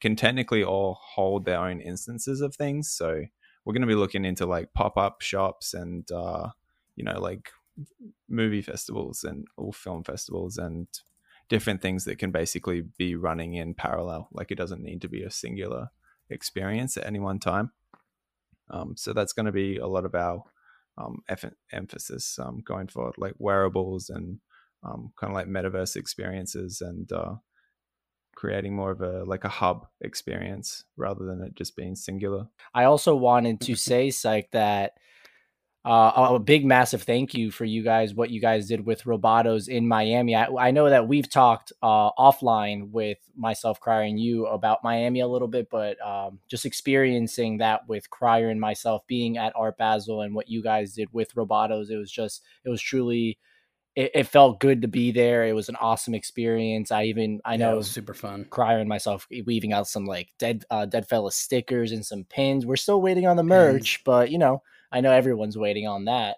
can 0.00 0.16
technically 0.16 0.64
all 0.64 0.98
hold 1.00 1.44
their 1.44 1.60
own 1.60 1.80
instances 1.80 2.40
of 2.40 2.56
things. 2.56 2.90
So 2.90 3.22
we're 3.64 3.72
going 3.72 3.82
to 3.82 3.86
be 3.86 3.94
looking 3.94 4.24
into 4.24 4.46
like 4.46 4.74
pop 4.74 4.96
up 4.96 5.20
shops 5.20 5.74
and 5.74 6.10
uh, 6.10 6.48
you 6.96 7.04
know 7.04 7.20
like 7.20 7.52
movie 8.28 8.62
festivals 8.62 9.22
and 9.22 9.46
all 9.56 9.70
film 9.70 10.02
festivals 10.02 10.58
and 10.58 10.88
different 11.48 11.80
things 11.80 12.04
that 12.06 12.18
can 12.18 12.32
basically 12.32 12.82
be 12.98 13.14
running 13.14 13.54
in 13.54 13.74
parallel. 13.74 14.26
Like 14.32 14.50
it 14.50 14.58
doesn't 14.58 14.82
need 14.82 15.02
to 15.02 15.08
be 15.08 15.22
a 15.22 15.30
singular 15.30 15.90
experience 16.30 16.96
at 16.96 17.06
any 17.06 17.20
one 17.20 17.38
time. 17.38 17.70
Um, 18.70 18.96
so 18.96 19.12
that's 19.12 19.34
going 19.34 19.46
to 19.46 19.52
be 19.52 19.76
a 19.76 19.86
lot 19.86 20.04
of 20.04 20.16
our 20.16 20.42
um, 20.98 21.22
eff- 21.28 21.54
emphasis 21.72 22.38
um, 22.38 22.62
going 22.64 22.88
forward, 22.88 23.14
like 23.18 23.34
wearables 23.38 24.10
and 24.10 24.38
um, 24.84 25.12
kind 25.18 25.30
of 25.30 25.34
like 25.34 25.46
metaverse 25.46 25.96
experiences 25.96 26.80
and 26.80 27.10
uh, 27.12 27.34
creating 28.34 28.74
more 28.74 28.90
of 28.90 29.00
a 29.00 29.24
like 29.24 29.44
a 29.44 29.48
hub 29.48 29.86
experience 30.00 30.84
rather 30.96 31.24
than 31.24 31.42
it 31.42 31.54
just 31.54 31.76
being 31.76 31.94
singular. 31.94 32.46
I 32.74 32.84
also 32.84 33.14
wanted 33.14 33.60
to 33.62 33.74
say, 33.76 34.10
Psych, 34.10 34.50
that 34.52 34.92
uh, 35.86 36.30
a 36.30 36.38
big, 36.38 36.64
massive 36.64 37.02
thank 37.02 37.34
you 37.34 37.50
for 37.50 37.66
you 37.66 37.82
guys, 37.82 38.14
what 38.14 38.30
you 38.30 38.40
guys 38.40 38.68
did 38.68 38.86
with 38.86 39.04
Robotos 39.04 39.68
in 39.68 39.86
Miami. 39.86 40.34
I, 40.34 40.46
I 40.46 40.70
know 40.70 40.88
that 40.88 41.06
we've 41.08 41.28
talked 41.28 41.74
uh, 41.82 42.10
offline 42.12 42.90
with 42.90 43.18
myself, 43.36 43.80
Crier, 43.80 44.02
and 44.02 44.18
you 44.18 44.46
about 44.46 44.82
Miami 44.82 45.20
a 45.20 45.28
little 45.28 45.48
bit, 45.48 45.68
but 45.70 46.00
um, 46.00 46.38
just 46.48 46.64
experiencing 46.64 47.58
that 47.58 47.86
with 47.86 48.08
Crier 48.08 48.48
and 48.48 48.58
myself 48.58 49.06
being 49.06 49.36
at 49.36 49.52
Art 49.54 49.76
Basel 49.76 50.22
and 50.22 50.34
what 50.34 50.48
you 50.48 50.62
guys 50.62 50.94
did 50.94 51.08
with 51.12 51.34
Robotos, 51.34 51.90
it 51.90 51.98
was 51.98 52.10
just, 52.10 52.42
it 52.64 52.70
was 52.70 52.80
truly. 52.80 53.38
It, 53.94 54.10
it 54.12 54.24
felt 54.24 54.58
good 54.58 54.82
to 54.82 54.88
be 54.88 55.12
there. 55.12 55.44
It 55.44 55.52
was 55.52 55.68
an 55.68 55.76
awesome 55.76 56.14
experience. 56.14 56.90
I 56.90 57.04
even 57.04 57.40
I 57.44 57.56
know 57.56 57.68
Yeah, 57.68 57.74
it 57.74 57.76
was 57.76 57.90
super 57.90 58.14
fun. 58.14 58.44
Crier 58.50 58.78
and 58.80 58.88
myself 58.88 59.28
weaving 59.46 59.72
out 59.72 59.86
some 59.86 60.04
like 60.04 60.30
dead 60.36 60.64
uh, 60.68 60.86
dead 60.86 61.06
fella 61.08 61.30
stickers 61.30 61.92
and 61.92 62.04
some 62.04 62.24
pins. 62.24 62.66
We're 62.66 62.74
still 62.74 63.00
waiting 63.00 63.28
on 63.28 63.36
the 63.36 63.44
merch, 63.44 64.02
but 64.02 64.32
you 64.32 64.38
know, 64.38 64.62
I 64.94 65.00
know 65.00 65.10
everyone's 65.10 65.58
waiting 65.58 65.86
on 65.86 66.06
that. 66.06 66.36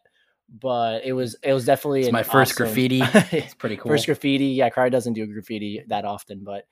But 0.48 1.04
it 1.04 1.12
was 1.12 1.34
it 1.42 1.52
was 1.52 1.64
definitely 1.64 2.02
It's 2.02 2.12
my 2.12 2.22
first 2.22 2.52
awesome- 2.52 2.66
graffiti. 2.66 3.00
It's 3.32 3.54
pretty 3.54 3.76
cool. 3.76 3.90
First 3.90 4.06
graffiti, 4.06 4.46
yeah. 4.46 4.70
Crier 4.70 4.90
doesn't 4.90 5.14
do 5.14 5.26
graffiti 5.26 5.82
that 5.88 6.04
often, 6.04 6.44
but 6.44 6.66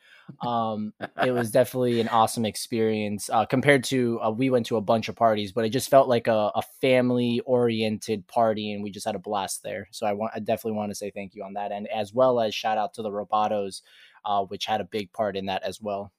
um, 0.47 0.93
it 1.25 1.33
was 1.33 1.51
definitely 1.59 2.01
an 2.01 2.07
awesome 2.09 2.45
experience 2.45 3.29
uh, 3.31 3.47
compared 3.47 3.83
to 3.85 4.21
uh, 4.23 4.31
we 4.31 4.49
went 4.49 4.67
to 4.67 4.77
a 4.77 4.81
bunch 4.81 5.09
of 5.09 5.17
parties, 5.17 5.51
but 5.51 5.65
it 5.65 5.71
just 5.71 5.91
felt 5.91 6.09
like 6.09 6.29
a, 6.29 6.53
a 6.55 6.63
family 6.81 7.41
oriented 7.47 8.29
party, 8.29 8.73
and 8.73 8.81
we 8.85 8.93
just 8.93 9.07
had 9.07 9.17
a 9.17 9.19
blast 9.19 9.65
there. 9.65 9.89
So 9.91 10.07
I 10.07 10.13
want, 10.13 10.33
I 10.37 10.39
definitely 10.39 10.77
want 10.77 10.93
to 10.93 10.95
say 10.95 11.11
thank 11.11 11.35
you 11.35 11.43
on 11.43 11.55
that 11.55 11.73
end, 11.73 11.89
as 11.93 12.15
well 12.15 12.39
as 12.39 12.55
shout 12.55 12.79
out 12.79 12.95
to 12.95 13.03
the 13.03 13.11
Robotos, 13.11 13.83
uh, 14.25 14.45
which 14.45 14.67
had 14.67 14.81
a 14.83 14.85
big 14.85 15.13
part 15.13 15.37
in 15.37 15.47
that 15.47 15.65
as 15.65 15.81
well. 15.81 16.13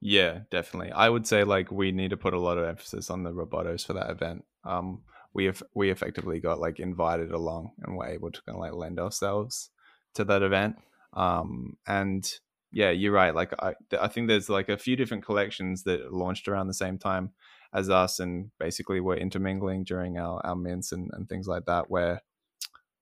Yeah, 0.00 0.40
definitely. 0.50 0.92
I 0.92 1.08
would 1.08 1.26
say 1.26 1.44
like 1.44 1.70
we 1.70 1.92
need 1.92 2.10
to 2.10 2.16
put 2.16 2.34
a 2.34 2.40
lot 2.40 2.58
of 2.58 2.64
emphasis 2.64 3.10
on 3.10 3.22
the 3.24 3.32
robotos 3.32 3.84
for 3.84 3.94
that 3.94 4.10
event. 4.10 4.44
Um, 4.66 5.02
we 5.32 5.44
have 5.44 5.62
we 5.74 5.90
effectively 5.90 6.40
got 6.40 6.60
like 6.60 6.80
invited 6.80 7.30
along 7.30 7.72
and 7.82 7.96
we're 7.96 8.08
able 8.08 8.30
to 8.30 8.42
kind 8.42 8.56
of 8.56 8.60
like 8.60 8.72
lend 8.72 8.98
ourselves 8.98 9.70
to 10.14 10.24
that 10.24 10.42
event. 10.42 10.76
Um, 11.12 11.76
and 11.86 12.30
yeah, 12.72 12.90
you're 12.90 13.12
right. 13.12 13.34
Like 13.34 13.52
I, 13.58 13.74
I 13.98 14.08
think 14.08 14.28
there's 14.28 14.48
like 14.48 14.68
a 14.68 14.78
few 14.78 14.96
different 14.96 15.24
collections 15.24 15.84
that 15.84 16.12
launched 16.12 16.48
around 16.48 16.66
the 16.66 16.74
same 16.74 16.98
time 16.98 17.32
as 17.72 17.90
us, 17.90 18.20
and 18.20 18.50
basically 18.58 19.00
we're 19.00 19.16
intermingling 19.16 19.84
during 19.84 20.18
our 20.18 20.44
our 20.44 20.56
mints 20.56 20.92
and, 20.92 21.10
and 21.12 21.28
things 21.28 21.46
like 21.46 21.66
that, 21.66 21.90
where 21.90 22.22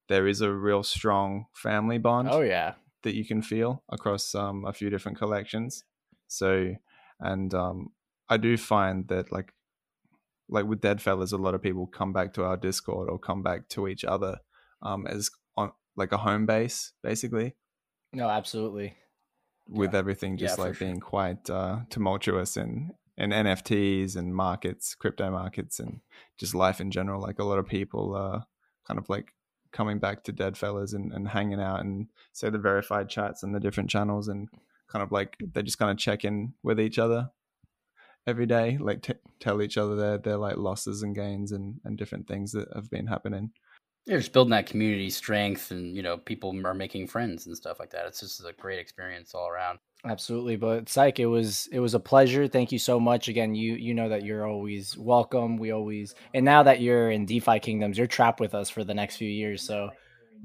there 0.09 0.27
is 0.27 0.41
a 0.41 0.53
real 0.53 0.83
strong 0.83 1.47
family 1.55 1.99
bond 1.99 2.29
Oh 2.31 2.43
yeah, 2.43 2.75
that 3.03 3.15
you 3.15 3.25
can 3.25 3.43
feel 3.43 3.83
across 3.89 4.35
um, 4.35 4.65
a 4.65 4.73
few 4.73 4.91
different 4.91 5.19
collections. 5.19 5.85
So, 6.29 6.75
and 7.21 7.55
um, 7.55 7.93
I 8.29 8.37
do 8.37 8.57
find 8.57 9.07
that 9.09 9.31
like, 9.31 9.53
like 10.49 10.67
with 10.67 10.81
Dead 10.81 11.01
Fellas, 11.01 11.33
a 11.33 11.37
lot 11.37 11.55
of 11.55 11.63
people 11.63 11.87
come 11.87 12.13
back 12.13 12.35
to 12.35 12.45
our 12.45 12.57
Discord 12.57 13.09
or 13.09 13.19
come 13.19 13.43
back 13.43 13.69
to 13.71 13.89
each 13.89 14.05
other 14.05 14.39
um, 14.83 15.07
as 15.07 15.31
on 15.57 15.73
like 15.97 16.13
a 16.13 16.19
home 16.19 16.47
base, 16.47 16.93
basically, 17.03 17.55
no, 18.13 18.29
absolutely. 18.29 18.97
with 19.69 19.95
everything 19.95 20.37
just 20.37 20.59
Yeah, 20.59 20.65
like 20.65 20.75
sure. 20.75 20.87
being 20.87 21.01
quite 21.01 21.49
uh, 21.49 21.81
tumultuous 21.91 22.57
and 22.57 22.93
and 23.17 23.33
NFTs 23.33 24.17
and 24.17 24.35
markets, 24.35 24.95
crypto 24.95 25.31
markets, 25.31 25.79
and 25.79 26.01
just 26.37 26.55
life 26.55 26.81
in 26.81 26.91
general. 26.91 27.23
Like 27.23 27.39
a 27.39 27.45
lot 27.45 27.59
of 27.59 27.67
people 27.67 28.15
uh, 28.17 28.41
kind 28.87 28.99
of 28.99 29.09
like 29.09 29.33
coming 29.73 29.99
back 29.99 30.25
to 30.25 30.33
Dead 30.33 30.57
Fellas 30.57 30.93
and, 30.93 31.13
and 31.13 31.29
hanging 31.29 31.61
out 31.61 31.81
and 31.81 32.09
say 32.33 32.51
the 32.51 32.59
verified 32.59 33.09
chats 33.09 33.43
and 33.43 33.55
the 33.55 33.61
different 33.61 33.91
channels 33.91 34.29
and 34.29 34.49
kind 34.89 35.03
of 35.03 35.11
like 35.11 35.37
they 35.53 35.63
just 35.63 35.79
kind 35.79 35.91
of 35.91 35.99
check 35.99 36.25
in 36.25 36.55
with 36.63 36.79
each 36.79 36.99
other 36.99 37.31
every 38.27 38.47
day, 38.47 38.79
like 38.81 39.03
t- 39.03 39.15
tell 39.41 39.63
each 39.63 39.77
other 39.77 39.97
their 39.97 40.19
their 40.19 40.37
like 40.37 40.57
losses 40.57 41.03
and 41.03 41.15
gains 41.15 41.53
and 41.53 41.81
and 41.85 41.99
different 41.99 42.27
things 42.27 42.53
that 42.53 42.69
have 42.75 42.91
been 42.91 43.07
happening. 43.07 43.51
You're 44.07 44.19
just 44.19 44.33
building 44.35 44.51
that 44.51 44.67
community 44.67 45.09
strength, 45.09 45.71
and 45.71 45.97
you 45.97 46.03
know, 46.03 46.19
people 46.19 46.55
are 46.67 46.75
making 46.75 47.09
friends 47.09 47.47
and 47.47 47.57
stuff 47.57 47.81
like 47.81 47.91
that. 47.91 48.07
It's 48.07 48.21
just 48.21 48.45
a 48.45 48.53
great 48.53 48.79
experience 48.79 49.35
all 49.35 49.49
around. 49.49 49.79
Absolutely, 50.07 50.57
but 50.57 50.91
Psych, 50.91 51.19
it 51.19 51.27
was 51.27 51.67
it 51.73 51.81
was 51.81 51.95
a 51.95 52.01
pleasure. 52.01 52.47
Thank 52.47 52.71
you 52.71 52.79
so 52.79 53.01
much. 53.01 53.29
Again, 53.29 53.55
you 53.55 53.75
you 53.75 53.95
know 53.95 54.11
that 54.11 54.23
you're 54.23 54.47
always 54.47 54.99
welcome. 54.99 55.57
We 55.57 55.71
always 55.71 56.15
and 56.35 56.45
now 56.45 56.63
that 56.65 56.83
you're 56.83 57.11
in 57.11 57.25
DeFi 57.25 57.61
Kingdoms, 57.61 57.97
you're 57.97 58.07
trapped 58.07 58.41
with 58.41 58.55
us 58.55 58.69
for 58.69 58.85
the 58.85 58.93
next 58.93 59.17
few 59.17 59.31
years. 59.31 59.63
So 59.63 59.89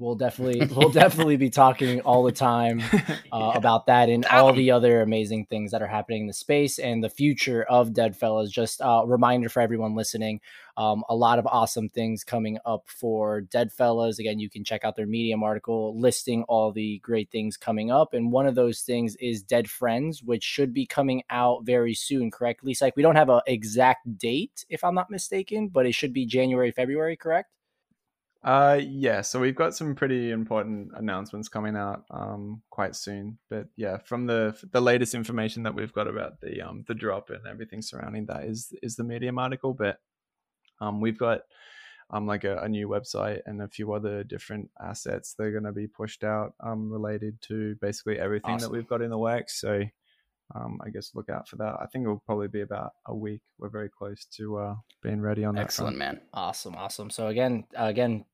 we'll 0.00 0.16
definitely 0.16 0.66
we'll 0.76 0.88
definitely 0.88 1.36
be 1.36 1.50
talking 1.50 2.00
all 2.00 2.24
the 2.24 2.32
time 2.32 2.82
uh, 3.30 3.52
about 3.54 3.86
that 3.86 4.08
and 4.08 4.24
all 4.26 4.52
the 4.52 4.70
other 4.70 5.02
amazing 5.02 5.44
things 5.44 5.70
that 5.70 5.82
are 5.82 5.86
happening 5.86 6.22
in 6.22 6.26
the 6.26 6.32
space 6.32 6.78
and 6.78 7.04
the 7.04 7.10
future 7.10 7.62
of 7.62 7.92
Dead 7.92 8.16
Fellas. 8.16 8.50
Just 8.50 8.80
a 8.82 9.02
reminder 9.06 9.48
for 9.48 9.60
everyone 9.60 9.94
listening: 9.94 10.40
um, 10.76 11.04
a 11.08 11.14
lot 11.14 11.38
of 11.38 11.46
awesome 11.46 11.88
things 11.90 12.24
coming 12.24 12.58
up 12.64 12.84
for 12.86 13.42
Dead 13.42 13.70
Fellas. 13.70 14.18
Again, 14.18 14.40
you 14.40 14.50
can 14.50 14.64
check 14.64 14.84
out 14.84 14.96
their 14.96 15.06
Medium 15.06 15.42
article 15.42 15.98
listing 16.00 16.42
all 16.44 16.72
the 16.72 16.98
great 17.00 17.30
things 17.30 17.56
coming 17.56 17.90
up, 17.90 18.14
and 18.14 18.32
one 18.32 18.46
of 18.46 18.54
those 18.54 18.80
things 18.80 19.14
is 19.16 19.42
Dead 19.42 19.68
Friends, 19.68 20.22
which 20.22 20.42
should 20.42 20.72
be 20.72 20.86
coming 20.86 21.22
out 21.30 21.64
very 21.64 21.94
soon. 21.94 22.30
Correctly, 22.30 22.74
like 22.80 22.96
we 22.96 23.02
don't 23.02 23.16
have 23.16 23.28
an 23.28 23.42
exact 23.46 24.18
date, 24.18 24.64
if 24.68 24.82
I'm 24.82 24.94
not 24.94 25.10
mistaken, 25.10 25.68
but 25.68 25.86
it 25.86 25.92
should 25.94 26.14
be 26.14 26.24
January, 26.24 26.72
February. 26.72 27.16
Correct? 27.16 27.50
Uh, 28.42 28.80
yeah. 28.82 29.20
So 29.20 29.38
we've 29.38 29.54
got 29.54 29.74
some 29.74 29.94
pretty 29.94 30.30
important 30.30 30.92
announcements 30.96 31.48
coming 31.48 31.76
out 31.76 32.04
um 32.10 32.62
quite 32.70 32.96
soon. 32.96 33.38
But 33.50 33.66
yeah, 33.76 33.98
from 33.98 34.26
the 34.26 34.56
the 34.72 34.80
latest 34.80 35.14
information 35.14 35.62
that 35.64 35.74
we've 35.74 35.92
got 35.92 36.08
about 36.08 36.40
the 36.40 36.62
um 36.62 36.84
the 36.88 36.94
drop 36.94 37.28
and 37.30 37.46
everything 37.46 37.82
surrounding 37.82 38.26
that 38.26 38.44
is 38.44 38.72
is 38.82 38.96
the 38.96 39.04
Medium 39.04 39.38
article. 39.38 39.74
But 39.74 40.00
um 40.80 41.00
we've 41.02 41.18
got 41.18 41.42
um 42.08 42.26
like 42.26 42.44
a, 42.44 42.56
a 42.58 42.68
new 42.68 42.88
website 42.88 43.40
and 43.44 43.60
a 43.60 43.68
few 43.68 43.92
other 43.92 44.24
different 44.24 44.70
assets 44.82 45.34
that 45.34 45.44
are 45.44 45.52
going 45.52 45.64
to 45.64 45.72
be 45.72 45.86
pushed 45.86 46.24
out 46.24 46.54
um 46.60 46.90
related 46.90 47.40
to 47.42 47.76
basically 47.82 48.18
everything 48.18 48.54
Awesome. 48.54 48.72
that 48.72 48.76
we've 48.76 48.88
got 48.88 49.02
in 49.02 49.10
the 49.10 49.18
works. 49.18 49.60
So. 49.60 49.82
Um, 50.54 50.80
I 50.84 50.90
guess 50.90 51.12
look 51.14 51.28
out 51.28 51.48
for 51.48 51.56
that. 51.56 51.76
I 51.80 51.86
think 51.86 52.04
it'll 52.04 52.22
probably 52.26 52.48
be 52.48 52.62
about 52.62 52.92
a 53.06 53.14
week. 53.14 53.40
We're 53.58 53.68
very 53.68 53.88
close 53.88 54.24
to 54.36 54.56
uh, 54.58 54.74
being 55.02 55.20
ready 55.20 55.44
on 55.44 55.54
that. 55.54 55.62
Excellent, 55.62 55.96
front. 55.96 56.14
man. 56.16 56.20
Awesome, 56.34 56.74
awesome. 56.74 57.10
So 57.10 57.28
again, 57.28 57.64
again, 57.76 58.24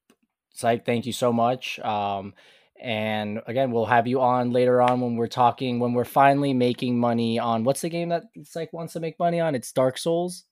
Psych, 0.54 0.86
thank 0.86 1.04
you 1.06 1.12
so 1.12 1.32
much. 1.32 1.78
Um, 1.80 2.32
and 2.80 3.40
again, 3.46 3.70
we'll 3.70 3.86
have 3.86 4.06
you 4.06 4.20
on 4.20 4.50
later 4.50 4.80
on 4.82 5.00
when 5.00 5.16
we're 5.16 5.26
talking 5.28 5.78
when 5.80 5.92
we're 5.94 6.04
finally 6.04 6.52
making 6.54 6.98
money 6.98 7.38
on 7.38 7.64
what's 7.64 7.80
the 7.82 7.88
game 7.88 8.10
that 8.10 8.24
Psych 8.44 8.72
wants 8.72 8.94
to 8.94 9.00
make 9.00 9.18
money 9.18 9.40
on? 9.40 9.54
It's 9.54 9.72
Dark 9.72 9.98
Souls. 9.98 10.44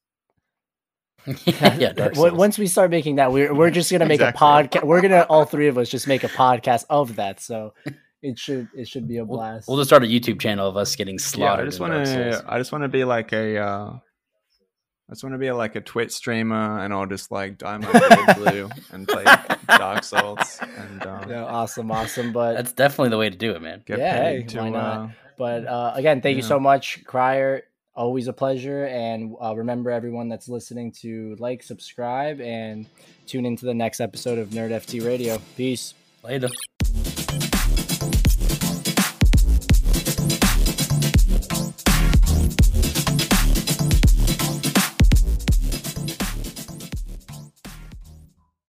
yeah, 1.47 1.93
Dark 1.97 2.15
Once 2.17 2.59
we 2.59 2.67
start 2.67 2.91
making 2.91 3.17
that, 3.17 3.33
we're 3.33 3.55
we're 3.55 3.71
just 3.71 3.91
gonna 3.91 4.07
make 4.07 4.21
Exactly. 4.21 4.47
a 4.47 4.51
podcast. 4.51 4.85
We're 4.85 5.01
gonna 5.01 5.27
all 5.29 5.45
three 5.45 5.69
of 5.69 5.79
us 5.79 5.89
just 5.89 6.07
make 6.07 6.25
a 6.25 6.29
podcast 6.29 6.85
of 6.91 7.17
that. 7.17 7.41
So 7.41 7.75
it 8.25 8.39
should 8.39 8.69
it 8.75 8.89
should 8.89 9.07
be 9.07 9.19
a 9.19 9.25
We'll, 9.25 9.39
blast. 9.39 9.69
we'll 9.69 9.77
just 9.77 9.89
start 9.91 10.03
a 10.03 10.07
YouTube 10.07 10.41
channel 10.41 10.69
of 10.69 10.77
us 10.77 10.97
getting 10.97 11.17
yeah, 11.17 11.25
slaughtered. 11.25 11.67
I 11.67 11.69
just 11.69 11.81
in 11.81 11.89
Dark 11.89 11.99
want 11.99 12.07
to. 12.07 12.45
I 12.49 12.59
just 12.59 12.73
want 12.73 12.83
to 12.83 12.89
be 12.89 13.05
like 13.05 13.33
a. 13.33 13.59
Uh, 13.59 13.99
I 15.07 15.13
just 15.13 15.23
want 15.23 15.35
to 15.35 15.39
be 15.39 15.53
like 15.53 15.77
a 15.77 15.83
Twitch 15.83 16.13
streamer, 16.13 16.79
and 16.81 16.93
I'll 16.93 17.05
just 17.07 17.31
like 17.31 17.59
dye 17.59 17.77
my 17.77 17.93
beard 17.93 18.37
blue 18.37 18.71
and 18.91 19.07
play 19.07 19.25
Dark 19.69 20.03
Souls, 20.03 20.59
and 20.79 21.07
um, 21.07 21.29
Yeah, 21.31 21.45
awesome, 21.45 21.91
awesome. 21.91 22.33
But 22.33 22.55
That's 22.55 22.73
definitely 22.73 23.11
the 23.11 23.19
way 23.19 23.29
to 23.29 23.37
do 23.37 23.53
it, 23.53 23.61
man. 23.61 23.83
get 23.85 23.99
Yeah, 23.99 24.19
paid 24.23 24.41
hey, 24.41 24.47
to. 24.49 24.59
why 24.61 24.69
not? 24.71 24.97
Uh, 24.97 25.09
But 25.37 25.67
uh, 25.67 25.93
again, 25.95 26.23
thank 26.23 26.37
you 26.37 26.43
so 26.43 26.59
much, 26.59 27.05
Crier. 27.05 27.65
Always 27.95 28.29
a 28.29 28.33
pleasure. 28.33 28.87
And 28.87 29.37
uh, 29.41 29.55
remember, 29.55 29.91
everyone 29.91 30.29
that's 30.31 30.49
listening, 30.49 30.91
to 31.03 31.37
like, 31.39 31.63
subscribe, 31.63 32.41
and 32.41 32.87
tune 33.27 33.45
into 33.45 33.67
the 33.67 33.75
next 33.75 34.01
episode 34.01 34.39
of 34.39 34.49
Nerd 34.51 34.71
FT 34.71 35.05
Radio. 35.07 35.39
Peace. 35.57 35.93
Later. 36.25 36.49